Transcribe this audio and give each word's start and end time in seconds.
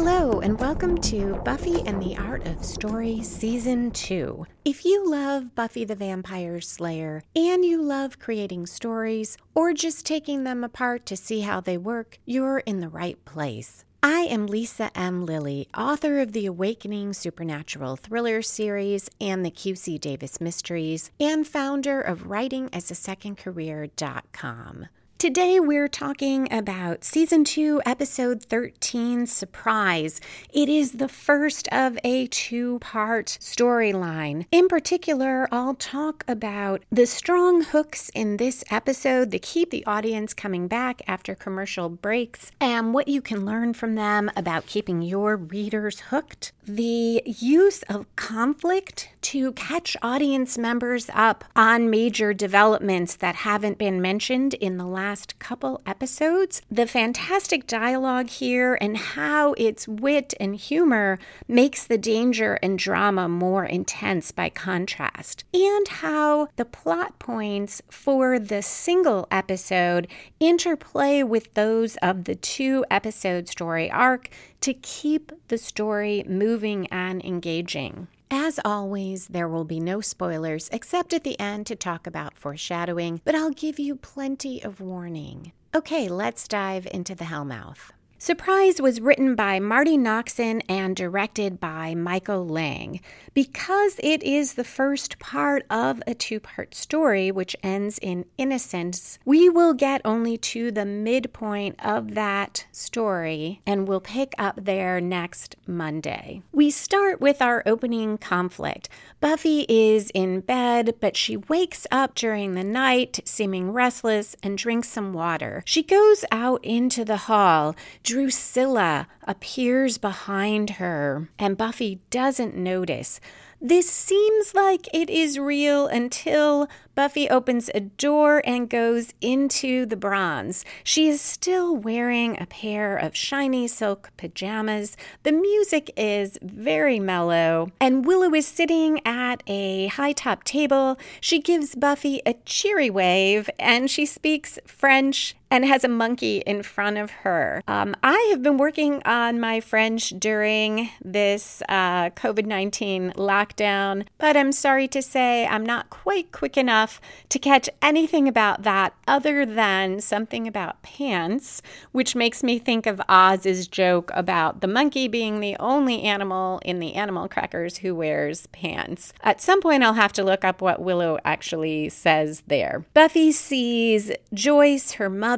Hello, 0.00 0.38
and 0.38 0.60
welcome 0.60 0.96
to 0.98 1.34
Buffy 1.44 1.82
and 1.84 2.00
the 2.00 2.16
Art 2.16 2.46
of 2.46 2.64
Story 2.64 3.20
Season 3.20 3.90
2. 3.90 4.46
If 4.64 4.84
you 4.84 5.10
love 5.10 5.56
Buffy 5.56 5.84
the 5.84 5.96
Vampire 5.96 6.60
Slayer 6.60 7.24
and 7.34 7.64
you 7.64 7.82
love 7.82 8.20
creating 8.20 8.66
stories 8.66 9.36
or 9.56 9.72
just 9.72 10.06
taking 10.06 10.44
them 10.44 10.62
apart 10.62 11.04
to 11.06 11.16
see 11.16 11.40
how 11.40 11.60
they 11.60 11.76
work, 11.76 12.20
you're 12.24 12.58
in 12.58 12.78
the 12.78 12.88
right 12.88 13.24
place. 13.24 13.84
I 14.00 14.20
am 14.20 14.46
Lisa 14.46 14.96
M. 14.96 15.26
Lilly, 15.26 15.66
author 15.76 16.20
of 16.20 16.30
the 16.30 16.46
Awakening 16.46 17.12
Supernatural 17.12 17.96
Thriller 17.96 18.40
series 18.40 19.10
and 19.20 19.44
the 19.44 19.50
QC 19.50 20.00
Davis 20.00 20.40
Mysteries, 20.40 21.10
and 21.18 21.44
founder 21.44 22.00
of 22.00 22.28
WritingAsASecondCareer.com. 22.28 24.86
Today, 25.18 25.58
we're 25.58 25.88
talking 25.88 26.46
about 26.52 27.02
season 27.02 27.42
two, 27.42 27.82
episode 27.84 28.40
13 28.40 29.26
Surprise. 29.26 30.20
It 30.52 30.68
is 30.68 30.92
the 30.92 31.08
first 31.08 31.66
of 31.72 31.98
a 32.04 32.28
two 32.28 32.78
part 32.78 33.26
storyline. 33.40 34.46
In 34.52 34.68
particular, 34.68 35.48
I'll 35.50 35.74
talk 35.74 36.22
about 36.28 36.84
the 36.92 37.04
strong 37.04 37.62
hooks 37.62 38.12
in 38.14 38.36
this 38.36 38.62
episode 38.70 39.32
that 39.32 39.42
keep 39.42 39.70
the 39.70 39.84
audience 39.86 40.34
coming 40.34 40.68
back 40.68 41.02
after 41.08 41.34
commercial 41.34 41.88
breaks 41.88 42.52
and 42.60 42.94
what 42.94 43.08
you 43.08 43.20
can 43.20 43.44
learn 43.44 43.74
from 43.74 43.96
them 43.96 44.30
about 44.36 44.66
keeping 44.66 45.02
your 45.02 45.36
readers 45.36 45.98
hooked. 45.98 46.52
The 46.68 47.22
use 47.24 47.82
of 47.84 48.14
conflict 48.14 49.08
to 49.22 49.52
catch 49.52 49.96
audience 50.02 50.58
members 50.58 51.08
up 51.14 51.44
on 51.56 51.88
major 51.88 52.34
developments 52.34 53.16
that 53.16 53.36
haven't 53.36 53.78
been 53.78 54.02
mentioned 54.02 54.52
in 54.52 54.76
the 54.76 54.84
last 54.84 55.38
couple 55.38 55.80
episodes. 55.86 56.60
The 56.70 56.86
fantastic 56.86 57.66
dialogue 57.66 58.28
here 58.28 58.76
and 58.82 58.98
how 58.98 59.54
its 59.54 59.88
wit 59.88 60.34
and 60.38 60.54
humor 60.54 61.18
makes 61.48 61.86
the 61.86 61.96
danger 61.96 62.58
and 62.62 62.78
drama 62.78 63.30
more 63.30 63.64
intense 63.64 64.30
by 64.30 64.50
contrast, 64.50 65.44
and 65.54 65.88
how 65.88 66.48
the 66.56 66.66
plot 66.66 67.18
points 67.18 67.80
for 67.88 68.38
the 68.38 68.60
single 68.60 69.26
episode 69.30 70.06
interplay 70.38 71.22
with 71.22 71.54
those 71.54 71.96
of 72.02 72.24
the 72.24 72.34
two 72.34 72.84
episode 72.90 73.48
story 73.48 73.90
arc 73.90 74.28
to 74.60 74.74
keep 74.74 75.32
the 75.48 75.58
story 75.58 76.24
moving 76.28 76.86
and 76.88 77.24
engaging. 77.24 78.08
As 78.30 78.60
always, 78.64 79.28
there 79.28 79.48
will 79.48 79.64
be 79.64 79.80
no 79.80 80.00
spoilers 80.00 80.68
except 80.70 81.14
at 81.14 81.24
the 81.24 81.38
end 81.40 81.66
to 81.66 81.76
talk 81.76 82.06
about 82.06 82.36
foreshadowing, 82.36 83.20
but 83.24 83.34
I'll 83.34 83.50
give 83.50 83.78
you 83.78 83.96
plenty 83.96 84.62
of 84.62 84.80
warning. 84.80 85.52
Okay, 85.74 86.08
let's 86.08 86.46
dive 86.46 86.86
into 86.92 87.14
the 87.14 87.24
Hellmouth. 87.24 87.92
Surprise 88.20 88.82
was 88.82 89.00
written 89.00 89.36
by 89.36 89.60
Marti 89.60 89.96
Noxon 89.96 90.60
and 90.68 90.96
directed 90.96 91.60
by 91.60 91.94
Michael 91.94 92.44
Lange. 92.44 93.00
Because 93.32 94.00
it 94.02 94.24
is 94.24 94.54
the 94.54 94.64
first 94.64 95.20
part 95.20 95.64
of 95.70 96.02
a 96.04 96.14
two 96.14 96.40
part 96.40 96.74
story, 96.74 97.30
which 97.30 97.54
ends 97.62 97.96
in 98.02 98.24
innocence, 98.36 99.20
we 99.24 99.48
will 99.48 99.72
get 99.72 100.00
only 100.04 100.36
to 100.36 100.72
the 100.72 100.84
midpoint 100.84 101.76
of 101.78 102.14
that 102.14 102.66
story 102.72 103.62
and 103.64 103.86
we'll 103.86 104.00
pick 104.00 104.34
up 104.36 104.64
there 104.64 105.00
next 105.00 105.54
Monday. 105.64 106.42
We 106.50 106.72
start 106.72 107.20
with 107.20 107.40
our 107.40 107.62
opening 107.66 108.18
conflict. 108.18 108.88
Buffy 109.20 109.64
is 109.68 110.10
in 110.10 110.40
bed, 110.40 110.96
but 110.98 111.16
she 111.16 111.36
wakes 111.36 111.86
up 111.92 112.16
during 112.16 112.54
the 112.54 112.64
night, 112.64 113.20
seeming 113.24 113.72
restless, 113.72 114.34
and 114.42 114.58
drinks 114.58 114.88
some 114.88 115.12
water. 115.12 115.62
She 115.64 115.84
goes 115.84 116.24
out 116.32 116.64
into 116.64 117.04
the 117.04 117.16
hall. 117.16 117.76
Drusilla 118.08 119.06
appears 119.24 119.98
behind 119.98 120.70
her, 120.80 121.28
and 121.38 121.58
Buffy 121.58 122.00
doesn't 122.08 122.56
notice. 122.56 123.20
This 123.60 123.90
seems 123.90 124.54
like 124.54 124.88
it 124.94 125.10
is 125.10 125.38
real 125.38 125.86
until 125.88 126.68
Buffy 126.94 127.28
opens 127.28 127.68
a 127.74 127.80
door 127.80 128.40
and 128.46 128.70
goes 128.70 129.12
into 129.20 129.84
the 129.84 129.96
bronze. 129.96 130.64
She 130.84 131.08
is 131.08 131.20
still 131.20 131.76
wearing 131.76 132.40
a 132.40 132.46
pair 132.46 132.96
of 132.96 133.14
shiny 133.14 133.68
silk 133.68 134.10
pajamas. 134.16 134.96
The 135.24 135.32
music 135.32 135.90
is 135.94 136.38
very 136.40 137.00
mellow, 137.00 137.72
and 137.78 138.06
Willow 138.06 138.32
is 138.32 138.46
sitting 138.46 139.00
at 139.04 139.42
a 139.46 139.88
high 139.88 140.12
top 140.12 140.44
table. 140.44 140.96
She 141.20 141.40
gives 141.40 141.74
Buffy 141.74 142.22
a 142.24 142.34
cheery 142.46 142.88
wave 142.88 143.50
and 143.58 143.90
she 143.90 144.06
speaks 144.06 144.58
French 144.66 145.36
and 145.50 145.64
has 145.64 145.84
a 145.84 145.88
monkey 145.88 146.38
in 146.46 146.62
front 146.62 146.98
of 146.98 147.10
her. 147.10 147.62
Um, 147.68 147.94
I 148.02 148.28
have 148.30 148.42
been 148.42 148.56
working 148.56 149.02
on 149.04 149.40
my 149.40 149.60
French 149.60 150.10
during 150.18 150.90
this 151.04 151.62
uh, 151.68 152.10
COVID 152.10 152.46
19 152.46 153.12
lockdown, 153.16 154.06
but 154.18 154.36
I'm 154.36 154.52
sorry 154.52 154.88
to 154.88 155.02
say 155.02 155.46
I'm 155.46 155.66
not 155.66 155.90
quite 155.90 156.32
quick 156.32 156.56
enough 156.56 156.68
enough 156.68 157.00
to 157.30 157.38
catch 157.38 157.68
anything 157.82 158.28
about 158.28 158.62
that 158.62 158.94
other 159.06 159.46
than 159.46 160.00
something 160.00 160.46
about 160.46 160.80
pants, 160.82 161.62
which 161.92 162.14
makes 162.14 162.42
me 162.42 162.58
think 162.58 162.86
of 162.86 163.00
Oz's 163.08 163.66
joke 163.66 164.10
about 164.14 164.60
the 164.60 164.66
monkey 164.66 165.08
being 165.08 165.40
the 165.40 165.56
only 165.58 166.02
animal 166.02 166.60
in 166.64 166.78
the 166.78 166.94
animal 166.94 167.26
crackers 167.28 167.78
who 167.78 167.94
wears 167.94 168.46
pants. 168.48 169.12
At 169.22 169.40
some 169.40 169.60
point, 169.60 169.82
I'll 169.82 169.94
have 169.94 170.12
to 170.14 170.22
look 170.22 170.44
up 170.44 170.60
what 170.60 170.80
Willow 170.80 171.18
actually 171.24 171.88
says 171.88 172.42
there. 172.46 172.84
Buffy 172.94 173.32
sees 173.32 174.12
Joyce, 174.34 174.92
her 174.92 175.10
mother, 175.10 175.37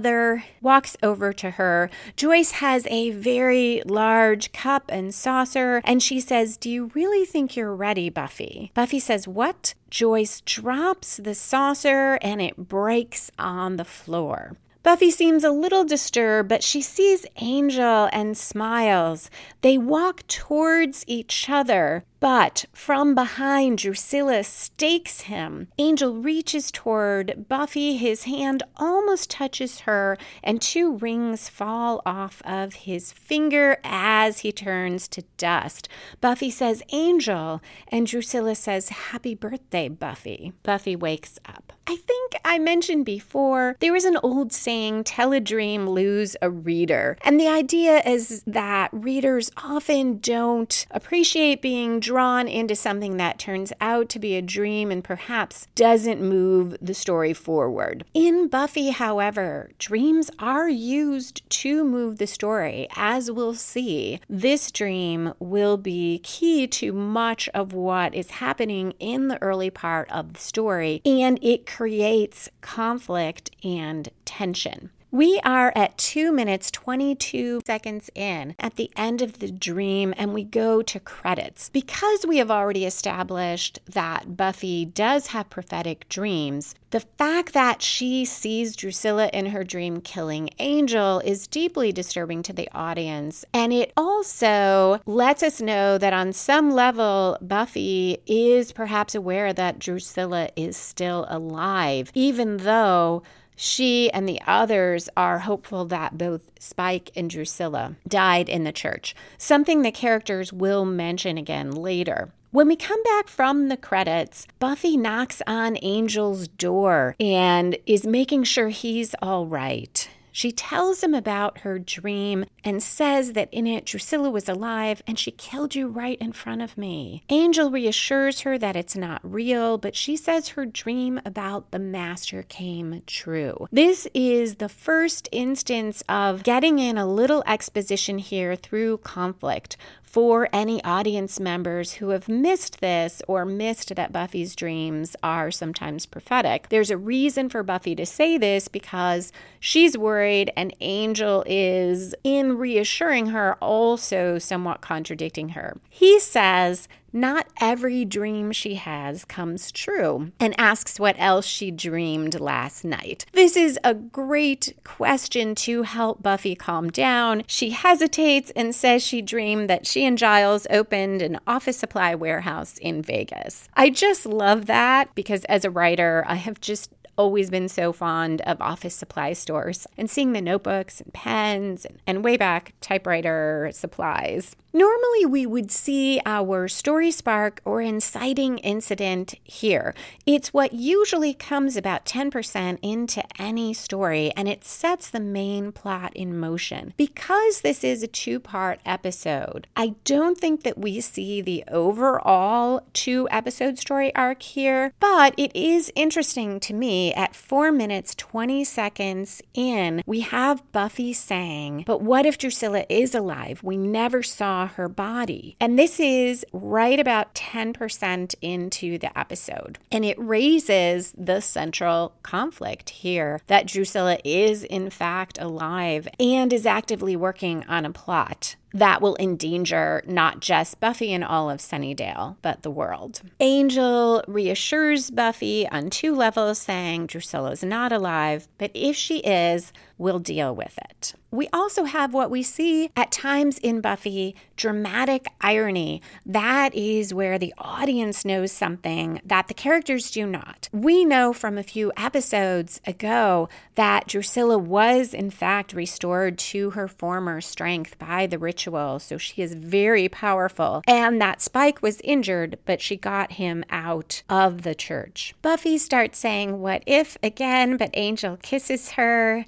walks 0.61 0.97
over 1.03 1.33
to 1.35 1.53
her. 1.53 1.91
Joyce 2.17 2.53
has 2.53 2.87
a 2.89 3.11
very 3.11 3.83
large 3.85 4.53
cup 4.53 4.85
and 4.89 5.15
saucer, 5.15 5.81
and 5.85 6.03
she 6.03 6.21
says, 6.21 6.57
Do 6.57 6.71
you 6.71 6.91
really 6.95 7.25
think 7.25 7.57
you're 7.57 7.75
ready, 7.75 8.11
Buffy? 8.11 8.73
Buffy 8.75 8.99
says, 9.01 9.29
What? 9.29 9.75
Joyce 9.91 10.41
drops 10.43 11.17
the 11.17 11.35
saucer 11.35 12.19
and 12.23 12.41
it 12.41 12.57
breaks 12.57 13.31
on 13.39 13.77
the 13.77 13.85
floor. 13.85 14.57
Buffy 14.83 15.11
seems 15.11 15.45
a 15.45 15.51
little 15.51 15.85
disturbed, 15.85 16.49
but 16.49 16.63
she 16.63 16.81
sees 16.81 17.27
Angel 17.37 18.09
and 18.13 18.37
smiles. 18.37 19.31
They 19.61 19.77
walk 19.77 20.27
towards 20.27 21.05
each 21.07 21.51
other. 21.51 22.05
But 22.21 22.67
from 22.73 23.15
behind, 23.15 23.79
Drusilla 23.79 24.45
stakes 24.45 25.23
him. 25.23 25.69
Angel 25.79 26.15
reaches 26.15 26.71
toward 26.71 27.49
Buffy. 27.49 27.97
His 27.97 28.25
hand 28.25 28.63
almost 28.77 29.31
touches 29.31 29.81
her, 29.81 30.19
and 30.45 30.61
two 30.61 30.97
rings 30.99 31.49
fall 31.49 32.03
off 32.05 32.43
of 32.45 32.75
his 32.75 33.11
finger 33.11 33.79
as 33.83 34.41
he 34.41 34.53
turns 34.53 35.09
to 35.09 35.23
dust. 35.39 35.89
Buffy 36.21 36.51
says, 36.51 36.83
Angel, 36.93 37.63
and 37.89 38.07
Drusilla 38.07 38.55
says, 38.55 38.91
Happy 38.91 39.35
birthday, 39.35 39.89
Buffy. 39.89 40.53
Buffy 40.63 40.95
wakes 40.95 41.39
up. 41.47 41.73
I 41.91 41.97
think 41.97 42.35
I 42.45 42.61
mentioned 42.61 43.05
before 43.05 43.77
there 43.81 43.97
is 43.97 44.05
an 44.05 44.17
old 44.23 44.53
saying, 44.53 45.03
tell 45.03 45.33
a 45.33 45.41
dream, 45.41 45.89
lose 45.89 46.37
a 46.41 46.49
reader. 46.49 47.19
And 47.23 47.41
the 47.41 47.49
idea 47.49 48.01
is 48.07 48.45
that 48.47 48.91
readers 48.93 49.51
often 49.57 50.19
don't 50.19 50.87
appreciate 50.93 51.61
being 51.61 51.99
drawn 52.11 52.49
into 52.49 52.75
something 52.75 53.19
that 53.19 53.39
turns 53.39 53.73
out 53.81 54.09
to 54.09 54.19
be 54.19 54.35
a 54.35 54.43
dream 54.43 54.91
and 54.91 55.05
perhaps 55.05 55.69
doesn't 55.77 56.21
move 56.21 56.77
the 56.83 56.93
story 56.93 57.33
forward. 57.33 58.05
In 58.13 58.49
Buffy, 58.49 58.91
however, 58.91 59.71
dreams 59.79 60.29
are 60.41 60.69
used 60.69 61.49
to 61.51 61.85
move 61.85 62.19
the 62.19 62.27
story. 62.27 62.89
As 62.97 63.31
we'll 63.31 63.55
see, 63.55 64.19
this 64.29 64.73
dream 64.73 65.35
will 65.39 65.77
be 65.77 66.19
key 66.25 66.67
to 66.67 66.93
much 66.93 67.49
of 67.51 67.75
what 67.75 68.13
is 68.13 68.31
happening 68.31 68.93
in 68.99 69.29
the 69.29 69.41
early 69.41 69.71
part 69.71 70.11
of 70.11 70.33
the 70.33 70.41
story, 70.41 71.01
and 71.05 71.39
it 71.41 71.65
creates 71.65 72.49
conflict 72.61 73.53
and 73.63 74.09
tension. 74.25 74.91
We 75.13 75.41
are 75.43 75.73
at 75.75 75.99
2 75.99 76.31
minutes 76.31 76.71
22 76.71 77.63
seconds 77.67 78.11
in 78.15 78.55
at 78.61 78.77
the 78.77 78.93
end 78.95 79.23
of 79.23 79.41
the 79.41 79.51
dream, 79.51 80.15
and 80.17 80.33
we 80.33 80.45
go 80.45 80.83
to 80.83 81.01
credits. 81.01 81.69
Because 81.69 82.25
we 82.25 82.37
have 82.37 82.51
already 82.51 82.85
established 82.85 83.81
that 83.87 84.37
Buffy 84.37 84.85
does 84.85 85.29
have 85.29 85.51
prophetic 85.51 86.09
dreams, 86.09 86.77
the 86.91 87.01
fact 87.01 87.55
that 87.55 87.83
she 87.83 88.25
sees 88.25 88.77
Drusilla 88.77 89.31
in 89.33 89.47
her 89.47 89.65
dream 89.65 90.01
killing 90.01 90.51
Angel 90.61 91.19
is 91.25 91.49
deeply 91.49 91.91
disturbing 91.91 92.45
to 92.45 92.53
the 92.53 92.69
audience. 92.73 93.45
And 93.53 93.73
it 93.73 93.93
also 93.97 95.01
lets 95.07 95.43
us 95.43 95.61
know 95.61 95.99
that 95.99 96.13
on 96.13 96.33
some 96.33 96.71
level, 96.71 97.37
Buffy 97.41 98.19
is 98.27 98.71
perhaps 98.71 99.17
aware 99.17 99.53
that 99.53 99.81
Drusilla 99.81 100.51
is 100.55 100.77
still 100.77 101.27
alive, 101.29 102.13
even 102.15 102.59
though 102.59 103.25
she 103.63 104.11
and 104.13 104.27
the 104.27 104.41
others 104.47 105.11
are 105.19 105.41
hopeful 105.41 105.85
that 105.85 106.17
both 106.17 106.51
Spike 106.59 107.11
and 107.15 107.29
Drusilla 107.29 107.97
died 108.09 108.49
in 108.49 108.65
the 108.65 108.73
church, 108.73 109.15
something 109.37 109.83
the 109.83 109.93
characters 109.93 110.51
will 110.51 110.87
mention 110.87 111.37
again 111.37 111.71
later. 111.71 112.33
When 112.53 112.69
we 112.69 112.75
come 112.75 113.03
back 113.03 113.29
from 113.29 113.69
the 113.69 113.77
credits, 113.77 114.47
Buffy 114.59 114.97
knocks 114.97 115.43
on 115.47 115.77
Angel's 115.77 116.49
door 116.49 117.15
and 117.21 117.77
is 117.85 118.07
making 118.07 118.45
sure 118.45 118.71
he's 118.71 119.15
all 119.21 119.45
right. 119.47 120.09
She 120.33 120.53
tells 120.53 121.03
him 121.03 121.15
about 121.15 121.59
her 121.59 121.79
dream 121.79 122.45
and 122.65 122.83
says 122.83 123.33
that 123.33 123.49
in 123.53 123.67
it 123.67 123.87
Drusilla 123.87 124.31
was 124.31 124.49
alive 124.49 125.03
and 125.07 125.19
she 125.19 125.31
killed 125.31 125.75
you 125.75 125.89
right 125.89 126.19
in 126.21 126.33
front 126.33 126.63
of 126.63 126.79
me. 126.79 127.23
Angel 127.29 127.71
reassures 127.71 128.41
her 128.41 128.59
that 128.59 128.77
it's 128.77 128.97
not 128.97 129.21
real, 129.23 129.79
but 129.79 129.97
she 129.97 130.17
says 130.17 130.51
her 130.51 130.67
dream 130.67 131.21
about 131.25 131.71
the 131.71 131.79
master 131.79 132.43
came 132.43 133.03
true. 133.07 133.67
This 133.73 134.07
is 134.15 134.57
the 134.57 134.69
first 134.69 135.29
instance 135.33 136.03
of 136.09 136.43
getting 136.43 136.79
in 136.79 136.99
a 136.99 137.07
little 137.07 137.43
exposition 137.47 138.19
here 138.19 138.57
through 138.57 138.99
conflict 138.99 139.77
for 140.11 140.49
any 140.53 140.83
audience 140.83 141.39
members 141.39 141.93
who 141.95 142.09
have 142.09 142.29
missed 142.29 142.81
this 142.81 143.23
or 143.29 143.45
missed 143.45 143.95
that 143.95 144.13
Buffy's 144.13 144.57
dreams 144.57 145.15
are 145.23 145.53
sometimes 145.53 146.05
prophetic. 146.05 146.69
There's 146.69 146.91
a 146.91 146.97
reason 146.97 147.49
for 147.49 147.63
Buffy 147.63 147.95
to 147.95 148.05
say 148.05 148.37
this 148.37 148.67
because 148.67 149.33
she's 149.61 149.97
worried, 149.97 150.53
and 150.57 150.75
Angel 150.81 151.45
is, 151.47 152.13
in 152.25 152.59
reassuring 152.59 153.27
her, 153.27 153.55
also 153.61 154.39
somewhat 154.39 154.81
contradicting 154.81 155.51
her. 155.51 155.77
He 155.89 156.19
says, 156.19 156.89
not 157.13 157.47
every 157.61 158.05
dream 158.05 158.53
she 158.53 158.75
has 158.75 159.25
comes 159.25 159.73
true, 159.73 160.33
and 160.39 160.59
asks 160.59 161.01
what 161.01 161.17
else 161.19 161.47
she 161.47 161.71
dreamed 161.71 162.41
last 162.41 162.85
night. 162.85 163.27
This 163.33 163.57
is 163.57 163.79
a 163.85 163.95
great 163.95 164.75
question 164.85 165.55
to 165.57 165.83
help 165.83 166.23
Buffy 166.23 166.55
calm 166.55 166.91
down. 166.91 167.43
She 167.47 167.71
hesitates 167.71 168.53
and 168.55 168.75
says 168.75 169.03
she 169.03 169.23
dreamed 169.23 169.69
that 169.71 169.87
she 169.87 170.05
and 170.05 170.19
Giles 170.19 170.67
opened 170.71 171.23
an 171.23 171.39
office 171.47 171.79
supply 171.79 172.15
warehouse 172.15 172.79
in 172.79 173.03
Vegas. 173.03 173.69
I 173.75 173.91
just 173.91 174.27
love 174.27 174.67
that 174.67 175.15
because 175.15 175.45
as 175.45 175.65
a 175.65 175.71
writer, 175.71 176.25
I 176.27 176.37
have 176.37 176.61
just 176.61 176.93
always 177.21 177.51
been 177.51 177.69
so 177.69 177.93
fond 177.93 178.41
of 178.43 178.59
office 178.63 178.95
supply 178.95 179.35
stores 179.35 179.87
and 179.99 180.09
seeing 180.09 180.33
the 180.33 180.41
notebooks 180.41 181.03
and 181.03 181.13
pens 181.13 181.85
and, 181.85 182.01
and 182.07 182.25
way 182.25 182.39
back 182.39 182.73
typewriter 182.81 183.69
supplies. 183.75 184.57
Normally, 184.73 185.27
we 185.27 185.47
would 185.47 185.73
see 185.73 186.21
our 186.25 186.69
story 186.69 187.11
spark 187.11 187.61
or 187.65 187.83
inciting 187.83 188.59
incident 188.59 189.35
here. 189.43 189.95
It's 190.27 190.55
what 190.55 190.73
usually 190.73 191.35
comes 191.35 191.77
about 191.77 192.05
10% 192.05 192.79
into 192.81 193.23
any 193.41 193.75
story 193.75 194.31
and 194.37 194.49
it 194.49 194.65
sets 194.65 195.11
the 195.11 195.19
main 195.19 195.73
plot 195.73 196.13
in 196.15 196.39
motion. 196.39 196.95
Because 196.97 197.63
this 197.63 197.83
is 197.83 198.05
a 198.05 198.07
two 198.07 198.39
part 198.39 198.79
episode, 198.87 199.67
I 199.75 199.95
don't 200.05 200.39
think 200.39 200.63
that 200.63 200.79
we 200.79 201.01
see 201.01 201.41
the 201.41 201.65
overall 201.67 202.87
two 202.93 203.27
episode 203.33 203.77
story 203.77 204.15
arc 204.15 204.43
here, 204.43 204.93
but 205.01 205.35
it 205.37 205.51
is 205.55 205.93
interesting 205.97 206.61
to 206.61 206.75
me 206.75 207.13
at 207.15 207.35
4 207.35 207.73
minutes 207.73 208.15
20 208.15 208.63
seconds 208.63 209.43
in, 209.53 210.03
we 210.07 210.21
have 210.21 210.71
Buffy 210.71 211.13
saying, 211.13 211.83
But 211.87 212.03
what 212.03 212.25
if 212.25 212.39
Drusilla 212.39 212.85
is 212.89 213.17
alive? 213.17 213.65
We 213.65 213.77
never 213.77 214.23
saw 214.23 214.60
her 214.67 214.89
body. 214.89 215.57
And 215.61 215.79
this 215.79 216.01
is 216.01 216.45
right 216.53 216.99
about 216.99 217.35
10% 217.35 218.35
into 218.41 218.99
the 218.99 219.17
episode. 219.19 219.79
And 219.91 220.05
it 220.05 220.19
raises 220.19 221.15
the 221.17 221.41
central 221.41 222.15
conflict 222.23 222.91
here 222.91 223.41
that 223.47 223.67
Drusilla 223.67 224.19
is, 224.25 224.65
in 224.65 224.91
fact, 224.91 225.39
alive 225.39 226.09
and 226.19 226.53
is 226.53 226.67
actively 226.67 227.17
working 227.17 227.65
on 227.69 227.85
a 227.85 227.91
plot 227.91 228.57
that 228.73 229.01
will 229.01 229.17
endanger 229.19 230.03
not 230.07 230.41
just 230.41 230.81
Buffy 230.81 231.13
and 231.13 231.25
all 231.25 231.51
of 231.51 231.61
Sunnydale, 231.61 232.37
but 232.43 232.63
the 232.63 232.71
world. 232.71 233.23
Angel 233.41 234.23
reassures 234.27 235.11
Buffy 235.11 235.69
on 235.69 235.91
two 235.91 236.15
levels, 236.15 236.59
saying 236.59 237.07
Drusilla's 237.07 237.65
not 237.65 237.93
alive, 237.93 238.49
but 238.59 238.71
if 238.75 238.97
she 238.97 239.19
is, 239.19 239.73
we'll 239.99 240.19
deal 240.19 240.55
with 240.55 240.79
it. 240.79 241.15
We 241.33 241.49
also 241.53 241.85
have 241.85 242.13
what 242.13 242.31
we 242.31 242.43
see 242.43 242.91
at 242.97 243.13
times 243.13 243.59
in 243.59 243.81
Buffy 243.81 244.35
dramatic 244.57 245.27
irony. 245.41 246.03
That 246.27 246.75
is 246.75 247.15
where 247.15 247.39
the 247.39 247.55
audience 247.57 248.25
knows 248.25 248.51
something 248.51 249.21
that 249.25 249.49
the 249.49 249.55
characters 249.55 250.11
do 250.11 250.27
not. 250.27 250.69
We 250.73 251.05
know 251.05 251.33
from 251.33 251.57
a 251.57 251.63
few 251.63 251.93
episodes 251.97 252.81
ago 252.87 253.49
that 253.77 254.09
Drusilla 254.09 254.59
was, 254.59 255.15
in 255.15 255.31
fact, 255.31 255.73
restored 255.73 256.37
to 256.39 256.71
her 256.71 256.89
former 256.89 257.41
strength 257.41 257.99
by 257.99 258.27
the 258.27 258.39
ritual, 258.39 258.60
so 258.99 259.19
she 259.19 259.43
is 259.43 259.55
very 259.55 260.09
powerful, 260.09 260.83
and 260.87 261.21
that 261.21 261.41
Spike 261.41 261.83
was 261.83 262.01
injured, 262.03 262.59
but 262.65 262.81
she 262.81 262.97
got 262.97 263.33
him 263.33 263.65
out 263.71 264.23
of 264.29 264.63
the 264.63 264.75
church. 264.75 265.35
Buffy 265.43 265.79
starts 265.79 266.19
saying, 266.19 266.61
What 266.61 266.83
if 266.87 267.17
again? 267.23 267.77
But 267.77 267.91
Angel 267.95 268.37
kisses 268.43 268.93
her. 268.93 269.45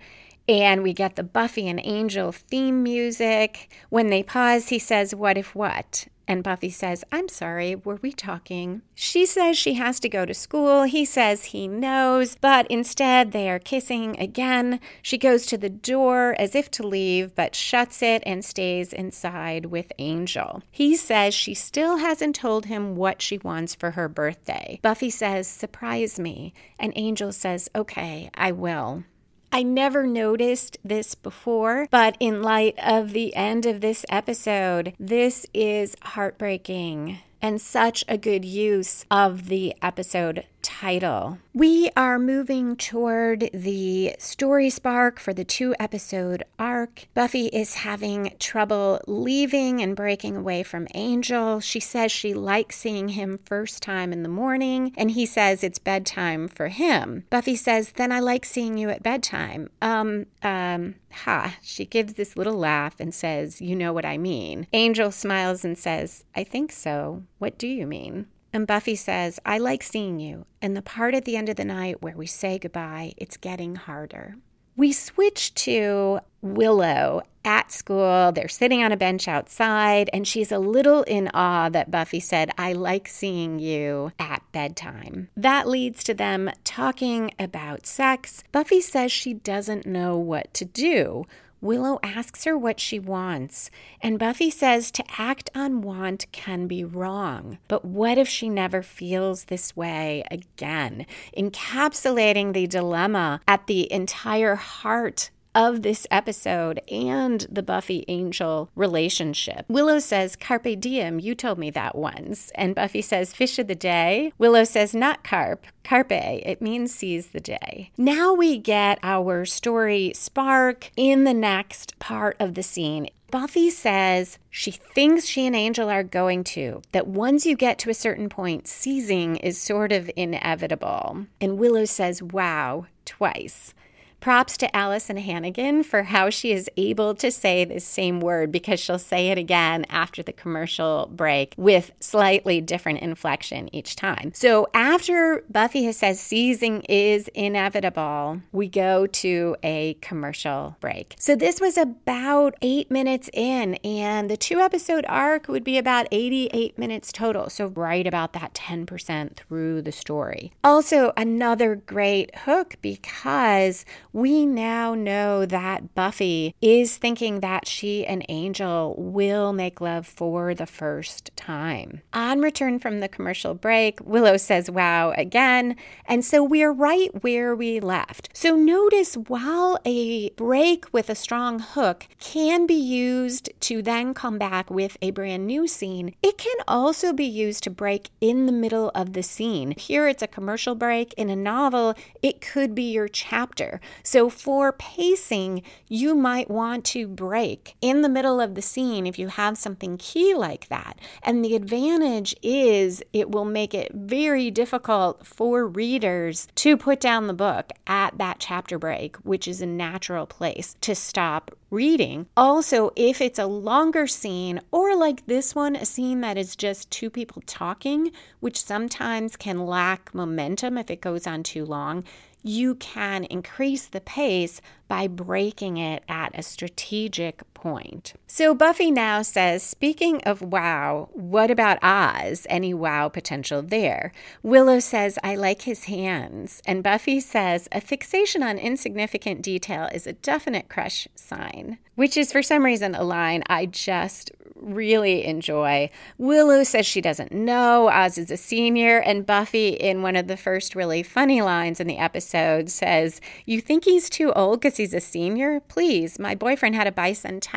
And 0.49 0.83
we 0.83 0.93
get 0.93 1.17
the 1.17 1.23
Buffy 1.23 1.69
and 1.69 1.81
Angel 1.85 2.33
theme 2.33 2.83
music. 2.83 3.71
When 3.91 4.09
they 4.09 4.23
pause, 4.23 4.69
he 4.69 4.79
says, 4.79 5.15
What 5.15 5.39
if 5.39 5.55
what? 5.55 6.07
And 6.29 6.45
Buffy 6.45 6.71
says, 6.71 7.05
I'm 7.11 7.29
sorry, 7.29 7.75
were 7.75 7.99
we 8.01 8.13
talking? 8.13 8.83
She 8.95 9.27
says 9.27 9.59
she 9.59 9.75
has 9.75 9.99
to 10.01 10.09
go 10.09 10.25
to 10.25 10.33
school. 10.33 10.85
He 10.85 11.05
says 11.05 11.47
he 11.47 11.67
knows, 11.67 12.37
but 12.41 12.67
instead 12.69 13.33
they 13.33 13.51
are 13.51 13.59
kissing 13.59 14.19
again. 14.19 14.81
She 15.03 15.19
goes 15.19 15.47
to 15.47 15.59
the 15.59 15.69
door 15.69 16.37
as 16.39 16.55
if 16.55 16.71
to 16.73 16.87
leave, 16.87 17.35
but 17.35 17.55
shuts 17.55 18.03
it 18.03 18.23
and 18.25 18.45
stays 18.45 18.93
inside 18.93 19.67
with 19.67 19.93
Angel. 19.99 20.63
He 20.71 20.97
says 20.97 21.35
she 21.35 21.55
still 21.55 21.99
hasn't 21.99 22.37
told 22.37 22.67
him 22.67 22.95
what 22.95 23.21
she 23.21 23.39
wants 23.39 23.75
for 23.75 23.91
her 23.93 24.09
birthday. 24.09 24.79
Buffy 24.81 25.11
says, 25.11 25.49
Surprise 25.49 26.19
me. 26.19 26.55
And 26.79 26.93
Angel 26.97 27.33
says, 27.33 27.69
Okay, 27.75 28.31
I 28.35 28.53
will. 28.53 29.05
I 29.55 29.63
never 29.63 30.07
noticed 30.07 30.79
this 30.83 31.15
before, 31.15 31.87
but 31.91 32.17
in 32.19 32.43
light 32.43 32.75
of 32.83 33.13
the 33.13 33.37
end 33.37 33.67
of 33.67 33.83
this 33.83 34.07
episode, 34.09 34.95
this 34.99 35.45
is 35.53 35.95
heartbreaking 36.01 37.19
and 37.43 37.61
such 37.61 38.03
a 38.09 38.17
good 38.17 38.47
use 38.47 39.05
of 39.11 39.49
the 39.49 39.75
episode 39.83 40.47
title. 40.63 41.39
We 41.53 41.91
are 41.97 42.19
moving 42.19 42.77
toward 42.77 43.51
the 43.53 44.15
story 44.19 44.71
spark 44.71 45.21
for 45.21 45.35
the 45.35 45.45
two 45.45 45.75
episode 45.79 46.45
arc. 46.59 47.07
Buffy 47.15 47.47
is 47.47 47.75
having 47.75 48.35
trouble 48.39 49.01
leaving 49.07 49.83
and 49.83 49.95
breaking 49.95 50.37
away 50.37 50.63
from 50.63 50.89
Angel. 50.95 51.61
She 51.61 51.81
says 51.81 52.11
she 52.11 52.33
likes 52.33 52.77
seeing 52.79 53.09
him 53.09 53.39
first 53.45 53.83
time 53.83 54.13
in 54.13 54.23
the 54.23 54.29
morning, 54.29 54.93
and 54.97 55.11
he 55.11 55.27
says 55.27 55.63
it's 55.63 55.79
bedtime 55.79 56.49
for 56.49 56.69
him. 56.69 57.25
Buffy 57.29 57.57
says, 57.57 57.93
Then 57.93 58.13
I 58.13 58.21
like 58.21 58.45
seeing 58.45 58.79
you 58.79 58.89
at 58.89 59.03
bedtime. 59.03 59.69
Um, 59.83 60.27
um, 60.43 60.95
ha. 61.11 61.57
She 61.63 61.85
gives 61.85 62.15
this 62.15 62.37
little 62.37 62.57
laugh 62.57 62.99
and 62.99 63.15
says, 63.15 63.61
You 63.61 63.77
know 63.77 63.93
what 63.93 64.05
I 64.05 64.19
mean. 64.19 64.67
Angel 64.73 65.11
smiles 65.11 65.65
and 65.65 65.77
says, 65.77 66.25
I 66.35 66.45
think 66.45 66.73
so. 66.73 67.25
What 67.39 67.59
do 67.59 67.67
you 67.67 67.87
mean? 67.87 68.27
And 68.53 68.67
Buffy 68.67 68.97
says, 68.97 69.41
I 69.47 69.59
like 69.59 69.83
seeing 69.83 70.21
you. 70.21 70.47
And 70.61 70.77
the 70.77 70.83
part 70.83 71.15
at 71.15 71.25
the 71.25 71.37
end 71.37 71.49
of 71.49 71.57
the 71.57 71.65
night 71.65 72.03
where 72.03 72.17
we 72.17 72.27
say 72.27 72.59
goodbye, 72.59 73.15
it's 73.17 73.37
getting 73.37 73.77
harder. 73.77 74.37
We 74.77 74.93
switch 74.93 75.55
to 75.55 76.21
Willow 76.41 77.23
at 77.45 77.71
school. 77.71 78.33
They're 78.33 78.49
sitting 78.49 78.83
on 78.83 78.91
a 78.91 78.97
bench 78.97 79.29
outside, 79.29 80.09
and 80.13 80.27
she's 80.27 80.51
a 80.51 80.59
little 80.59 81.03
in 81.03 81.29
awe 81.35 81.69
that 81.69 81.91
Buffy 81.91 82.21
said, 82.21 82.51
I 82.57 82.73
like 82.73 83.07
seeing 83.07 83.59
you 83.59 84.13
at 84.19 84.43
bedtime. 84.53 85.29
That 85.37 85.69
leads 85.69 86.03
to 86.05 86.15
them 86.15 86.51
talking 86.65 87.33
about 87.39 87.87
sex. 87.87 88.45
Buffy 88.51 88.81
says 88.81 89.13
she 89.13 89.35
doesn't 89.35 89.87
know 89.87 90.17
what 90.17 90.55
to 90.55 90.65
do. 90.65 91.27
Willow 91.63 92.01
asks 92.03 92.43
her 92.43 92.59
what 92.59 92.81
she 92.81 92.99
wants, 92.99 93.71
and 94.03 94.19
Buffy 94.19 94.51
says 94.51 94.91
to 94.91 95.05
act 95.17 95.49
on 95.55 95.81
want 95.81 96.27
can 96.33 96.67
be 96.67 96.83
wrong. 96.83 97.59
But 97.69 97.85
what 97.85 98.19
if 98.19 98.29
she 98.29 98.49
never 98.49 98.83
feels 98.83 99.45
this 99.45 99.77
way 99.77 100.25
again? 100.29 101.07
Encapsulating 101.39 102.53
the 102.53 102.67
dilemma 102.67 103.41
at 103.47 103.69
the 103.69 103.91
entire 103.93 104.57
heart 104.57 105.31
of 105.55 105.83
this 105.83 106.07
episode 106.11 106.81
and 106.91 107.47
the 107.51 107.63
Buffy 107.63 108.05
Angel 108.09 108.71
relationship. 108.75 109.65
Willow 109.69 109.99
says, 109.99 110.37
Carpe 110.37 110.79
diem, 110.79 111.19
you 111.19 111.35
told 111.35 111.59
me 111.59 111.71
that 111.71 111.95
once. 111.95 112.51
And 112.55 112.75
Buffy 112.75 113.03
says, 113.03 113.33
Fish 113.33 113.59
of 113.59 113.67
the 113.67 113.75
day. 113.75 114.33
Willow 114.39 114.65
says, 114.65 114.95
Not 114.95 115.25
carp, 115.25 115.67
carpe. 115.85 116.13
It 116.13 116.63
means 116.63 116.95
seize 116.95 117.29
the 117.29 117.41
day. 117.41 117.91
Now 117.97 118.35
we 118.35 118.59
get 118.59 118.99
our 119.03 119.45
story 119.45 120.13
spark 120.15 120.91
in 120.97 121.25
the 121.25 121.35
next 121.35 121.99
part 121.99 122.37
of 122.39 122.55
the 122.55 122.63
scene. 122.63 123.09
Buffy 123.33 123.71
says 123.71 124.39
she 124.51 124.71
thinks 124.71 125.25
she 125.25 125.47
and 125.47 125.57
Angel 125.57 125.89
are 125.89 126.03
going 126.03 126.45
to, 126.45 126.83
that 126.93 127.07
once 127.07 127.47
you 127.47 127.57
get 127.57 127.79
to 127.79 127.89
a 127.89 127.95
certain 127.95 128.29
point, 128.29 128.69
seizing 128.69 129.37
is 129.37 129.59
sort 129.59 129.91
of 129.91 130.11
inevitable. 130.17 131.25
And 131.41 131.59
Willow 131.59 131.87
says, 131.87 132.23
wow, 132.23 132.85
twice. 133.07 133.73
Props 134.23 134.57
to 134.59 134.69
Alyson 134.69 135.19
Hannigan 135.19 135.83
for 135.83 136.05
how 136.05 136.31
she 136.31 136.53
is 136.53 136.71
able 136.77 137.13
to 137.17 137.29
say 137.29 137.65
the 137.65 137.81
same 137.81 138.21
word 138.21 138.53
because 138.53 138.79
she'll 138.79 138.97
say 138.97 139.31
it 139.31 139.37
again 139.37 139.85
after 139.91 140.23
the 140.23 140.33
commercial 140.33 141.11
break 141.11 141.55
with 141.57 141.91
slightly 141.99 142.61
different 142.61 143.01
inflection 143.01 143.69
each 143.75 143.97
time. 143.97 144.31
So 144.33 144.69
after 144.75 145.43
Buffy 145.51 145.83
has 145.87 145.97
said 145.97 146.19
seizing 146.19 146.83
is 146.83 147.27
inevitable, 147.35 148.43
we 148.53 148.69
go 148.69 149.09
to 149.09 149.57
a 149.65 149.95
commercial 149.95 150.77
break. 150.79 151.17
So 151.19 151.35
this 151.35 151.61
was 151.61 151.77
about 151.77 152.55
eight 152.63 152.93
minutes 152.93 153.29
in, 153.33 153.75
and 153.83 154.31
the 154.31 154.37
two 154.37 154.61
episode 154.61 155.05
arc 155.09 155.49
would 155.49 155.65
be 155.65 155.79
about 155.79 156.07
88 156.13 156.79
minutes 156.79 157.11
total. 157.11 157.51
So 157.51 157.67
right 157.67 158.07
about 158.07 158.35
that 158.35 158.55
10% 158.55 159.35
through 159.35 159.83
the 159.83 159.91
story. 159.91 160.53
Also, 160.63 161.13
another 161.17 161.75
great 161.75 162.33
hook 162.37 162.77
because 162.81 163.85
we 164.13 164.45
now 164.47 164.95
know 164.95 165.47
that 165.47 165.95
Buffy 165.95 166.55
is 166.61 166.97
thinking 166.97 167.41
that 167.41 167.67
she 167.67 168.07
and 168.07 168.25
Angel 168.29 168.95
will 168.99 169.53
make 169.53 169.81
love 169.81 170.07
for 170.07 170.55
the 170.55 170.67
first 170.67 171.31
time. 171.37 172.03
On 172.13 172.41
return 172.41 172.79
from 172.79 173.01
the 173.01 173.09
commercial 173.09 173.55
break, 173.55 174.01
Willow 174.05 174.37
says 174.37 174.71
wow 174.71 175.13
again, 175.17 175.77
and 176.07 176.25
so 176.25 176.43
we're 176.43 176.73
right 176.73 177.23
where 177.23 177.55
we 177.55 177.81
left. 177.81 178.29
So 178.33 178.55
notice 178.55 179.15
while 179.15 179.79
a 179.85 180.31
break 180.31 180.93
with 180.93 181.09
a 181.09 181.15
strong 181.15 181.59
hook 181.59 182.07
can 182.19 182.67
be 182.67 182.75
used 182.75 183.51
to 183.61 183.83
then 183.83 184.15
come 184.15 184.39
back 184.39 184.71
with 184.71 184.97
a 185.01 185.11
brand 185.11 185.47
new 185.47 185.67
scene, 185.67 186.15
it 186.23 186.39
can 186.39 186.57
also 186.69 187.13
be 187.13 187.25
used 187.25 187.63
to 187.65 187.71
break 187.71 188.11
in 188.21 188.47
the 188.47 188.53
middle 188.53 188.91
of 188.95 189.13
the 189.13 189.23
scene. 189.23 189.75
Here 189.77 190.09
it's 190.09 190.23
a 190.23 190.27
commercial 190.27 190.75
break. 190.75 191.15
In 191.15 191.31
a 191.31 191.37
novel, 191.37 191.95
it 192.23 192.41
could 192.41 192.75
be 192.75 192.93
your 192.93 193.09
chapter. 193.09 193.81
So 194.03 194.29
for 194.29 194.73
pacing, 194.73 195.63
you 195.89 196.15
might 196.15 196.51
want 196.51 196.85
to 196.87 197.07
break 197.07 197.75
in 197.81 198.03
the 198.03 198.09
middle 198.09 198.41
of 198.41 198.55
the 198.55 198.63
scene 198.63 199.07
if 199.07 199.19
you 199.19 199.29
have 199.29 199.59
something 199.59 199.97
key 199.99 200.35
like 200.35 200.69
that. 200.69 200.99
And 201.23 201.45
the 201.45 201.55
advantage 201.55 202.35
is 202.43 203.03
it 203.13 203.31
will 203.31 203.45
make 203.45 203.75
it 203.75 203.93
very 203.95 204.51
difficult 204.51 205.27
for 205.27 205.67
readers 205.67 206.49
to 206.57 206.77
put 206.77 207.01
down 207.01 207.27
the 207.27 207.35
book 207.35 207.73
at 207.87 208.19
that 208.19 208.39
chapter 208.39 208.79
break, 208.79 209.17
which 209.17 209.47
is 209.47 209.61
a 209.61 209.67
natural 209.67 210.27
place 210.27 210.77
to 210.81 210.95
stop 210.95 211.51
reading. 211.71 212.27
Also, 212.37 212.91
if 212.97 213.21
it's 213.21 213.39
a 213.39 213.47
longer 213.47 214.07
scene, 214.07 214.61
or 214.71 214.95
like 214.95 215.27
this 215.27 215.55
one, 215.55 215.75
a 215.75 215.87
scene 215.87 216.21
that 216.21 216.37
is 216.37 216.55
just 216.55 216.91
two 216.91 217.09
people 217.09 217.43
talking, 217.47 218.13
which 218.41 218.63
sometimes 218.63 219.37
can 219.37 219.67
lack 219.67 220.15
momentum 220.15 220.77
if 220.77 220.91
it 220.91 221.01
goes 221.01 221.27
on 221.27 221.43
too 221.43 221.65
long, 221.65 222.05
you 222.43 222.75
can 222.77 223.25
increase 223.25 223.87
the 223.87 224.01
pace 224.01 224.61
by 224.89 225.07
breaking 225.07 225.77
it 225.77 226.03
at 226.09 226.39
a 226.39 226.43
strategic 226.43 227.43
point. 227.63 228.15
So 228.27 228.55
Buffy 228.55 228.91
now 228.91 229.23
says, 229.23 229.63
speaking 229.63 230.21
of 230.25 230.43
wow, 230.43 231.09
what 231.13 231.49
about 231.49 231.79
Oz? 231.81 232.45
Any 232.51 232.75
wow 232.75 233.09
potential 233.09 233.63
there? 233.63 234.13
Willow 234.43 234.81
says, 234.81 235.17
I 235.23 235.37
like 235.37 235.63
his 235.63 235.85
hands. 235.85 236.61
And 236.67 236.83
Buffy 236.83 237.21
says, 237.21 237.69
a 237.71 237.81
fixation 237.81 238.43
on 238.43 238.59
insignificant 238.59 239.43
detail 239.43 239.89
is 239.95 240.09
a 240.09 240.13
definite 240.15 240.69
crush 240.69 241.07
sign, 241.15 241.79
which 241.95 242.17
is 242.17 242.33
for 242.33 242.43
some 242.43 242.65
reason 242.65 242.97
a 242.97 243.05
line 243.05 243.45
I 243.47 243.67
just 243.67 244.33
really 244.57 245.25
enjoy. 245.25 245.91
Willow 246.19 246.65
says 246.65 246.87
she 246.87 247.01
doesn't 247.01 247.33
know 247.33 247.89
Oz 247.89 248.19
is 248.19 248.31
a 248.31 248.37
senior, 248.37 248.99
and 248.99 249.27
Buffy, 249.27 249.71
in 249.71 250.03
one 250.03 250.17
of 250.17 250.29
the 250.29 250.37
first 250.37 250.75
really 250.75 251.03
funny 251.03 251.43
lines 251.43 251.81
in 251.81 251.87
the 251.87 251.99
episode, 251.99 252.71
says, 252.71 253.21
You 253.45 253.61
think 253.61 253.85
he's 253.85 254.09
too 254.09 254.33
old 254.33 254.61
because 254.61 254.77
he's 254.77 254.95
a 254.95 255.01
senior? 255.01 255.61
Please, 255.61 256.19
my 256.19 256.35
boyfriend 256.35 256.75
had 256.75 256.87
a 256.87 256.93
bicentennial. 256.93 257.52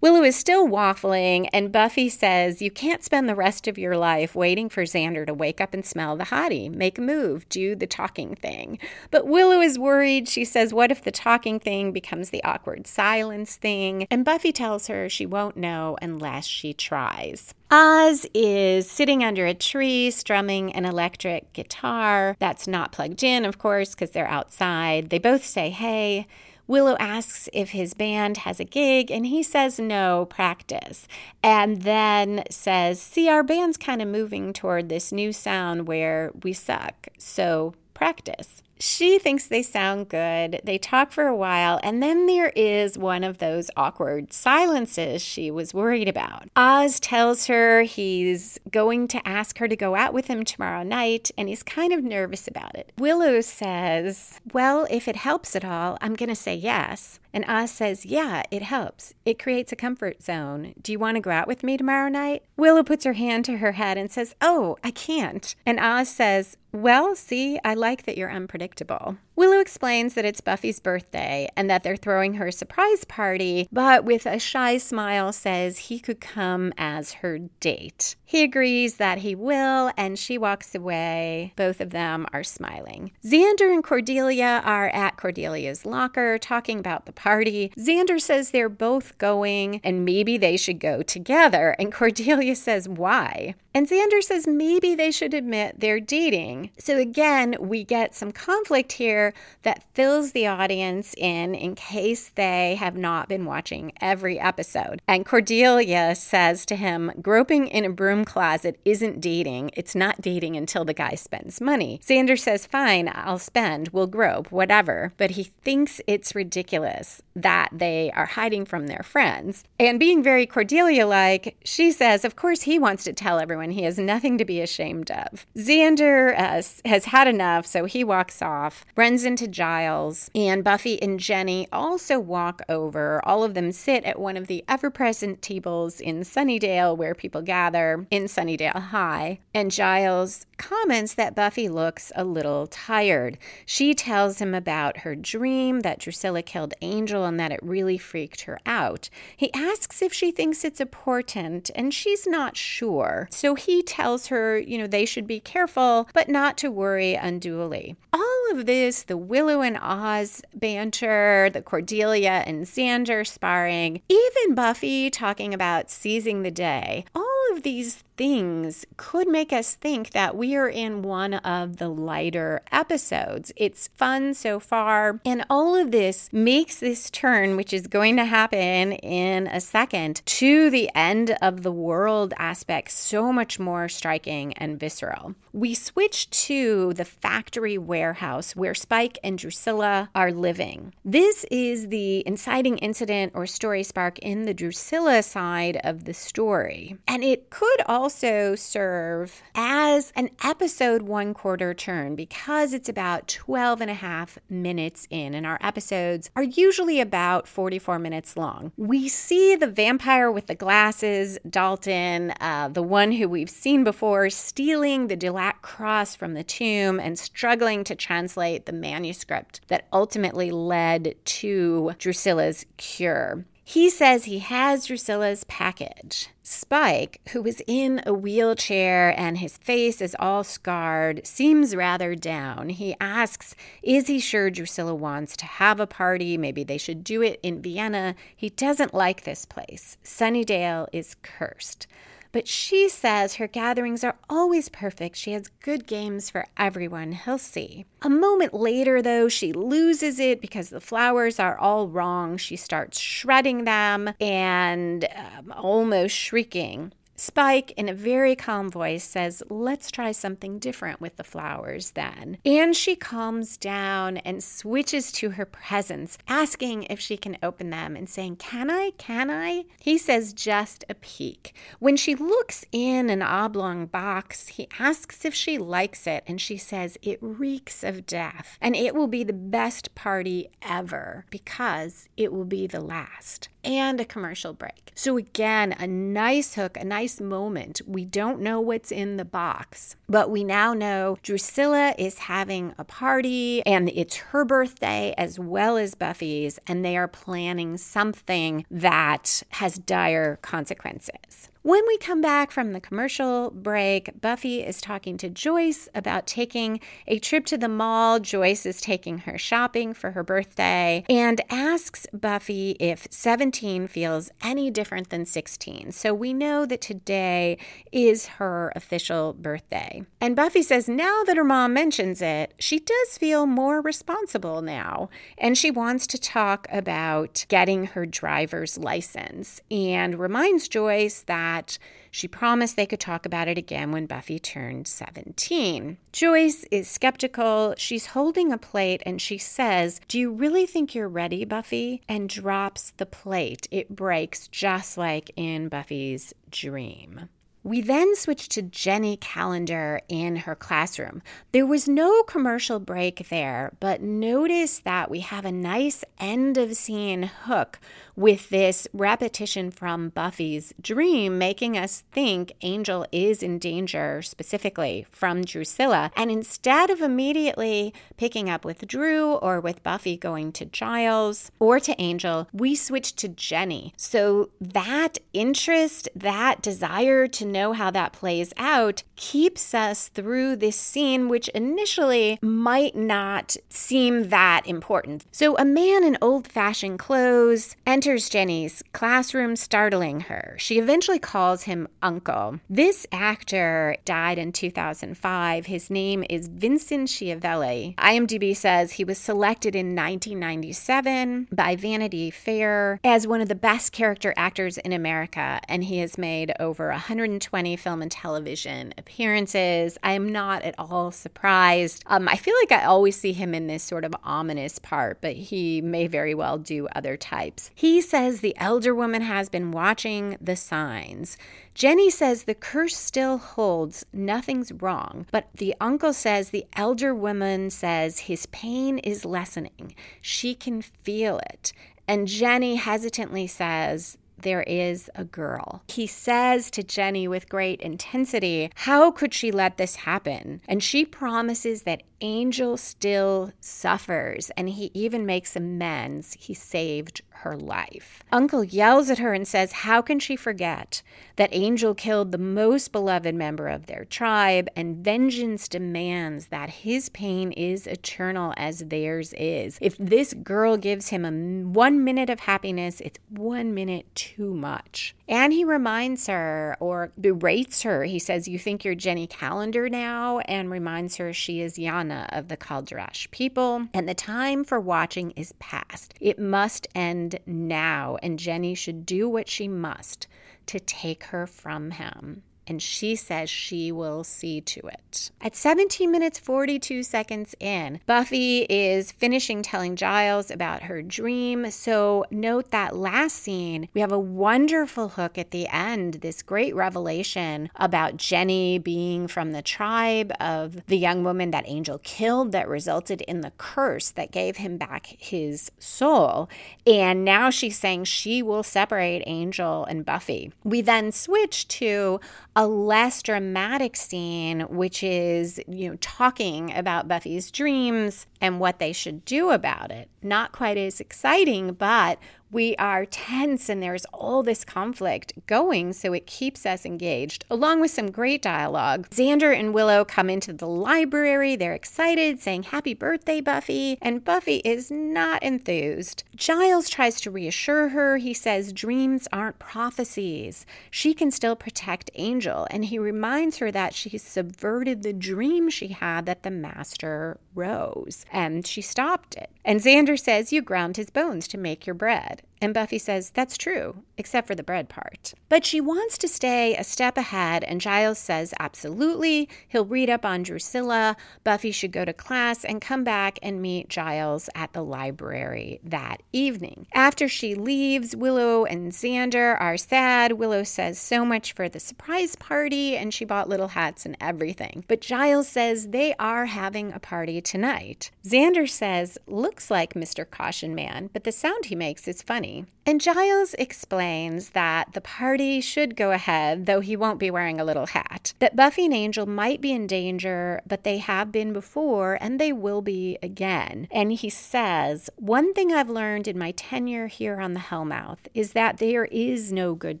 Willow 0.00 0.22
is 0.22 0.36
still 0.36 0.68
waffling, 0.68 1.48
and 1.52 1.72
Buffy 1.72 2.08
says, 2.08 2.60
You 2.60 2.70
can't 2.70 3.02
spend 3.04 3.28
the 3.28 3.34
rest 3.34 3.66
of 3.66 3.78
your 3.78 3.96
life 3.96 4.34
waiting 4.34 4.68
for 4.68 4.82
Xander 4.82 5.26
to 5.26 5.32
wake 5.32 5.60
up 5.60 5.72
and 5.72 5.86
smell 5.86 6.16
the 6.16 6.24
hottie, 6.24 6.70
make 6.70 6.98
a 6.98 7.02
move, 7.02 7.48
do 7.48 7.74
the 7.74 7.86
talking 7.86 8.34
thing. 8.34 8.78
But 9.10 9.26
Willow 9.26 9.60
is 9.60 9.78
worried. 9.78 10.28
She 10.28 10.44
says, 10.44 10.74
What 10.74 10.90
if 10.90 11.02
the 11.02 11.10
talking 11.10 11.60
thing 11.60 11.92
becomes 11.92 12.30
the 12.30 12.42
awkward 12.44 12.86
silence 12.86 13.56
thing? 13.56 14.06
And 14.10 14.24
Buffy 14.24 14.52
tells 14.52 14.88
her 14.88 15.08
she 15.08 15.24
won't 15.24 15.56
know 15.56 15.96
unless 16.02 16.46
she 16.46 16.74
tries. 16.74 17.54
Oz 17.70 18.26
is 18.34 18.90
sitting 18.90 19.24
under 19.24 19.46
a 19.46 19.54
tree 19.54 20.10
strumming 20.10 20.74
an 20.74 20.84
electric 20.84 21.52
guitar 21.54 22.36
that's 22.38 22.68
not 22.68 22.92
plugged 22.92 23.22
in, 23.22 23.46
of 23.46 23.56
course, 23.58 23.94
because 23.94 24.10
they're 24.10 24.28
outside. 24.28 25.08
They 25.08 25.18
both 25.18 25.44
say, 25.44 25.70
Hey, 25.70 26.26
Willow 26.66 26.96
asks 26.98 27.48
if 27.52 27.70
his 27.70 27.94
band 27.94 28.38
has 28.38 28.60
a 28.60 28.64
gig, 28.64 29.10
and 29.10 29.26
he 29.26 29.42
says 29.42 29.78
no, 29.78 30.26
practice. 30.30 31.06
And 31.42 31.82
then 31.82 32.44
says, 32.50 33.00
See, 33.00 33.28
our 33.28 33.42
band's 33.42 33.76
kind 33.76 34.00
of 34.00 34.08
moving 34.08 34.52
toward 34.52 34.88
this 34.88 35.12
new 35.12 35.32
sound 35.32 35.86
where 35.86 36.30
we 36.42 36.52
suck, 36.52 37.08
so 37.18 37.74
practice. 37.94 38.62
She 38.84 39.20
thinks 39.20 39.46
they 39.46 39.62
sound 39.62 40.08
good. 40.08 40.60
They 40.64 40.76
talk 40.76 41.12
for 41.12 41.28
a 41.28 41.36
while, 41.36 41.78
and 41.84 42.02
then 42.02 42.26
there 42.26 42.48
is 42.56 42.98
one 42.98 43.22
of 43.22 43.38
those 43.38 43.70
awkward 43.76 44.32
silences 44.32 45.22
she 45.22 45.52
was 45.52 45.72
worried 45.72 46.08
about. 46.08 46.48
Oz 46.56 46.98
tells 46.98 47.46
her 47.46 47.82
he's 47.82 48.58
going 48.72 49.06
to 49.06 49.24
ask 49.26 49.58
her 49.58 49.68
to 49.68 49.76
go 49.76 49.94
out 49.94 50.12
with 50.12 50.26
him 50.26 50.44
tomorrow 50.44 50.82
night, 50.82 51.30
and 51.38 51.48
he's 51.48 51.62
kind 51.62 51.92
of 51.92 52.02
nervous 52.02 52.48
about 52.48 52.74
it. 52.74 52.90
Willow 52.98 53.40
says, 53.40 54.40
Well, 54.52 54.88
if 54.90 55.06
it 55.06 55.14
helps 55.14 55.54
at 55.54 55.64
all, 55.64 55.96
I'm 56.00 56.14
going 56.14 56.30
to 56.30 56.34
say 56.34 56.56
yes. 56.56 57.20
And 57.32 57.44
Oz 57.46 57.70
says, 57.70 58.04
Yeah, 58.04 58.42
it 58.50 58.62
helps. 58.62 59.14
It 59.24 59.38
creates 59.38 59.70
a 59.70 59.76
comfort 59.76 60.24
zone. 60.24 60.74
Do 60.82 60.90
you 60.90 60.98
want 60.98 61.14
to 61.14 61.20
go 61.20 61.30
out 61.30 61.46
with 61.46 61.62
me 61.62 61.76
tomorrow 61.76 62.08
night? 62.08 62.42
Willow 62.56 62.82
puts 62.82 63.04
her 63.04 63.12
hand 63.12 63.44
to 63.44 63.58
her 63.58 63.72
head 63.72 63.96
and 63.96 64.10
says, 64.10 64.34
Oh, 64.40 64.76
I 64.82 64.90
can't. 64.90 65.54
And 65.64 65.78
Oz 65.78 66.08
says, 66.08 66.56
Well, 66.72 67.14
see, 67.14 67.60
I 67.64 67.74
like 67.74 68.06
that 68.06 68.18
you're 68.18 68.30
unpredictable 68.30 68.71
predictable. 68.74 69.16
Willow 69.34 69.60
explains 69.60 70.12
that 70.14 70.26
it's 70.26 70.42
Buffy's 70.42 70.78
birthday 70.78 71.48
and 71.56 71.70
that 71.70 71.82
they're 71.82 71.96
throwing 71.96 72.34
her 72.34 72.48
a 72.48 72.52
surprise 72.52 73.04
party, 73.04 73.66
but 73.72 74.04
with 74.04 74.26
a 74.26 74.38
shy 74.38 74.76
smile 74.76 75.32
says 75.32 75.78
he 75.78 75.98
could 75.98 76.20
come 76.20 76.72
as 76.76 77.14
her 77.14 77.38
date. 77.60 78.16
He 78.24 78.42
agrees 78.42 78.96
that 78.96 79.18
he 79.18 79.34
will, 79.34 79.90
and 79.96 80.18
she 80.18 80.36
walks 80.36 80.74
away. 80.74 81.52
Both 81.56 81.80
of 81.80 81.90
them 81.90 82.26
are 82.32 82.42
smiling. 82.42 83.12
Xander 83.24 83.72
and 83.72 83.82
Cordelia 83.84 84.62
are 84.64 84.88
at 84.88 85.16
Cordelia's 85.16 85.86
locker 85.86 86.38
talking 86.38 86.78
about 86.78 87.06
the 87.06 87.12
party. 87.12 87.72
Xander 87.78 88.20
says 88.20 88.50
they're 88.50 88.68
both 88.68 89.16
going 89.18 89.80
and 89.84 90.04
maybe 90.04 90.36
they 90.36 90.56
should 90.56 90.78
go 90.78 91.02
together, 91.02 91.74
and 91.78 91.92
Cordelia 91.92 92.54
says, 92.56 92.88
Why? 92.88 93.54
And 93.74 93.88
Xander 93.88 94.22
says 94.22 94.46
maybe 94.46 94.94
they 94.94 95.10
should 95.10 95.32
admit 95.32 95.80
they're 95.80 96.00
dating. 96.00 96.70
So 96.78 96.98
again, 96.98 97.56
we 97.58 97.84
get 97.84 98.14
some 98.14 98.30
conflict 98.30 98.92
here 98.92 99.21
that 99.62 99.84
fills 99.94 100.32
the 100.32 100.46
audience 100.46 101.14
in 101.16 101.54
in 101.54 101.74
case 101.74 102.30
they 102.34 102.74
have 102.76 102.96
not 102.96 103.28
been 103.28 103.44
watching 103.44 103.92
every 104.00 104.38
episode. 104.38 105.00
And 105.06 105.24
Cordelia 105.24 106.14
says 106.14 106.66
to 106.66 106.76
him, 106.76 107.12
groping 107.20 107.68
in 107.68 107.84
a 107.84 107.90
broom 107.90 108.24
closet 108.24 108.78
isn't 108.84 109.20
dating. 109.20 109.70
It's 109.74 109.94
not 109.94 110.20
dating 110.20 110.56
until 110.56 110.84
the 110.84 110.94
guy 110.94 111.14
spends 111.14 111.60
money. 111.60 112.00
Xander 112.04 112.38
says, 112.38 112.66
fine, 112.66 113.10
I'll 113.12 113.38
spend, 113.38 113.88
we'll 113.88 114.06
grope, 114.06 114.50
whatever. 114.50 115.12
But 115.16 115.32
he 115.32 115.44
thinks 115.44 116.00
it's 116.06 116.34
ridiculous 116.34 117.22
that 117.36 117.68
they 117.72 118.10
are 118.12 118.26
hiding 118.26 118.64
from 118.64 118.86
their 118.86 119.02
friends. 119.02 119.64
And 119.78 120.00
being 120.00 120.22
very 120.22 120.46
Cordelia 120.46 121.06
like, 121.06 121.56
she 121.64 121.92
says, 121.92 122.24
of 122.24 122.36
course 122.36 122.62
he 122.62 122.78
wants 122.78 123.04
to 123.04 123.12
tell 123.12 123.38
everyone 123.38 123.70
he 123.70 123.82
has 123.82 123.98
nothing 123.98 124.38
to 124.38 124.44
be 124.44 124.60
ashamed 124.60 125.10
of. 125.10 125.46
Xander 125.56 126.32
uh, 126.38 126.62
has 126.88 127.04
had 127.06 127.28
enough, 127.28 127.66
so 127.66 127.84
he 127.84 128.04
walks 128.04 128.42
off, 128.42 128.84
runs 129.12 129.24
into 129.24 129.46
Giles, 129.46 130.30
and 130.34 130.64
Buffy 130.64 131.00
and 131.02 131.20
Jenny 131.20 131.68
also 131.70 132.18
walk 132.18 132.62
over. 132.66 133.20
All 133.26 133.44
of 133.44 133.52
them 133.52 133.70
sit 133.70 134.04
at 134.04 134.18
one 134.18 134.38
of 134.38 134.46
the 134.46 134.64
ever 134.66 134.88
present 134.88 135.42
tables 135.42 136.00
in 136.00 136.20
Sunnydale 136.20 136.96
where 136.96 137.14
people 137.14 137.42
gather 137.42 138.06
in 138.10 138.24
Sunnydale 138.24 138.84
High. 138.84 139.40
And 139.52 139.70
Giles 139.70 140.46
comments 140.56 141.12
that 141.14 141.34
Buffy 141.34 141.68
looks 141.68 142.10
a 142.14 142.24
little 142.24 142.66
tired. 142.68 143.36
She 143.66 143.92
tells 143.92 144.38
him 144.38 144.54
about 144.54 144.98
her 144.98 145.14
dream 145.14 145.80
that 145.80 145.98
Drusilla 145.98 146.40
killed 146.40 146.72
Angel 146.80 147.26
and 147.26 147.38
that 147.38 147.52
it 147.52 147.60
really 147.62 147.98
freaked 147.98 148.42
her 148.42 148.58
out. 148.64 149.10
He 149.36 149.52
asks 149.52 150.00
if 150.00 150.14
she 150.14 150.30
thinks 150.30 150.64
it's 150.64 150.80
important, 150.80 151.70
and 151.74 151.92
she's 151.92 152.26
not 152.26 152.56
sure. 152.56 153.28
So 153.30 153.56
he 153.56 153.82
tells 153.82 154.28
her, 154.28 154.56
you 154.56 154.78
know, 154.78 154.86
they 154.86 155.04
should 155.04 155.26
be 155.26 155.40
careful, 155.40 156.08
but 156.14 156.30
not 156.30 156.56
to 156.58 156.70
worry 156.70 157.14
unduly. 157.14 157.96
All 158.14 158.22
of 158.52 158.66
this, 158.66 159.01
the 159.04 159.16
Willow 159.16 159.60
and 159.62 159.78
Oz 159.80 160.42
banter, 160.54 161.50
the 161.50 161.62
Cordelia 161.62 162.42
and 162.46 162.64
Xander 162.64 163.26
sparring, 163.26 164.02
even 164.08 164.54
Buffy 164.54 165.10
talking 165.10 165.52
about 165.52 165.90
seizing 165.90 166.42
the 166.42 166.50
day, 166.50 167.04
all 167.14 167.41
of 167.52 167.62
these 167.62 168.02
things 168.16 168.86
could 168.96 169.28
make 169.28 169.52
us 169.52 169.74
think 169.74 170.10
that 170.10 170.36
we 170.36 170.54
are 170.54 170.68
in 170.68 171.02
one 171.02 171.34
of 171.34 171.76
the 171.76 171.88
lighter 171.88 172.62
episodes. 172.70 173.52
It's 173.56 173.88
fun 173.88 174.34
so 174.34 174.60
far, 174.60 175.20
and 175.24 175.44
all 175.50 175.74
of 175.74 175.90
this 175.90 176.30
makes 176.32 176.76
this 176.76 177.10
turn, 177.10 177.56
which 177.56 177.72
is 177.72 177.86
going 177.86 178.16
to 178.16 178.24
happen 178.24 178.92
in 178.92 179.46
a 179.46 179.60
second, 179.60 180.22
to 180.26 180.70
the 180.70 180.90
end 180.94 181.36
of 181.42 181.62
the 181.62 181.72
world 181.72 182.32
aspect 182.38 182.90
so 182.90 183.32
much 183.32 183.58
more 183.58 183.88
striking 183.88 184.52
and 184.54 184.78
visceral. 184.78 185.34
We 185.52 185.74
switch 185.74 186.30
to 186.46 186.94
the 186.94 187.04
factory 187.04 187.76
warehouse 187.76 188.56
where 188.56 188.74
Spike 188.74 189.18
and 189.22 189.36
Drusilla 189.36 190.10
are 190.14 190.32
living. 190.32 190.94
This 191.04 191.44
is 191.50 191.88
the 191.88 192.22
inciting 192.26 192.78
incident 192.78 193.32
or 193.34 193.46
story 193.46 193.82
spark 193.82 194.18
in 194.20 194.44
the 194.44 194.54
Drusilla 194.54 195.22
side 195.22 195.78
of 195.84 196.04
the 196.04 196.14
story. 196.14 196.96
And 197.06 197.22
it 197.22 197.41
could 197.50 197.80
also 197.86 198.54
serve 198.54 199.42
as 199.54 200.12
an 200.16 200.30
episode 200.42 201.02
one 201.02 201.34
quarter 201.34 201.74
turn 201.74 202.14
because 202.14 202.72
it's 202.72 202.88
about 202.88 203.28
12 203.28 203.80
and 203.80 203.90
a 203.90 203.94
half 203.94 204.38
minutes 204.48 205.06
in, 205.10 205.34
and 205.34 205.46
our 205.46 205.58
episodes 205.60 206.30
are 206.36 206.42
usually 206.42 207.00
about 207.00 207.46
44 207.46 207.98
minutes 207.98 208.36
long. 208.36 208.72
We 208.76 209.08
see 209.08 209.56
the 209.56 209.66
vampire 209.66 210.30
with 210.30 210.46
the 210.46 210.54
glasses, 210.54 211.38
Dalton, 211.48 212.32
uh, 212.40 212.68
the 212.68 212.82
one 212.82 213.12
who 213.12 213.28
we've 213.28 213.50
seen 213.50 213.84
before, 213.84 214.30
stealing 214.30 215.08
the 215.08 215.16
Dulac 215.16 215.62
cross 215.62 216.14
from 216.14 216.34
the 216.34 216.44
tomb 216.44 216.98
and 217.00 217.18
struggling 217.18 217.84
to 217.84 217.94
translate 217.94 218.66
the 218.66 218.72
manuscript 218.72 219.60
that 219.68 219.86
ultimately 219.92 220.50
led 220.50 221.14
to 221.24 221.92
Drusilla's 221.98 222.66
cure. 222.76 223.44
He 223.64 223.90
says 223.90 224.24
he 224.24 224.40
has 224.40 224.86
Drusilla's 224.86 225.44
package. 225.44 226.28
Spike, 226.42 227.20
who 227.28 227.46
is 227.46 227.62
in 227.68 228.02
a 228.04 228.12
wheelchair 228.12 229.18
and 229.18 229.38
his 229.38 229.56
face 229.56 230.00
is 230.00 230.16
all 230.18 230.42
scarred, 230.42 231.24
seems 231.24 231.76
rather 231.76 232.16
down. 232.16 232.70
He 232.70 232.96
asks, 233.00 233.54
Is 233.82 234.08
he 234.08 234.18
sure 234.18 234.50
Drusilla 234.50 234.94
wants 234.94 235.36
to 235.38 235.46
have 235.46 235.78
a 235.78 235.86
party? 235.86 236.36
Maybe 236.36 236.64
they 236.64 236.76
should 236.76 237.04
do 237.04 237.22
it 237.22 237.38
in 237.42 237.62
Vienna. 237.62 238.16
He 238.34 238.50
doesn't 238.50 238.94
like 238.94 239.22
this 239.22 239.46
place. 239.46 239.96
Sunnydale 240.04 240.88
is 240.92 241.16
cursed. 241.22 241.86
But 242.32 242.48
she 242.48 242.88
says 242.88 243.34
her 243.34 243.46
gatherings 243.46 244.02
are 244.02 244.16
always 244.28 244.70
perfect. 244.70 245.16
She 245.16 245.32
has 245.32 245.48
good 245.60 245.86
games 245.86 246.30
for 246.30 246.46
everyone. 246.56 247.12
He'll 247.12 247.38
see. 247.38 247.84
A 248.00 248.08
moment 248.08 248.54
later, 248.54 249.02
though, 249.02 249.28
she 249.28 249.52
loses 249.52 250.18
it 250.18 250.40
because 250.40 250.70
the 250.70 250.80
flowers 250.80 251.38
are 251.38 251.58
all 251.58 251.88
wrong. 251.88 252.38
She 252.38 252.56
starts 252.56 252.98
shredding 252.98 253.64
them 253.64 254.14
and 254.18 255.06
um, 255.14 255.52
almost 255.52 256.16
shrieking. 256.16 256.92
Spike, 257.16 257.72
in 257.72 257.88
a 257.88 257.94
very 257.94 258.34
calm 258.34 258.70
voice, 258.70 259.04
says, 259.04 259.42
Let's 259.48 259.90
try 259.90 260.12
something 260.12 260.58
different 260.58 261.00
with 261.00 261.16
the 261.16 261.24
flowers 261.24 261.92
then. 261.92 262.38
And 262.44 262.74
she 262.74 262.96
calms 262.96 263.56
down 263.56 264.16
and 264.18 264.42
switches 264.42 265.12
to 265.12 265.30
her 265.30 265.44
presents, 265.44 266.18
asking 266.26 266.84
if 266.84 266.98
she 266.98 267.16
can 267.16 267.36
open 267.42 267.70
them 267.70 267.96
and 267.96 268.08
saying, 268.08 268.36
Can 268.36 268.70
I? 268.70 268.92
Can 268.98 269.30
I? 269.30 269.64
He 269.78 269.98
says, 269.98 270.32
Just 270.32 270.84
a 270.88 270.94
peek. 270.94 271.54
When 271.78 271.96
she 271.96 272.14
looks 272.14 272.64
in 272.72 273.10
an 273.10 273.22
oblong 273.22 273.86
box, 273.86 274.48
he 274.48 274.68
asks 274.78 275.24
if 275.24 275.34
she 275.34 275.58
likes 275.58 276.06
it, 276.06 276.24
and 276.26 276.40
she 276.40 276.56
says, 276.56 276.96
It 277.02 277.18
reeks 277.20 277.84
of 277.84 278.06
death, 278.06 278.58
and 278.60 278.74
it 278.74 278.94
will 278.94 279.06
be 279.06 279.22
the 279.22 279.32
best 279.32 279.94
party 279.94 280.48
ever 280.62 281.26
because 281.30 282.08
it 282.16 282.32
will 282.32 282.44
be 282.44 282.66
the 282.66 282.80
last 282.80 283.48
and 283.64 284.00
a 284.00 284.04
commercial 284.04 284.52
break. 284.52 284.92
So, 284.94 285.16
again, 285.16 285.72
a 285.78 285.86
nice 285.86 286.54
hook, 286.54 286.76
a 286.76 286.84
nice 286.84 287.20
moment. 287.20 287.80
We 287.86 288.04
don't 288.04 288.40
know 288.40 288.60
what's 288.60 288.92
in 288.92 289.16
the 289.16 289.24
box, 289.24 289.96
but 290.08 290.30
we 290.30 290.44
now 290.44 290.74
know 290.74 291.18
Drusilla 291.22 291.94
is 291.98 292.18
having 292.18 292.74
a 292.78 292.84
party 292.84 293.64
and 293.64 293.88
it's 293.88 294.16
her 294.16 294.44
birthday 294.44 295.14
as 295.16 295.38
well 295.38 295.76
as 295.76 295.94
Buffy's, 295.94 296.58
and 296.66 296.84
they 296.84 296.96
are 296.96 297.08
planning 297.08 297.76
something 297.78 298.66
that 298.70 299.42
has 299.50 299.78
dire 299.78 300.36
consequences. 300.42 301.48
When 301.64 301.86
we 301.86 301.96
come 301.96 302.20
back 302.20 302.50
from 302.50 302.72
the 302.72 302.80
commercial 302.80 303.52
break, 303.52 304.20
Buffy 304.20 304.64
is 304.64 304.80
talking 304.80 305.16
to 305.18 305.30
Joyce 305.30 305.88
about 305.94 306.26
taking 306.26 306.80
a 307.06 307.20
trip 307.20 307.46
to 307.46 307.56
the 307.56 307.68
mall. 307.68 308.18
Joyce 308.18 308.66
is 308.66 308.80
taking 308.80 309.18
her 309.18 309.38
shopping 309.38 309.94
for 309.94 310.10
her 310.10 310.24
birthday 310.24 311.04
and 311.08 311.40
asks 311.50 312.04
Buffy 312.12 312.72
if 312.80 313.06
17 313.10 313.86
feels 313.86 314.32
any 314.42 314.72
different 314.72 315.10
than 315.10 315.24
16. 315.24 315.92
So 315.92 316.12
we 316.12 316.34
know 316.34 316.66
that 316.66 316.80
today 316.80 317.58
is 317.92 318.26
her 318.26 318.72
official 318.74 319.32
birthday. 319.32 320.04
And 320.20 320.34
Buffy 320.34 320.64
says 320.64 320.88
now 320.88 321.22
that 321.22 321.36
her 321.36 321.44
mom 321.44 321.74
mentions 321.74 322.20
it, 322.20 322.54
she 322.58 322.80
does 322.80 323.16
feel 323.18 323.46
more 323.46 323.80
responsible 323.80 324.62
now. 324.62 325.10
And 325.38 325.56
she 325.56 325.70
wants 325.70 326.08
to 326.08 326.18
talk 326.18 326.66
about 326.72 327.46
getting 327.46 327.84
her 327.86 328.04
driver's 328.04 328.76
license 328.76 329.60
and 329.70 330.18
reminds 330.18 330.66
Joyce 330.66 331.22
that 331.28 331.51
that 331.52 331.78
she 332.10 332.28
promised 332.28 332.76
they 332.76 332.86
could 332.86 333.00
talk 333.00 333.26
about 333.26 333.48
it 333.48 333.58
again 333.58 333.92
when 333.92 334.06
Buffy 334.06 334.38
turned 334.38 334.88
17. 334.88 335.98
Joyce 336.12 336.64
is 336.70 336.88
skeptical. 336.88 337.74
She's 337.76 338.06
holding 338.06 338.52
a 338.52 338.58
plate 338.58 339.02
and 339.04 339.20
she 339.20 339.38
says, 339.38 340.00
Do 340.08 340.18
you 340.18 340.32
really 340.32 340.66
think 340.66 340.94
you're 340.94 341.08
ready, 341.08 341.44
Buffy? 341.44 342.02
And 342.08 342.28
drops 342.28 342.92
the 342.96 343.06
plate. 343.06 343.66
It 343.70 343.94
breaks 343.94 344.48
just 344.48 344.96
like 344.96 345.30
in 345.36 345.68
Buffy's 345.68 346.32
dream. 346.50 347.28
We 347.64 347.80
then 347.80 348.16
switched 348.16 348.50
to 348.52 348.62
Jenny 348.62 349.16
Calendar 349.16 350.00
in 350.08 350.34
her 350.34 350.56
classroom. 350.56 351.22
There 351.52 351.66
was 351.66 351.86
no 351.86 352.24
commercial 352.24 352.80
break 352.80 353.28
there, 353.28 353.72
but 353.78 354.02
notice 354.02 354.80
that 354.80 355.08
we 355.08 355.20
have 355.20 355.44
a 355.44 355.52
nice 355.52 356.02
end 356.18 356.58
of 356.58 356.74
scene 356.74 357.30
hook 357.44 357.78
with 358.16 358.50
this 358.50 358.86
repetition 358.92 359.70
from 359.70 360.10
Buffy's 360.10 360.72
dream, 360.80 361.38
making 361.38 361.76
us 361.76 362.04
think 362.12 362.52
Angel 362.62 363.06
is 363.12 363.42
in 363.42 363.58
danger 363.58 364.22
specifically 364.22 365.06
from 365.10 365.42
Drusilla. 365.42 366.10
And 366.16 366.30
instead 366.30 366.90
of 366.90 367.00
immediately 367.00 367.94
picking 368.16 368.50
up 368.50 368.64
with 368.64 368.86
Dru 368.86 369.34
or 369.34 369.60
with 369.60 369.82
Buffy 369.82 370.16
going 370.16 370.52
to 370.52 370.64
Giles 370.64 371.50
or 371.58 371.80
to 371.80 372.00
Angel, 372.00 372.48
we 372.52 372.74
switch 372.74 373.14
to 373.16 373.28
Jenny. 373.28 373.94
So 373.96 374.50
that 374.60 375.18
interest, 375.32 376.08
that 376.14 376.62
desire 376.62 377.26
to 377.28 377.46
know 377.46 377.72
how 377.72 377.90
that 377.90 378.12
plays 378.12 378.52
out, 378.56 379.02
keeps 379.16 379.74
us 379.74 380.08
through 380.08 380.56
this 380.56 380.76
scene, 380.76 381.28
which 381.28 381.48
initially 381.48 382.38
might 382.42 382.94
not 382.94 383.56
seem 383.68 384.28
that 384.28 384.66
important. 384.66 385.24
So 385.32 385.56
a 385.56 385.64
man 385.64 386.04
in 386.04 386.18
old 386.20 386.46
fashioned 386.46 386.98
clothes 386.98 387.76
and 387.86 388.01
enters 388.02 388.28
Jenny's 388.28 388.82
classroom, 388.92 389.54
startling 389.54 390.22
her. 390.22 390.56
She 390.58 390.80
eventually 390.80 391.20
calls 391.20 391.62
him 391.62 391.86
Uncle. 392.02 392.58
This 392.68 393.06
actor 393.12 393.96
died 394.04 394.38
in 394.38 394.50
2005. 394.50 395.66
His 395.66 395.88
name 395.88 396.24
is 396.28 396.48
Vincent 396.48 397.08
Schiavelli. 397.08 397.94
IMDb 397.98 398.56
says 398.56 398.90
he 398.90 399.04
was 399.04 399.18
selected 399.18 399.76
in 399.76 399.94
1997 399.94 401.46
by 401.52 401.76
Vanity 401.76 402.32
Fair 402.32 402.98
as 403.04 403.28
one 403.28 403.40
of 403.40 403.48
the 403.48 403.54
best 403.54 403.92
character 403.92 404.34
actors 404.36 404.78
in 404.78 404.92
America, 404.92 405.60
and 405.68 405.84
he 405.84 405.98
has 405.98 406.18
made 406.18 406.52
over 406.58 406.88
120 406.88 407.76
film 407.76 408.02
and 408.02 408.10
television 408.10 408.92
appearances. 408.98 409.96
I 410.02 410.14
am 410.14 410.32
not 410.32 410.62
at 410.62 410.74
all 410.76 411.12
surprised. 411.12 412.02
Um, 412.08 412.26
I 412.26 412.34
feel 412.34 412.56
like 412.62 412.72
I 412.72 412.84
always 412.84 413.14
see 413.14 413.32
him 413.32 413.54
in 413.54 413.68
this 413.68 413.84
sort 413.84 414.04
of 414.04 414.12
ominous 414.24 414.80
part, 414.80 415.20
but 415.20 415.34
he 415.36 415.80
may 415.80 416.08
very 416.08 416.34
well 416.34 416.58
do 416.58 416.88
other 416.96 417.16
types. 417.16 417.70
He 417.76 417.91
he 417.92 418.00
says 418.00 418.40
the 418.40 418.56
elder 418.56 418.94
woman 418.94 419.20
has 419.20 419.50
been 419.50 419.70
watching 419.70 420.38
the 420.40 420.56
signs. 420.56 421.36
Jenny 421.74 422.08
says 422.08 422.44
the 422.44 422.54
curse 422.54 422.96
still 422.96 423.36
holds, 423.36 424.06
nothing's 424.14 424.72
wrong. 424.72 425.26
But 425.30 425.48
the 425.54 425.74
uncle 425.78 426.14
says 426.14 426.48
the 426.48 426.64
elder 426.74 427.14
woman 427.14 427.68
says 427.68 428.20
his 428.20 428.46
pain 428.46 428.96
is 428.96 429.26
lessening. 429.26 429.94
She 430.22 430.54
can 430.54 430.80
feel 430.80 431.38
it. 431.50 431.74
And 432.08 432.26
Jenny 432.26 432.76
hesitantly 432.76 433.46
says, 433.46 434.16
there 434.42 434.62
is 434.62 435.10
a 435.14 435.24
girl. 435.24 435.82
He 435.88 436.06
says 436.06 436.70
to 436.72 436.82
Jenny 436.82 437.26
with 437.28 437.48
great 437.48 437.80
intensity, 437.80 438.70
How 438.74 439.10
could 439.10 439.32
she 439.32 439.50
let 439.50 439.76
this 439.76 439.96
happen? 439.96 440.60
And 440.68 440.82
she 440.82 441.04
promises 441.04 441.82
that 441.82 442.02
Angel 442.20 442.76
still 442.76 443.52
suffers, 443.60 444.50
and 444.56 444.68
he 444.68 444.90
even 444.94 445.26
makes 445.26 445.56
amends. 445.56 446.36
He 446.38 446.54
saved 446.54 447.22
her 447.42 447.56
life. 447.56 448.22
Uncle 448.32 448.64
yells 448.64 449.10
at 449.10 449.18
her 449.18 449.32
and 449.32 449.46
says, 449.46 449.72
How 449.72 450.02
can 450.02 450.18
she 450.18 450.36
forget 450.36 451.02
that 451.36 451.50
Angel 451.52 451.94
killed 451.94 452.32
the 452.32 452.38
most 452.38 452.92
beloved 452.92 453.34
member 453.34 453.68
of 453.68 453.86
their 453.86 454.04
tribe, 454.04 454.68
and 454.74 455.04
vengeance 455.04 455.68
demands 455.68 456.46
that 456.46 456.70
his 456.70 457.08
pain 457.10 457.52
is 457.52 457.86
eternal 457.86 458.54
as 458.56 458.80
theirs 458.80 459.34
is? 459.36 459.78
If 459.80 459.96
this 459.98 460.34
girl 460.34 460.76
gives 460.76 461.08
him 461.08 461.24
a 461.24 461.68
one 461.68 462.04
minute 462.04 462.30
of 462.30 462.40
happiness, 462.40 463.00
it's 463.00 463.18
one 463.28 463.74
minute 463.74 464.06
too 464.14 464.54
much. 464.54 465.14
And 465.28 465.52
he 465.52 465.64
reminds 465.64 466.26
her 466.26 466.76
or 466.78 467.10
berates 467.18 467.82
her. 467.82 468.04
He 468.04 468.18
says, 468.18 468.48
You 468.48 468.58
think 468.58 468.84
you're 468.84 468.94
Jenny 468.94 469.26
Calendar 469.26 469.88
now? 469.88 470.40
And 470.40 470.70
reminds 470.70 471.16
her 471.16 471.32
she 471.32 471.60
is 471.60 471.78
Janna 471.78 472.26
of 472.36 472.48
the 472.48 472.56
Kalderash 472.56 473.30
people. 473.30 473.88
And 473.94 474.08
the 474.08 474.14
time 474.14 474.62
for 474.62 474.78
watching 474.78 475.30
is 475.32 475.52
past. 475.58 476.14
It 476.20 476.38
must 476.38 476.86
end 476.94 477.31
now. 477.46 478.16
And 478.22 478.38
Jenny 478.38 478.74
should 478.74 479.06
do 479.06 479.28
what 479.28 479.48
she 479.48 479.68
must 479.68 480.26
to 480.66 480.78
take 480.80 481.24
her 481.24 481.46
from 481.46 481.92
him 481.92 482.42
and 482.66 482.80
she 482.80 483.16
says 483.16 483.50
she 483.50 483.90
will 483.90 484.24
see 484.24 484.60
to 484.60 484.80
it. 484.86 485.30
At 485.40 485.56
17 485.56 486.10
minutes 486.10 486.38
42 486.38 487.02
seconds 487.02 487.54
in, 487.60 488.00
Buffy 488.06 488.66
is 488.68 489.12
finishing 489.12 489.62
telling 489.62 489.96
Giles 489.96 490.50
about 490.50 490.84
her 490.84 491.02
dream. 491.02 491.70
So, 491.70 492.24
note 492.30 492.70
that 492.70 492.96
last 492.96 493.36
scene, 493.36 493.88
we 493.94 494.00
have 494.00 494.12
a 494.12 494.18
wonderful 494.18 495.10
hook 495.10 495.38
at 495.38 495.50
the 495.50 495.66
end, 495.68 496.14
this 496.14 496.42
great 496.42 496.74
revelation 496.74 497.70
about 497.76 498.16
Jenny 498.16 498.78
being 498.78 499.26
from 499.26 499.52
the 499.52 499.62
tribe 499.62 500.32
of 500.40 500.84
the 500.86 500.98
young 500.98 501.24
woman 501.24 501.50
that 501.50 501.64
Angel 501.66 501.98
killed 501.98 502.52
that 502.52 502.68
resulted 502.68 503.22
in 503.22 503.40
the 503.40 503.52
curse 503.58 504.10
that 504.10 504.30
gave 504.30 504.56
him 504.56 504.76
back 504.76 505.06
his 505.18 505.70
soul. 505.78 506.48
And 506.86 507.24
now 507.24 507.50
she's 507.50 507.78
saying 507.78 508.04
she 508.04 508.42
will 508.42 508.62
separate 508.62 509.22
Angel 509.26 509.84
and 509.84 510.04
Buffy. 510.04 510.52
We 510.64 510.80
then 510.80 511.12
switch 511.12 511.68
to 511.68 512.20
a 512.54 512.61
less 512.66 513.22
dramatic 513.22 513.96
scene, 513.96 514.60
which 514.62 515.02
is, 515.02 515.60
you 515.68 515.90
know, 515.90 515.96
talking 516.00 516.72
about 516.74 517.08
Buffy's 517.08 517.50
dreams 517.50 518.26
and 518.40 518.60
what 518.60 518.78
they 518.78 518.92
should 518.92 519.24
do 519.24 519.50
about 519.50 519.90
it. 519.90 520.08
Not 520.22 520.52
quite 520.52 520.76
as 520.76 521.00
exciting, 521.00 521.72
but 521.74 522.18
we 522.52 522.76
are 522.76 523.06
tense 523.06 523.70
and 523.70 523.82
there's 523.82 524.04
all 524.12 524.42
this 524.42 524.64
conflict 524.64 525.32
going, 525.46 525.94
so 525.94 526.12
it 526.12 526.26
keeps 526.26 526.66
us 526.66 526.84
engaged, 526.84 527.44
along 527.50 527.80
with 527.80 527.90
some 527.90 528.10
great 528.10 528.42
dialogue. 528.42 529.08
Xander 529.08 529.58
and 529.58 529.72
Willow 529.72 530.04
come 530.04 530.28
into 530.28 530.52
the 530.52 530.66
library. 530.66 531.56
They're 531.56 531.72
excited, 531.72 532.40
saying, 532.40 532.64
Happy 532.64 532.92
birthday, 532.92 533.40
Buffy. 533.40 533.96
And 534.02 534.24
Buffy 534.24 534.56
is 534.56 534.90
not 534.90 535.42
enthused. 535.42 536.24
Giles 536.36 536.90
tries 536.90 537.20
to 537.22 537.30
reassure 537.30 537.88
her. 537.88 538.18
He 538.18 538.34
says, 538.34 538.72
Dreams 538.74 539.26
aren't 539.32 539.58
prophecies. 539.58 540.66
She 540.90 541.14
can 541.14 541.30
still 541.30 541.56
protect 541.56 542.10
Angel. 542.14 542.66
And 542.70 542.84
he 542.84 542.98
reminds 542.98 543.58
her 543.58 543.70
that 543.70 543.94
she 543.94 544.18
subverted 544.18 545.02
the 545.02 545.14
dream 545.14 545.70
she 545.70 545.88
had 545.88 546.26
that 546.26 546.42
the 546.42 546.50
Master 546.50 547.38
rose, 547.54 548.24
and 548.32 548.66
she 548.66 548.82
stopped 548.82 549.34
it. 549.34 549.50
And 549.64 549.80
Xander 549.80 550.18
says, 550.18 550.52
You 550.52 550.62
ground 550.62 550.96
his 550.96 551.10
bones 551.10 551.46
to 551.48 551.58
make 551.58 551.86
your 551.86 551.94
bread. 551.94 552.42
And 552.62 552.72
Buffy 552.72 552.98
says, 552.98 553.30
That's 553.30 553.58
true, 553.58 554.04
except 554.16 554.46
for 554.46 554.54
the 554.54 554.62
bread 554.62 554.88
part. 554.88 555.34
But 555.48 555.66
she 555.66 555.80
wants 555.80 556.16
to 556.18 556.28
stay 556.28 556.76
a 556.76 556.84
step 556.84 557.16
ahead, 557.18 557.64
and 557.64 557.80
Giles 557.80 558.20
says, 558.20 558.54
Absolutely. 558.60 559.48
He'll 559.66 559.84
read 559.84 560.08
up 560.08 560.24
on 560.24 560.44
Drusilla. 560.44 561.16
Buffy 561.42 561.72
should 561.72 561.90
go 561.90 562.04
to 562.04 562.12
class 562.12 562.64
and 562.64 562.80
come 562.80 563.02
back 563.02 563.40
and 563.42 563.60
meet 563.60 563.88
Giles 563.88 564.48
at 564.54 564.74
the 564.74 564.84
library 564.84 565.80
that 565.82 566.22
evening. 566.32 566.86
After 566.94 567.26
she 567.26 567.56
leaves, 567.56 568.14
Willow 568.14 568.64
and 568.64 568.92
Xander 568.92 569.60
are 569.60 569.76
sad. 569.76 570.34
Willow 570.34 570.62
says, 570.62 571.00
So 571.00 571.24
much 571.24 571.54
for 571.54 571.68
the 571.68 571.80
surprise 571.80 572.36
party, 572.36 572.96
and 572.96 573.12
she 573.12 573.24
bought 573.24 573.48
little 573.48 573.68
hats 573.68 574.06
and 574.06 574.16
everything. 574.20 574.84
But 574.86 575.00
Giles 575.00 575.48
says 575.48 575.88
they 575.88 576.14
are 576.20 576.46
having 576.46 576.92
a 576.92 577.00
party 577.00 577.40
tonight. 577.40 578.12
Xander 578.24 578.68
says, 578.68 579.18
Looks 579.26 579.68
like 579.68 579.94
Mr. 579.94 580.24
Caution 580.30 580.76
Man, 580.76 581.10
but 581.12 581.24
the 581.24 581.32
sound 581.32 581.64
he 581.64 581.74
makes 581.74 582.06
is 582.06 582.22
funny. 582.22 582.51
And 582.84 583.00
Giles 583.00 583.54
explains 583.60 584.50
that 584.50 584.92
the 584.92 585.00
party 585.00 585.60
should 585.60 585.94
go 585.94 586.10
ahead, 586.10 586.66
though 586.66 586.80
he 586.80 586.96
won't 586.96 587.20
be 587.20 587.30
wearing 587.30 587.60
a 587.60 587.64
little 587.64 587.86
hat. 587.86 588.34
That 588.40 588.56
Buffy 588.56 588.84
and 588.86 588.94
Angel 588.94 589.24
might 589.24 589.60
be 589.60 589.70
in 589.70 589.86
danger, 589.86 590.60
but 590.66 590.82
they 590.82 590.98
have 590.98 591.30
been 591.30 591.52
before 591.52 592.18
and 592.20 592.40
they 592.40 592.52
will 592.52 592.82
be 592.82 593.18
again. 593.22 593.86
And 593.92 594.10
he 594.10 594.28
says, 594.28 595.08
One 595.16 595.54
thing 595.54 595.72
I've 595.72 595.88
learned 595.88 596.26
in 596.26 596.36
my 596.36 596.50
tenure 596.52 597.06
here 597.06 597.40
on 597.40 597.54
the 597.54 597.60
Hellmouth 597.60 598.18
is 598.34 598.52
that 598.52 598.78
there 598.78 599.04
is 599.06 599.52
no 599.52 599.76
good 599.76 600.00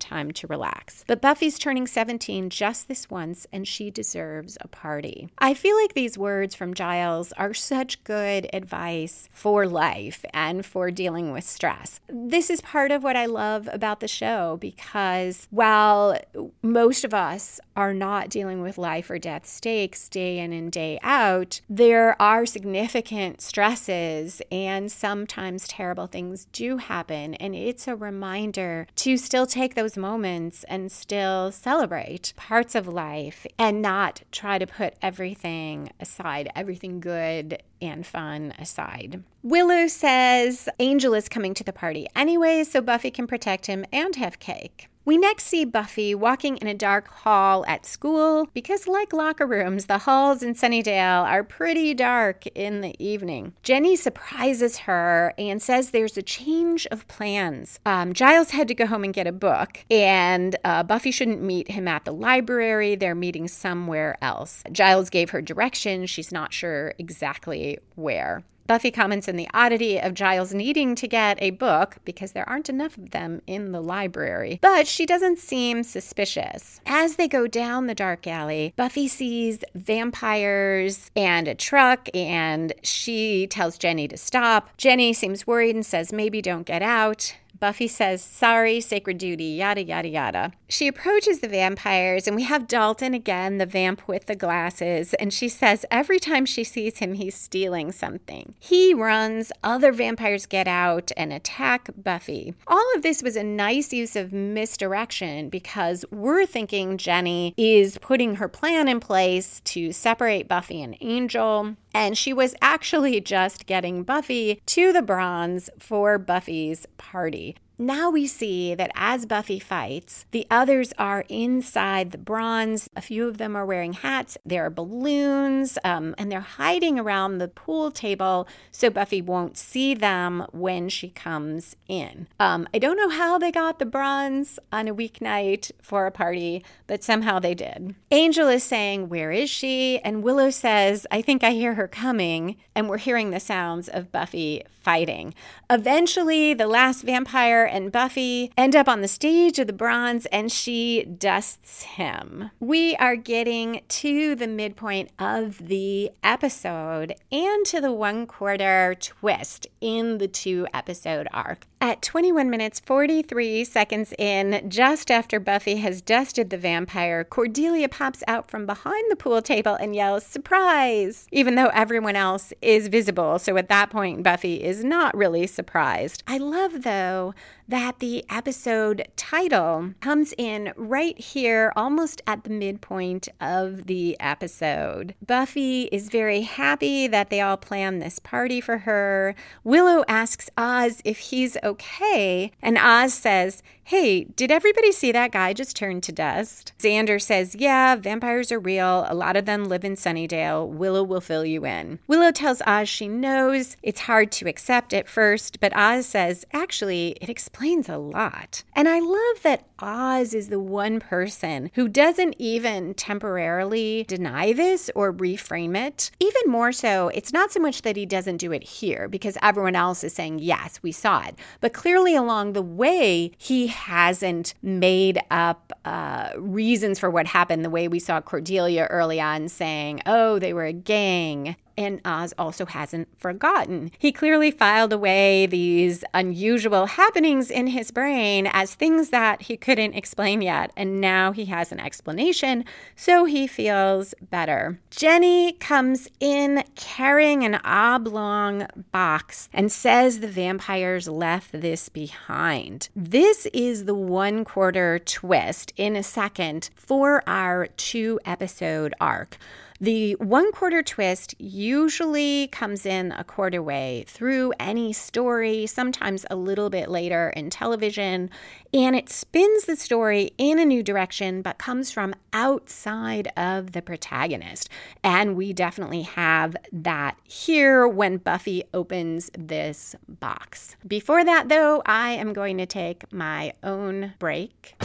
time 0.00 0.32
to 0.32 0.48
relax. 0.48 1.04
But 1.06 1.22
Buffy's 1.22 1.60
turning 1.60 1.86
17 1.86 2.50
just 2.50 2.88
this 2.88 3.08
once, 3.08 3.46
and 3.52 3.66
she 3.68 3.92
deserves 3.92 4.58
a 4.60 4.66
party. 4.66 5.28
I 5.38 5.54
feel 5.54 5.76
like 5.76 5.94
these 5.94 6.18
words 6.18 6.56
from 6.56 6.74
Giles 6.74 7.30
are 7.32 7.54
such 7.54 8.02
good 8.02 8.48
advice 8.52 9.28
for 9.30 9.68
life 9.68 10.24
and 10.34 10.66
for 10.66 10.90
dealing 10.90 11.30
with 11.30 11.44
stress. 11.44 12.00
This 12.08 12.41
this 12.42 12.50
is 12.50 12.60
part 12.60 12.90
of 12.90 13.04
what 13.04 13.14
I 13.14 13.26
love 13.26 13.68
about 13.72 14.00
the 14.00 14.08
show 14.08 14.56
because 14.60 15.46
while 15.52 16.18
most 16.60 17.04
of 17.04 17.14
us 17.14 17.60
are 17.76 17.94
not 17.94 18.30
dealing 18.30 18.60
with 18.60 18.78
life 18.78 19.10
or 19.10 19.18
death 19.20 19.46
stakes 19.46 20.08
day 20.08 20.40
in 20.40 20.52
and 20.52 20.72
day 20.72 20.98
out, 21.04 21.60
there 21.70 22.20
are 22.20 22.44
significant 22.44 23.40
stresses 23.40 24.42
and 24.50 24.90
sometimes 24.90 25.68
terrible 25.68 26.08
things 26.08 26.46
do 26.46 26.78
happen. 26.78 27.34
And 27.34 27.54
it's 27.54 27.86
a 27.86 27.94
reminder 27.94 28.88
to 28.96 29.16
still 29.16 29.46
take 29.46 29.76
those 29.76 29.96
moments 29.96 30.64
and 30.64 30.90
still 30.90 31.52
celebrate 31.52 32.32
parts 32.34 32.74
of 32.74 32.88
life 32.88 33.46
and 33.56 33.80
not 33.80 34.22
try 34.32 34.58
to 34.58 34.66
put 34.66 34.94
everything 35.00 35.92
aside, 36.00 36.50
everything 36.56 36.98
good 36.98 37.62
and 37.82 38.06
fun 38.06 38.54
aside. 38.58 39.22
Willow 39.42 39.88
says 39.88 40.68
Angel 40.78 41.14
is 41.14 41.28
coming 41.28 41.52
to 41.54 41.64
the 41.64 41.72
party 41.72 42.06
anyway, 42.14 42.64
so 42.64 42.80
Buffy 42.80 43.10
can 43.10 43.26
protect 43.26 43.66
him 43.66 43.84
and 43.92 44.16
have 44.16 44.38
cake. 44.38 44.88
We 45.04 45.18
next 45.18 45.44
see 45.46 45.64
Buffy 45.64 46.14
walking 46.14 46.58
in 46.58 46.68
a 46.68 46.74
dark 46.74 47.08
hall 47.08 47.66
at 47.66 47.84
school 47.84 48.48
because, 48.54 48.86
like 48.86 49.12
locker 49.12 49.46
rooms, 49.46 49.86
the 49.86 49.98
halls 49.98 50.44
in 50.44 50.54
Sunnydale 50.54 51.24
are 51.24 51.42
pretty 51.42 51.92
dark 51.92 52.46
in 52.54 52.82
the 52.82 52.94
evening. 53.04 53.54
Jenny 53.64 53.96
surprises 53.96 54.78
her 54.78 55.34
and 55.36 55.60
says 55.60 55.90
there's 55.90 56.16
a 56.16 56.22
change 56.22 56.86
of 56.92 57.08
plans. 57.08 57.80
Um, 57.84 58.12
Giles 58.12 58.50
had 58.50 58.68
to 58.68 58.74
go 58.74 58.86
home 58.86 59.02
and 59.02 59.12
get 59.12 59.26
a 59.26 59.32
book, 59.32 59.84
and 59.90 60.54
uh, 60.64 60.84
Buffy 60.84 61.10
shouldn't 61.10 61.42
meet 61.42 61.72
him 61.72 61.88
at 61.88 62.04
the 62.04 62.12
library. 62.12 62.94
They're 62.94 63.16
meeting 63.16 63.48
somewhere 63.48 64.16
else. 64.22 64.62
Giles 64.70 65.10
gave 65.10 65.30
her 65.30 65.42
directions. 65.42 66.10
She's 66.10 66.30
not 66.30 66.52
sure 66.52 66.94
exactly 66.98 67.78
where. 67.96 68.44
Buffy 68.66 68.90
comments 68.90 69.28
on 69.28 69.36
the 69.36 69.48
oddity 69.52 69.98
of 70.00 70.14
Giles 70.14 70.54
needing 70.54 70.94
to 70.94 71.08
get 71.08 71.40
a 71.42 71.50
book 71.50 71.96
because 72.04 72.32
there 72.32 72.48
aren't 72.48 72.68
enough 72.68 72.96
of 72.96 73.10
them 73.10 73.42
in 73.46 73.72
the 73.72 73.80
library, 73.80 74.58
but 74.62 74.86
she 74.86 75.06
doesn't 75.06 75.38
seem 75.38 75.82
suspicious. 75.82 76.80
As 76.86 77.16
they 77.16 77.28
go 77.28 77.46
down 77.46 77.86
the 77.86 77.94
dark 77.94 78.26
alley, 78.26 78.72
Buffy 78.76 79.08
sees 79.08 79.64
vampires 79.74 81.10
and 81.16 81.48
a 81.48 81.54
truck, 81.54 82.08
and 82.14 82.72
she 82.82 83.46
tells 83.46 83.78
Jenny 83.78 84.08
to 84.08 84.16
stop. 84.16 84.70
Jenny 84.76 85.12
seems 85.12 85.46
worried 85.46 85.74
and 85.74 85.84
says, 85.84 86.12
Maybe 86.12 86.40
don't 86.40 86.66
get 86.66 86.82
out. 86.82 87.36
Buffy 87.62 87.86
says, 87.86 88.20
sorry, 88.20 88.80
sacred 88.80 89.18
duty, 89.18 89.44
yada, 89.44 89.84
yada, 89.84 90.08
yada. 90.08 90.52
She 90.68 90.88
approaches 90.88 91.38
the 91.38 91.48
vampires, 91.48 92.26
and 92.26 92.34
we 92.34 92.42
have 92.42 92.66
Dalton 92.66 93.14
again, 93.14 93.58
the 93.58 93.66
vamp 93.66 94.08
with 94.08 94.26
the 94.26 94.34
glasses, 94.34 95.14
and 95.14 95.32
she 95.32 95.48
says 95.48 95.86
every 95.88 96.18
time 96.18 96.44
she 96.44 96.64
sees 96.64 96.98
him, 96.98 97.14
he's 97.14 97.36
stealing 97.36 97.92
something. 97.92 98.56
He 98.58 98.94
runs, 98.94 99.52
other 99.62 99.92
vampires 99.92 100.44
get 100.44 100.66
out 100.66 101.12
and 101.16 101.32
attack 101.32 101.88
Buffy. 101.96 102.54
All 102.66 102.84
of 102.96 103.02
this 103.02 103.22
was 103.22 103.36
a 103.36 103.44
nice 103.44 103.92
use 103.92 104.16
of 104.16 104.32
misdirection 104.32 105.48
because 105.48 106.04
we're 106.10 106.46
thinking 106.46 106.98
Jenny 106.98 107.54
is 107.56 107.96
putting 107.98 108.34
her 108.34 108.48
plan 108.48 108.88
in 108.88 108.98
place 108.98 109.60
to 109.66 109.92
separate 109.92 110.48
Buffy 110.48 110.82
and 110.82 110.96
Angel. 111.00 111.76
And 111.94 112.16
she 112.16 112.32
was 112.32 112.54
actually 112.60 113.20
just 113.20 113.66
getting 113.66 114.02
Buffy 114.02 114.60
to 114.66 114.92
the 114.92 115.02
bronze 115.02 115.68
for 115.78 116.18
Buffy's 116.18 116.86
party. 116.96 117.56
Now 117.82 118.10
we 118.10 118.28
see 118.28 118.76
that 118.76 118.92
as 118.94 119.26
Buffy 119.26 119.58
fights, 119.58 120.24
the 120.30 120.46
others 120.48 120.92
are 120.98 121.24
inside 121.28 122.12
the 122.12 122.18
bronze. 122.18 122.88
A 122.94 123.02
few 123.02 123.26
of 123.26 123.38
them 123.38 123.56
are 123.56 123.66
wearing 123.66 123.94
hats. 123.94 124.38
There 124.46 124.64
are 124.64 124.70
balloons, 124.70 125.78
um, 125.82 126.14
and 126.16 126.30
they're 126.30 126.40
hiding 126.40 127.00
around 127.00 127.38
the 127.38 127.48
pool 127.48 127.90
table 127.90 128.46
so 128.70 128.88
Buffy 128.88 129.20
won't 129.20 129.56
see 129.58 129.94
them 129.94 130.46
when 130.52 130.88
she 130.88 131.08
comes 131.08 131.74
in. 131.88 132.28
Um, 132.38 132.68
I 132.72 132.78
don't 132.78 132.96
know 132.96 133.08
how 133.08 133.36
they 133.36 133.50
got 133.50 133.80
the 133.80 133.84
bronze 133.84 134.60
on 134.70 134.86
a 134.86 134.94
weeknight 134.94 135.72
for 135.82 136.06
a 136.06 136.12
party, 136.12 136.64
but 136.86 137.02
somehow 137.02 137.40
they 137.40 137.54
did. 137.54 137.96
Angel 138.12 138.46
is 138.46 138.62
saying, 138.62 139.08
Where 139.08 139.32
is 139.32 139.50
she? 139.50 139.98
And 140.04 140.22
Willow 140.22 140.50
says, 140.50 141.04
I 141.10 141.20
think 141.20 141.42
I 141.42 141.50
hear 141.50 141.74
her 141.74 141.88
coming. 141.88 142.58
And 142.76 142.88
we're 142.88 142.98
hearing 142.98 143.30
the 143.30 143.40
sounds 143.40 143.88
of 143.88 144.12
Buffy 144.12 144.62
fighting. 144.82 145.34
Eventually, 145.70 146.54
the 146.54 146.66
last 146.66 147.02
vampire 147.02 147.64
and 147.72 147.90
Buffy 147.90 148.52
end 148.56 148.76
up 148.76 148.88
on 148.88 149.00
the 149.00 149.08
stage 149.08 149.58
of 149.58 149.66
the 149.66 149.72
bronze 149.72 150.26
and 150.26 150.52
she 150.52 151.04
dusts 151.04 151.82
him. 151.82 152.50
We 152.60 152.94
are 152.96 153.16
getting 153.16 153.82
to 153.88 154.34
the 154.34 154.46
midpoint 154.46 155.10
of 155.18 155.68
the 155.68 156.10
episode 156.22 157.14
and 157.32 157.66
to 157.66 157.80
the 157.80 157.92
one 157.92 158.26
quarter 158.26 158.94
twist 159.00 159.66
in 159.80 160.18
the 160.18 160.28
two 160.28 160.66
episode 160.72 161.26
arc. 161.32 161.66
At 161.82 162.00
21 162.00 162.48
minutes 162.48 162.78
43 162.78 163.64
seconds 163.64 164.14
in, 164.16 164.70
just 164.70 165.10
after 165.10 165.40
Buffy 165.40 165.78
has 165.78 166.00
dusted 166.00 166.50
the 166.50 166.56
vampire, 166.56 167.24
Cordelia 167.24 167.88
pops 167.88 168.22
out 168.28 168.48
from 168.48 168.66
behind 168.66 169.10
the 169.10 169.16
pool 169.16 169.42
table 169.42 169.74
and 169.74 169.92
yells, 169.92 170.24
Surprise! 170.24 171.26
Even 171.32 171.56
though 171.56 171.72
everyone 171.74 172.14
else 172.14 172.52
is 172.62 172.86
visible. 172.86 173.40
So 173.40 173.56
at 173.56 173.68
that 173.68 173.90
point, 173.90 174.22
Buffy 174.22 174.62
is 174.62 174.84
not 174.84 175.16
really 175.16 175.48
surprised. 175.48 176.22
I 176.28 176.38
love, 176.38 176.84
though, 176.84 177.34
that 177.72 178.00
the 178.00 178.22
episode 178.28 179.08
title 179.16 179.94
comes 180.00 180.34
in 180.36 180.74
right 180.76 181.18
here, 181.18 181.72
almost 181.74 182.20
at 182.26 182.44
the 182.44 182.50
midpoint 182.50 183.30
of 183.40 183.86
the 183.86 184.14
episode. 184.20 185.14
Buffy 185.26 185.84
is 185.84 186.10
very 186.10 186.42
happy 186.42 187.06
that 187.06 187.30
they 187.30 187.40
all 187.40 187.56
planned 187.56 188.02
this 188.02 188.18
party 188.18 188.60
for 188.60 188.76
her. 188.76 189.34
Willow 189.64 190.04
asks 190.06 190.50
Oz 190.58 191.00
if 191.06 191.18
he's 191.18 191.56
okay, 191.64 192.52
and 192.60 192.76
Oz 192.76 193.14
says, 193.14 193.62
Hey, 193.84 194.24
did 194.24 194.50
everybody 194.50 194.92
see 194.92 195.12
that 195.12 195.32
guy 195.32 195.52
just 195.52 195.76
turn 195.76 196.00
to 196.02 196.12
dust? 196.12 196.72
Xander 196.78 197.20
says, 197.20 197.56
Yeah, 197.56 197.96
vampires 197.96 198.52
are 198.52 198.60
real. 198.60 199.04
A 199.08 199.14
lot 199.14 199.36
of 199.36 199.44
them 199.44 199.64
live 199.64 199.84
in 199.84 199.96
Sunnydale. 199.96 200.68
Willow 200.68 201.02
will 201.02 201.20
fill 201.20 201.44
you 201.44 201.66
in. 201.66 201.98
Willow 202.06 202.30
tells 202.30 202.62
Oz 202.66 202.88
she 202.88 203.08
knows 203.08 203.76
it's 203.82 204.02
hard 204.02 204.30
to 204.32 204.48
accept 204.48 204.94
at 204.94 205.08
first, 205.08 205.58
but 205.60 205.76
Oz 205.76 206.06
says, 206.06 206.46
Actually, 206.52 207.16
it 207.20 207.28
explains 207.28 207.88
a 207.88 207.98
lot. 207.98 208.62
And 208.72 208.88
I 208.88 209.00
love 209.00 209.42
that 209.42 209.66
Oz 209.80 210.32
is 210.32 210.48
the 210.48 210.60
one 210.60 211.00
person 211.00 211.70
who 211.74 211.88
doesn't 211.88 212.36
even 212.38 212.94
temporarily 212.94 214.04
deny 214.06 214.52
this 214.52 214.90
or 214.94 215.12
reframe 215.12 215.76
it. 215.76 216.12
Even 216.20 216.42
more 216.46 216.70
so, 216.72 217.08
it's 217.08 217.32
not 217.32 217.50
so 217.50 217.58
much 217.58 217.82
that 217.82 217.96
he 217.96 218.06
doesn't 218.06 218.36
do 218.36 218.52
it 218.52 218.62
here 218.62 219.08
because 219.08 219.36
everyone 219.42 219.74
else 219.74 220.04
is 220.04 220.14
saying, 220.14 220.38
Yes, 220.38 220.80
we 220.82 220.92
saw 220.92 221.24
it. 221.26 221.34
But 221.60 221.72
clearly, 221.72 222.14
along 222.14 222.52
the 222.52 222.62
way, 222.62 223.32
he 223.36 223.66
hasn't 223.82 224.54
made 224.62 225.20
up 225.30 225.72
uh, 225.84 226.30
reasons 226.36 227.00
for 227.00 227.10
what 227.10 227.26
happened 227.26 227.64
the 227.64 227.70
way 227.70 227.88
we 227.88 227.98
saw 227.98 228.20
Cordelia 228.20 228.84
early 228.84 229.20
on 229.20 229.48
saying, 229.48 230.00
oh, 230.06 230.38
they 230.38 230.52
were 230.52 230.64
a 230.64 230.72
gang. 230.72 231.56
And 231.76 232.00
Oz 232.04 232.34
also 232.36 232.66
hasn't 232.66 233.08
forgotten. 233.18 233.90
He 233.98 234.12
clearly 234.12 234.50
filed 234.50 234.92
away 234.92 235.46
these 235.46 236.04
unusual 236.12 236.86
happenings 236.86 237.50
in 237.50 237.68
his 237.68 237.90
brain 237.90 238.46
as 238.52 238.74
things 238.74 239.10
that 239.10 239.42
he 239.42 239.56
couldn't 239.56 239.94
explain 239.94 240.42
yet. 240.42 240.72
And 240.76 241.00
now 241.00 241.32
he 241.32 241.46
has 241.46 241.72
an 241.72 241.80
explanation, 241.80 242.64
so 242.94 243.24
he 243.24 243.46
feels 243.46 244.14
better. 244.30 244.78
Jenny 244.90 245.52
comes 245.52 246.08
in 246.20 246.64
carrying 246.74 247.44
an 247.44 247.60
oblong 247.64 248.66
box 248.90 249.48
and 249.52 249.72
says 249.72 250.20
the 250.20 250.28
vampires 250.28 251.08
left 251.08 251.52
this 251.52 251.88
behind. 251.88 252.88
This 252.94 253.46
is 253.46 253.84
the 253.84 253.94
one 253.94 254.44
quarter 254.44 254.98
twist 254.98 255.72
in 255.76 255.96
a 255.96 256.02
second 256.02 256.70
for 256.74 257.22
our 257.26 257.66
two 257.66 258.20
episode 258.24 258.94
arc. 259.00 259.38
The 259.82 260.12
one 260.20 260.52
quarter 260.52 260.80
twist 260.80 261.34
usually 261.40 262.46
comes 262.52 262.86
in 262.86 263.10
a 263.10 263.24
quarter 263.24 263.60
way 263.60 264.04
through 264.06 264.52
any 264.60 264.92
story, 264.92 265.66
sometimes 265.66 266.24
a 266.30 266.36
little 266.36 266.70
bit 266.70 266.88
later 266.88 267.30
in 267.30 267.50
television, 267.50 268.30
and 268.72 268.94
it 268.94 269.08
spins 269.08 269.64
the 269.64 269.74
story 269.74 270.34
in 270.38 270.60
a 270.60 270.64
new 270.64 270.84
direction 270.84 271.42
but 271.42 271.58
comes 271.58 271.90
from 271.90 272.14
outside 272.32 273.32
of 273.36 273.72
the 273.72 273.82
protagonist. 273.82 274.68
And 275.02 275.34
we 275.34 275.52
definitely 275.52 276.02
have 276.02 276.56
that 276.70 277.16
here 277.24 277.88
when 277.88 278.18
Buffy 278.18 278.62
opens 278.72 279.32
this 279.36 279.96
box. 280.08 280.76
Before 280.86 281.24
that, 281.24 281.48
though, 281.48 281.82
I 281.86 282.12
am 282.12 282.32
going 282.32 282.56
to 282.58 282.66
take 282.66 283.12
my 283.12 283.54
own 283.64 284.12
break. 284.20 284.76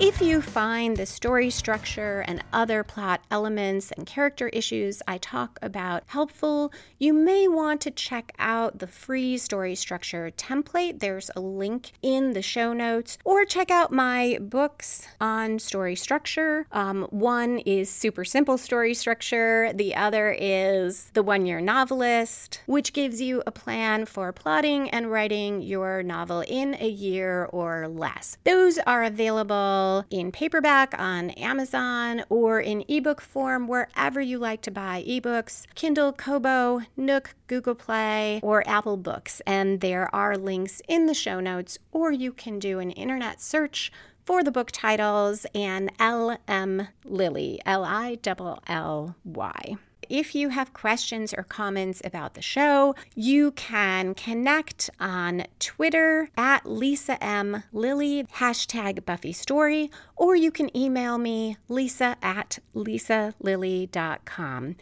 If 0.00 0.22
you 0.22 0.40
find 0.40 0.96
the 0.96 1.06
story 1.06 1.50
structure 1.50 2.20
and 2.28 2.44
other 2.52 2.84
plot 2.84 3.20
elements 3.32 3.90
and 3.90 4.06
character 4.06 4.46
issues 4.50 5.02
I 5.08 5.18
talk 5.18 5.58
about 5.60 6.04
helpful, 6.06 6.72
you 7.00 7.12
may 7.12 7.48
want 7.48 7.80
to 7.80 7.90
check 7.90 8.32
out 8.38 8.78
the 8.78 8.86
free 8.86 9.38
story 9.38 9.74
structure 9.74 10.30
template. 10.36 11.00
There's 11.00 11.32
a 11.34 11.40
link 11.40 11.90
in 12.00 12.32
the 12.32 12.42
show 12.42 12.72
notes, 12.72 13.18
or 13.24 13.44
check 13.44 13.72
out 13.72 13.90
my 13.90 14.38
books 14.40 15.08
on 15.20 15.58
story 15.58 15.96
structure. 15.96 16.68
Um, 16.70 17.08
one 17.10 17.58
is 17.58 17.90
Super 17.90 18.24
Simple 18.24 18.56
Story 18.56 18.94
Structure, 18.94 19.72
the 19.74 19.96
other 19.96 20.30
is 20.30 21.10
The 21.14 21.24
One 21.24 21.44
Year 21.44 21.60
Novelist, 21.60 22.60
which 22.66 22.92
gives 22.92 23.20
you 23.20 23.42
a 23.48 23.50
plan 23.50 24.06
for 24.06 24.32
plotting 24.32 24.90
and 24.90 25.10
writing 25.10 25.60
your 25.60 26.04
novel 26.04 26.44
in 26.46 26.76
a 26.78 26.88
year 26.88 27.46
or 27.46 27.88
less. 27.88 28.38
Those 28.44 28.78
are 28.78 29.02
available 29.02 29.87
in 30.10 30.32
paperback 30.32 30.94
on 30.98 31.30
Amazon 31.30 32.24
or 32.28 32.60
in 32.60 32.84
ebook 32.88 33.20
form 33.20 33.66
wherever 33.66 34.20
you 34.20 34.38
like 34.38 34.62
to 34.62 34.70
buy 34.70 35.04
ebooks 35.06 35.64
Kindle, 35.74 36.12
Kobo, 36.12 36.82
Nook, 36.96 37.34
Google 37.46 37.74
Play, 37.74 38.40
or 38.42 38.66
Apple 38.68 38.96
Books. 38.96 39.40
And 39.46 39.80
there 39.80 40.12
are 40.14 40.36
links 40.36 40.82
in 40.88 41.06
the 41.06 41.14
show 41.14 41.40
notes, 41.40 41.78
or 41.92 42.12
you 42.12 42.32
can 42.32 42.58
do 42.58 42.78
an 42.78 42.90
internet 42.90 43.40
search 43.40 43.90
for 44.24 44.42
the 44.42 44.52
book 44.52 44.70
titles 44.70 45.46
and 45.54 45.90
L.M. 45.98 46.88
Lilly, 47.04 47.60
L 47.64 47.84
I 47.84 48.18
L 48.26 48.60
L 48.66 49.16
Y. 49.24 49.76
If 50.08 50.34
you 50.34 50.48
have 50.48 50.72
questions 50.72 51.34
or 51.34 51.42
comments 51.42 52.00
about 52.04 52.34
the 52.34 52.42
show, 52.42 52.94
you 53.14 53.52
can 53.52 54.14
connect 54.14 54.88
on 54.98 55.44
Twitter 55.58 56.30
at 56.36 56.64
Lisa 56.64 57.22
M. 57.22 57.64
Lilly, 57.72 58.24
hashtag 58.36 59.04
Buffy 59.04 59.32
Story, 59.32 59.90
or 60.16 60.34
you 60.34 60.50
can 60.50 60.74
email 60.76 61.18
me, 61.18 61.58
lisa 61.68 62.16
at 62.22 62.58
lisalilly.com. 62.74 64.76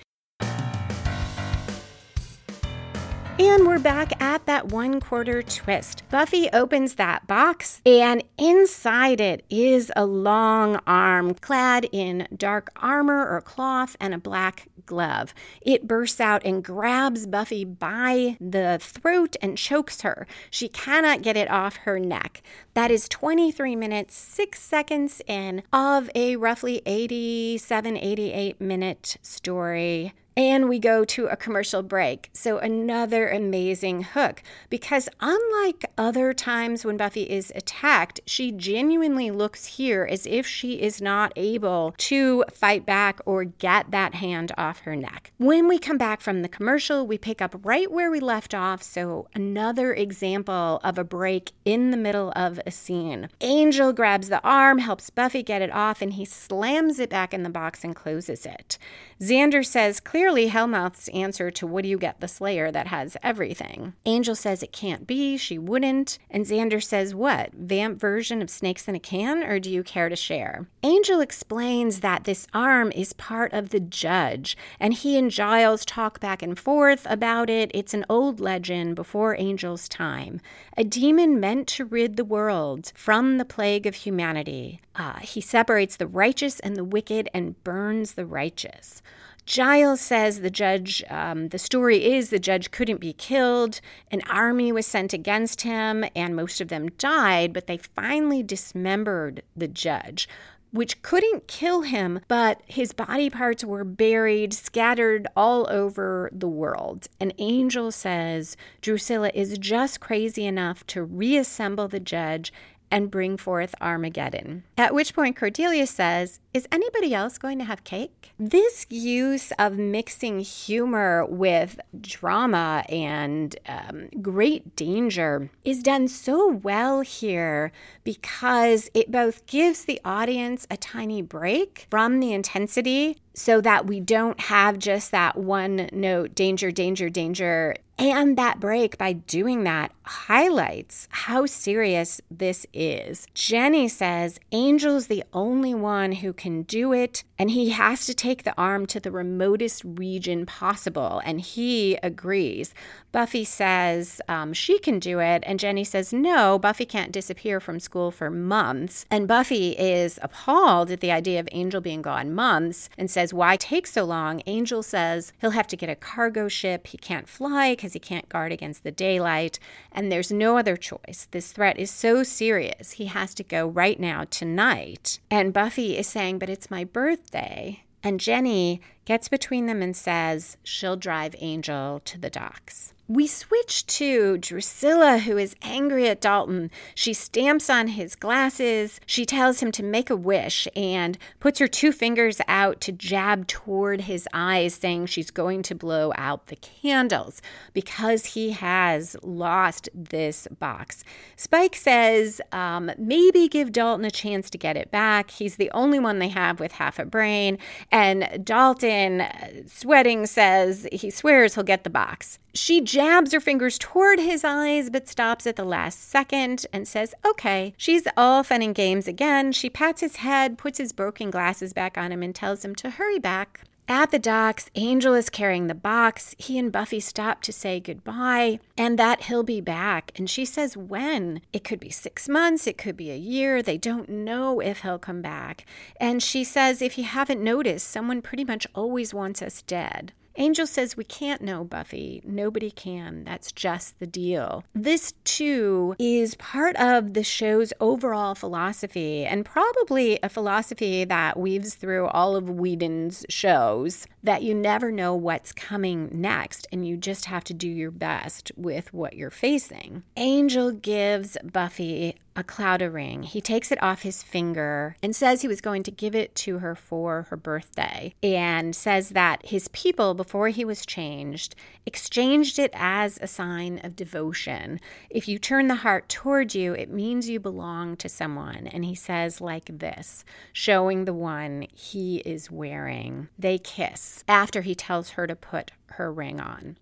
And 3.38 3.66
we're 3.66 3.78
back 3.78 4.18
at 4.22 4.46
that 4.46 4.68
one 4.68 4.98
quarter 4.98 5.42
twist. 5.42 6.04
Buffy 6.08 6.48
opens 6.54 6.94
that 6.94 7.26
box, 7.26 7.82
and 7.84 8.24
inside 8.38 9.20
it 9.20 9.44
is 9.50 9.92
a 9.94 10.06
long 10.06 10.76
arm 10.86 11.34
clad 11.34 11.86
in 11.92 12.26
dark 12.34 12.70
armor 12.76 13.28
or 13.28 13.42
cloth 13.42 13.94
and 14.00 14.14
a 14.14 14.18
black 14.18 14.68
glove. 14.86 15.34
It 15.60 15.86
bursts 15.86 16.18
out 16.18 16.46
and 16.46 16.64
grabs 16.64 17.26
Buffy 17.26 17.62
by 17.66 18.38
the 18.40 18.78
throat 18.80 19.36
and 19.42 19.58
chokes 19.58 20.00
her. 20.00 20.26
She 20.50 20.68
cannot 20.68 21.20
get 21.20 21.36
it 21.36 21.50
off 21.50 21.76
her 21.78 21.98
neck. 22.00 22.42
That 22.72 22.90
is 22.90 23.06
23 23.06 23.76
minutes, 23.76 24.16
6 24.16 24.58
seconds 24.58 25.20
in 25.26 25.62
of 25.74 26.08
a 26.14 26.36
roughly 26.36 26.80
87, 26.86 27.98
88 27.98 28.60
minute 28.62 29.18
story 29.20 30.14
and 30.36 30.68
we 30.68 30.78
go 30.78 31.04
to 31.04 31.26
a 31.26 31.36
commercial 31.36 31.82
break. 31.82 32.28
So, 32.34 32.58
another 32.58 33.28
amazing 33.28 34.02
hook 34.02 34.42
because, 34.68 35.08
unlike 35.20 35.86
other 35.96 36.34
times 36.34 36.84
when 36.84 36.96
Buffy 36.96 37.22
is 37.22 37.52
attacked, 37.54 38.20
she 38.26 38.52
genuinely 38.52 39.30
looks 39.30 39.64
here 39.64 40.06
as 40.08 40.26
if 40.26 40.46
she 40.46 40.82
is 40.82 41.00
not 41.00 41.32
able 41.36 41.94
to 41.98 42.44
fight 42.52 42.84
back 42.84 43.20
or 43.24 43.44
get 43.44 43.90
that 43.90 44.14
hand 44.16 44.52
off 44.58 44.80
her 44.80 44.94
neck. 44.94 45.32
When 45.38 45.68
we 45.68 45.78
come 45.78 45.98
back 45.98 46.20
from 46.20 46.42
the 46.42 46.48
commercial, 46.48 47.06
we 47.06 47.16
pick 47.16 47.40
up 47.40 47.54
right 47.64 47.90
where 47.90 48.10
we 48.10 48.20
left 48.20 48.54
off. 48.54 48.82
So, 48.82 49.28
another 49.34 49.94
example 49.94 50.80
of 50.84 50.98
a 50.98 51.04
break 51.04 51.52
in 51.64 51.90
the 51.90 51.96
middle 51.96 52.32
of 52.36 52.60
a 52.66 52.70
scene. 52.70 53.30
Angel 53.40 53.92
grabs 53.92 54.28
the 54.28 54.42
arm, 54.42 54.78
helps 54.78 55.08
Buffy 55.08 55.42
get 55.42 55.62
it 55.62 55.72
off, 55.72 56.02
and 56.02 56.12
he 56.12 56.24
slams 56.26 56.98
it 56.98 57.08
back 57.08 57.32
in 57.32 57.42
the 57.42 57.48
box 57.50 57.82
and 57.84 57.96
closes 57.96 58.44
it. 58.44 58.76
Xander 59.20 59.64
says, 59.64 60.00
clearly 60.26 60.50
Hellmouth's 60.50 61.06
answer 61.10 61.52
to 61.52 61.68
what 61.68 61.84
do 61.84 61.88
you 61.88 61.96
get 61.96 62.18
the 62.18 62.26
Slayer 62.26 62.72
that 62.72 62.88
has 62.88 63.16
everything. 63.22 63.92
Angel 64.06 64.34
says 64.34 64.60
it 64.60 64.72
can't 64.72 65.06
be, 65.06 65.36
she 65.36 65.56
wouldn't. 65.56 66.18
And 66.28 66.44
Xander 66.44 66.82
says, 66.82 67.14
what? 67.14 67.52
Vamp 67.54 68.00
version 68.00 68.42
of 68.42 68.50
Snakes 68.50 68.88
in 68.88 68.96
a 68.96 68.98
Can, 68.98 69.44
or 69.44 69.60
do 69.60 69.70
you 69.70 69.84
care 69.84 70.08
to 70.08 70.16
share? 70.16 70.66
Angel 70.82 71.20
explains 71.20 72.00
that 72.00 72.24
this 72.24 72.48
arm 72.52 72.90
is 72.90 73.12
part 73.12 73.52
of 73.52 73.68
the 73.68 73.78
judge, 73.78 74.56
and 74.80 74.94
he 74.94 75.16
and 75.16 75.30
Giles 75.30 75.84
talk 75.84 76.18
back 76.18 76.42
and 76.42 76.58
forth 76.58 77.06
about 77.08 77.48
it. 77.48 77.70
It's 77.72 77.94
an 77.94 78.04
old 78.08 78.40
legend 78.40 78.96
before 78.96 79.38
Angel's 79.38 79.88
time. 79.88 80.40
A 80.76 80.82
demon 80.82 81.38
meant 81.38 81.68
to 81.68 81.84
rid 81.84 82.16
the 82.16 82.24
world 82.24 82.90
from 82.96 83.38
the 83.38 83.44
plague 83.44 83.86
of 83.86 83.94
humanity. 83.94 84.80
Uh, 84.96 85.20
he 85.20 85.40
separates 85.40 85.96
the 85.96 86.08
righteous 86.08 86.58
and 86.58 86.74
the 86.74 86.82
wicked 86.82 87.28
and 87.32 87.62
burns 87.62 88.14
the 88.14 88.26
righteous. 88.26 89.02
Giles 89.46 90.00
says 90.00 90.40
the 90.40 90.50
judge, 90.50 91.04
um, 91.08 91.48
the 91.48 91.58
story 91.58 92.04
is 92.04 92.30
the 92.30 92.40
judge 92.40 92.72
couldn't 92.72 93.00
be 93.00 93.12
killed. 93.12 93.80
An 94.10 94.20
army 94.28 94.72
was 94.72 94.86
sent 94.86 95.12
against 95.12 95.60
him, 95.60 96.04
and 96.16 96.34
most 96.34 96.60
of 96.60 96.66
them 96.66 96.90
died, 96.98 97.52
but 97.52 97.68
they 97.68 97.78
finally 97.78 98.42
dismembered 98.42 99.42
the 99.56 99.68
judge 99.68 100.28
which 100.72 101.00
couldn't 101.00 101.48
kill 101.48 101.82
him, 101.82 102.20
but 102.28 102.60
his 102.66 102.92
body 102.92 103.30
parts 103.30 103.64
were 103.64 103.84
buried, 103.84 104.52
scattered 104.52 105.26
all 105.34 105.66
over 105.70 106.28
the 106.32 106.48
world. 106.48 107.08
An 107.18 107.32
angel 107.38 107.90
says 107.90 108.56
Drusilla 108.82 109.30
is 109.34 109.56
just 109.58 110.00
crazy 110.00 110.44
enough 110.44 110.86
to 110.88 111.02
reassemble 111.02 111.88
the 111.88 112.00
judge 112.00 112.52
and 112.90 113.10
bring 113.10 113.36
forth 113.36 113.74
Armageddon. 113.80 114.64
At 114.76 114.94
which 114.94 115.14
point 115.14 115.36
Cordelia 115.36 115.86
says, 115.86 116.40
Is 116.54 116.68
anybody 116.70 117.14
else 117.14 117.38
going 117.38 117.58
to 117.58 117.64
have 117.64 117.84
cake? 117.84 118.32
This 118.38 118.86
use 118.90 119.52
of 119.58 119.78
mixing 119.78 120.40
humor 120.40 121.24
with 121.26 121.80
drama 122.00 122.84
and 122.88 123.56
um, 123.66 124.08
great 124.20 124.76
danger 124.76 125.50
is 125.64 125.82
done 125.82 126.08
so 126.08 126.48
well 126.48 127.00
here 127.00 127.72
because 128.04 128.90
it 128.94 129.10
both 129.10 129.46
gives 129.46 129.84
the 129.84 130.00
audience 130.04 130.66
a 130.70 130.76
tiny 130.76 131.22
break 131.22 131.86
from 131.90 132.20
the 132.20 132.32
intensity 132.32 133.16
so 133.36 133.60
that 133.60 133.86
we 133.86 134.00
don't 134.00 134.40
have 134.40 134.78
just 134.78 135.10
that 135.10 135.36
one 135.36 135.88
note 135.92 136.34
danger, 136.34 136.70
danger, 136.70 137.08
danger. 137.08 137.76
And 137.98 138.36
that 138.36 138.60
break, 138.60 138.98
by 138.98 139.14
doing 139.14 139.64
that, 139.64 139.90
highlights 140.02 141.08
how 141.10 141.46
serious 141.46 142.20
this 142.30 142.66
is. 142.74 143.26
Jenny 143.32 143.88
says 143.88 144.38
Angel's 144.52 145.06
the 145.06 145.24
only 145.32 145.74
one 145.74 146.12
who 146.12 146.34
can 146.34 146.62
do 146.62 146.92
it, 146.92 147.24
and 147.38 147.50
he 147.50 147.70
has 147.70 148.04
to 148.04 148.14
take 148.14 148.42
the 148.42 148.54
arm 148.58 148.84
to 148.86 149.00
the 149.00 149.10
remotest 149.10 149.82
region 149.84 150.44
possible. 150.44 151.22
And 151.24 151.40
he 151.40 151.96
agrees. 152.02 152.74
Buffy 153.12 153.44
says 153.44 154.20
um, 154.28 154.52
she 154.52 154.78
can 154.78 154.98
do 154.98 155.18
it, 155.18 155.42
and 155.46 155.58
Jenny 155.58 155.84
says 155.84 156.12
no, 156.12 156.58
Buffy 156.58 156.84
can't 156.84 157.12
disappear 157.12 157.60
from 157.60 157.80
school 157.80 158.10
for 158.10 158.28
months. 158.28 159.06
And 159.10 159.26
Buffy 159.26 159.70
is 159.70 160.18
appalled 160.20 160.90
at 160.90 161.00
the 161.00 161.12
idea 161.12 161.40
of 161.40 161.48
Angel 161.52 161.80
being 161.80 162.02
gone 162.02 162.34
months 162.34 162.90
and 162.98 163.10
says, 163.10 163.32
Why 163.32 163.56
take 163.56 163.86
so 163.86 164.04
long? 164.04 164.42
Angel 164.46 164.82
says 164.82 165.32
he'll 165.40 165.50
have 165.50 165.66
to 165.68 165.76
get 165.76 165.88
a 165.88 165.96
cargo 165.96 166.46
ship. 166.46 166.88
He 166.88 166.98
can't 166.98 167.28
fly 167.28 167.74
because 167.86 167.92
he 167.92 168.00
can't 168.00 168.28
guard 168.28 168.50
against 168.50 168.82
the 168.82 168.90
daylight, 168.90 169.60
and 169.92 170.10
there's 170.10 170.32
no 170.32 170.58
other 170.58 170.76
choice. 170.76 171.28
This 171.30 171.52
threat 171.52 171.78
is 171.78 171.88
so 171.88 172.24
serious. 172.24 172.92
He 172.92 173.06
has 173.06 173.32
to 173.34 173.44
go 173.44 173.68
right 173.68 174.00
now, 174.00 174.24
tonight. 174.24 175.20
And 175.30 175.52
Buffy 175.52 175.96
is 175.96 176.08
saying, 176.08 176.40
But 176.40 176.50
it's 176.50 176.68
my 176.68 176.82
birthday. 176.82 177.84
And 178.02 178.18
Jenny 178.18 178.80
gets 179.04 179.28
between 179.28 179.66
them 179.66 179.82
and 179.82 179.96
says 179.96 180.56
she'll 180.64 180.96
drive 180.96 181.36
Angel 181.38 182.00
to 182.06 182.18
the 182.18 182.28
docks. 182.28 182.92
We 183.08 183.28
switch 183.28 183.86
to 183.86 184.36
Drusilla, 184.36 185.18
who 185.18 185.38
is 185.38 185.54
angry 185.62 186.08
at 186.08 186.20
Dalton. 186.20 186.72
She 186.92 187.12
stamps 187.12 187.70
on 187.70 187.86
his 187.88 188.16
glasses. 188.16 189.00
She 189.06 189.24
tells 189.24 189.60
him 189.60 189.70
to 189.72 189.84
make 189.84 190.10
a 190.10 190.16
wish 190.16 190.66
and 190.74 191.16
puts 191.38 191.60
her 191.60 191.68
two 191.68 191.92
fingers 191.92 192.40
out 192.48 192.80
to 192.80 192.90
jab 192.90 193.46
toward 193.46 194.02
his 194.02 194.26
eyes, 194.32 194.74
saying 194.74 195.06
she's 195.06 195.30
going 195.30 195.62
to 195.62 195.74
blow 195.76 196.12
out 196.16 196.48
the 196.48 196.56
candles 196.56 197.40
because 197.72 198.26
he 198.26 198.50
has 198.50 199.16
lost 199.22 199.88
this 199.94 200.48
box. 200.58 201.04
Spike 201.36 201.76
says 201.76 202.40
um, 202.50 202.90
maybe 202.98 203.46
give 203.46 203.70
Dalton 203.70 204.04
a 204.04 204.10
chance 204.10 204.50
to 204.50 204.58
get 204.58 204.76
it 204.76 204.90
back. 204.90 205.30
He's 205.30 205.56
the 205.56 205.70
only 205.70 206.00
one 206.00 206.18
they 206.18 206.30
have 206.30 206.58
with 206.58 206.72
half 206.72 206.98
a 206.98 207.04
brain. 207.04 207.58
And 207.92 208.44
Dalton, 208.44 209.20
uh, 209.20 209.48
sweating, 209.68 210.26
says 210.26 210.88
he 210.90 211.08
swears 211.10 211.54
he'll 211.54 211.62
get 211.62 211.84
the 211.84 211.90
box. 211.90 212.40
She 212.52 212.80
jabs 212.96 213.34
her 213.34 213.40
fingers 213.40 213.76
toward 213.78 214.18
his 214.18 214.42
eyes, 214.42 214.88
but 214.88 215.06
stops 215.06 215.46
at 215.46 215.56
the 215.56 215.64
last 215.64 216.08
second 216.08 216.64
and 216.72 216.88
says, 216.88 217.14
okay. 217.26 217.74
She's 217.76 218.08
all 218.16 218.42
fun 218.42 218.62
and 218.62 218.74
games 218.74 219.06
again. 219.06 219.52
She 219.52 219.68
pats 219.68 220.00
his 220.00 220.16
head, 220.16 220.56
puts 220.56 220.78
his 220.78 220.94
broken 220.94 221.30
glasses 221.30 221.74
back 221.74 221.98
on 221.98 222.10
him, 222.10 222.22
and 222.22 222.34
tells 222.34 222.64
him 222.64 222.74
to 222.76 222.88
hurry 222.88 223.18
back. 223.18 223.60
At 223.86 224.12
the 224.12 224.18
docks, 224.18 224.70
Angel 224.76 225.12
is 225.12 225.28
carrying 225.28 225.66
the 225.66 225.74
box. 225.74 226.34
He 226.38 226.58
and 226.58 226.72
Buffy 226.72 226.98
stop 226.98 227.42
to 227.42 227.52
say 227.52 227.80
goodbye 227.80 228.60
and 228.78 228.98
that 228.98 229.24
he'll 229.24 229.42
be 229.42 229.60
back. 229.60 230.10
And 230.16 230.30
she 230.30 230.46
says, 230.46 230.74
when? 230.74 231.42
It 231.52 231.64
could 231.64 231.78
be 231.78 231.90
six 231.90 232.30
months, 232.30 232.66
it 232.66 232.78
could 232.78 232.96
be 232.96 233.10
a 233.10 233.16
year. 233.16 233.62
They 233.62 233.76
don't 233.76 234.08
know 234.08 234.60
if 234.60 234.80
he'll 234.80 234.98
come 234.98 235.20
back. 235.20 235.66
And 236.00 236.22
she 236.22 236.44
says, 236.44 236.80
if 236.80 236.96
you 236.96 237.04
haven't 237.04 237.44
noticed, 237.44 237.88
someone 237.88 238.22
pretty 238.22 238.44
much 238.44 238.66
always 238.74 239.12
wants 239.12 239.42
us 239.42 239.60
dead. 239.60 240.14
Angel 240.36 240.66
says 240.66 240.96
we 240.96 241.04
can't 241.04 241.42
know 241.42 241.64
Buffy. 241.64 242.22
Nobody 242.24 242.70
can. 242.70 243.24
That's 243.24 243.52
just 243.52 243.98
the 243.98 244.06
deal. 244.06 244.64
This, 244.74 245.14
too, 245.24 245.96
is 245.98 246.34
part 246.34 246.76
of 246.76 247.14
the 247.14 247.24
show's 247.24 247.72
overall 247.80 248.34
philosophy, 248.34 249.24
and 249.24 249.44
probably 249.44 250.18
a 250.22 250.28
philosophy 250.28 251.04
that 251.04 251.38
weaves 251.38 251.74
through 251.74 252.06
all 252.08 252.36
of 252.36 252.50
Whedon's 252.50 253.24
shows 253.28 254.06
that 254.22 254.42
you 254.42 254.54
never 254.54 254.92
know 254.92 255.14
what's 255.14 255.52
coming 255.52 256.08
next, 256.12 256.66
and 256.70 256.86
you 256.86 256.96
just 256.96 257.24
have 257.26 257.44
to 257.44 257.54
do 257.54 257.68
your 257.68 257.90
best 257.90 258.52
with 258.56 258.92
what 258.92 259.14
you're 259.14 259.30
facing. 259.30 260.02
Angel 260.16 260.70
gives 260.70 261.36
Buffy 261.42 262.16
a 262.36 262.44
Claddagh 262.44 262.92
ring. 262.92 263.22
He 263.22 263.40
takes 263.40 263.72
it 263.72 263.82
off 263.82 264.02
his 264.02 264.22
finger 264.22 264.96
and 265.02 265.16
says 265.16 265.40
he 265.40 265.48
was 265.48 265.60
going 265.60 265.82
to 265.84 265.90
give 265.90 266.14
it 266.14 266.34
to 266.36 266.58
her 266.58 266.74
for 266.74 267.26
her 267.30 267.36
birthday, 267.36 268.14
and 268.22 268.76
says 268.76 269.10
that 269.10 269.46
his 269.46 269.68
people, 269.68 270.14
before 270.14 270.48
he 270.48 270.64
was 270.64 270.84
changed, 270.84 271.54
exchanged 271.86 272.58
it 272.58 272.70
as 272.74 273.18
a 273.20 273.26
sign 273.26 273.80
of 273.82 273.96
devotion. 273.96 274.80
If 275.08 275.26
you 275.28 275.38
turn 275.38 275.68
the 275.68 275.76
heart 275.76 276.08
toward 276.08 276.54
you, 276.54 276.74
it 276.74 276.90
means 276.90 277.28
you 277.28 277.40
belong 277.40 277.96
to 277.96 278.08
someone. 278.08 278.66
And 278.66 278.84
he 278.84 278.94
says, 278.94 279.40
like 279.40 279.78
this, 279.78 280.24
showing 280.52 281.04
the 281.04 281.14
one 281.14 281.66
he 281.72 282.18
is 282.18 282.50
wearing. 282.50 283.28
They 283.38 283.58
kiss 283.58 284.24
after 284.28 284.60
he 284.60 284.74
tells 284.74 285.10
her 285.10 285.26
to 285.26 285.36
put 285.36 285.72
her 285.92 286.12
ring 286.12 286.40
on. 286.40 286.76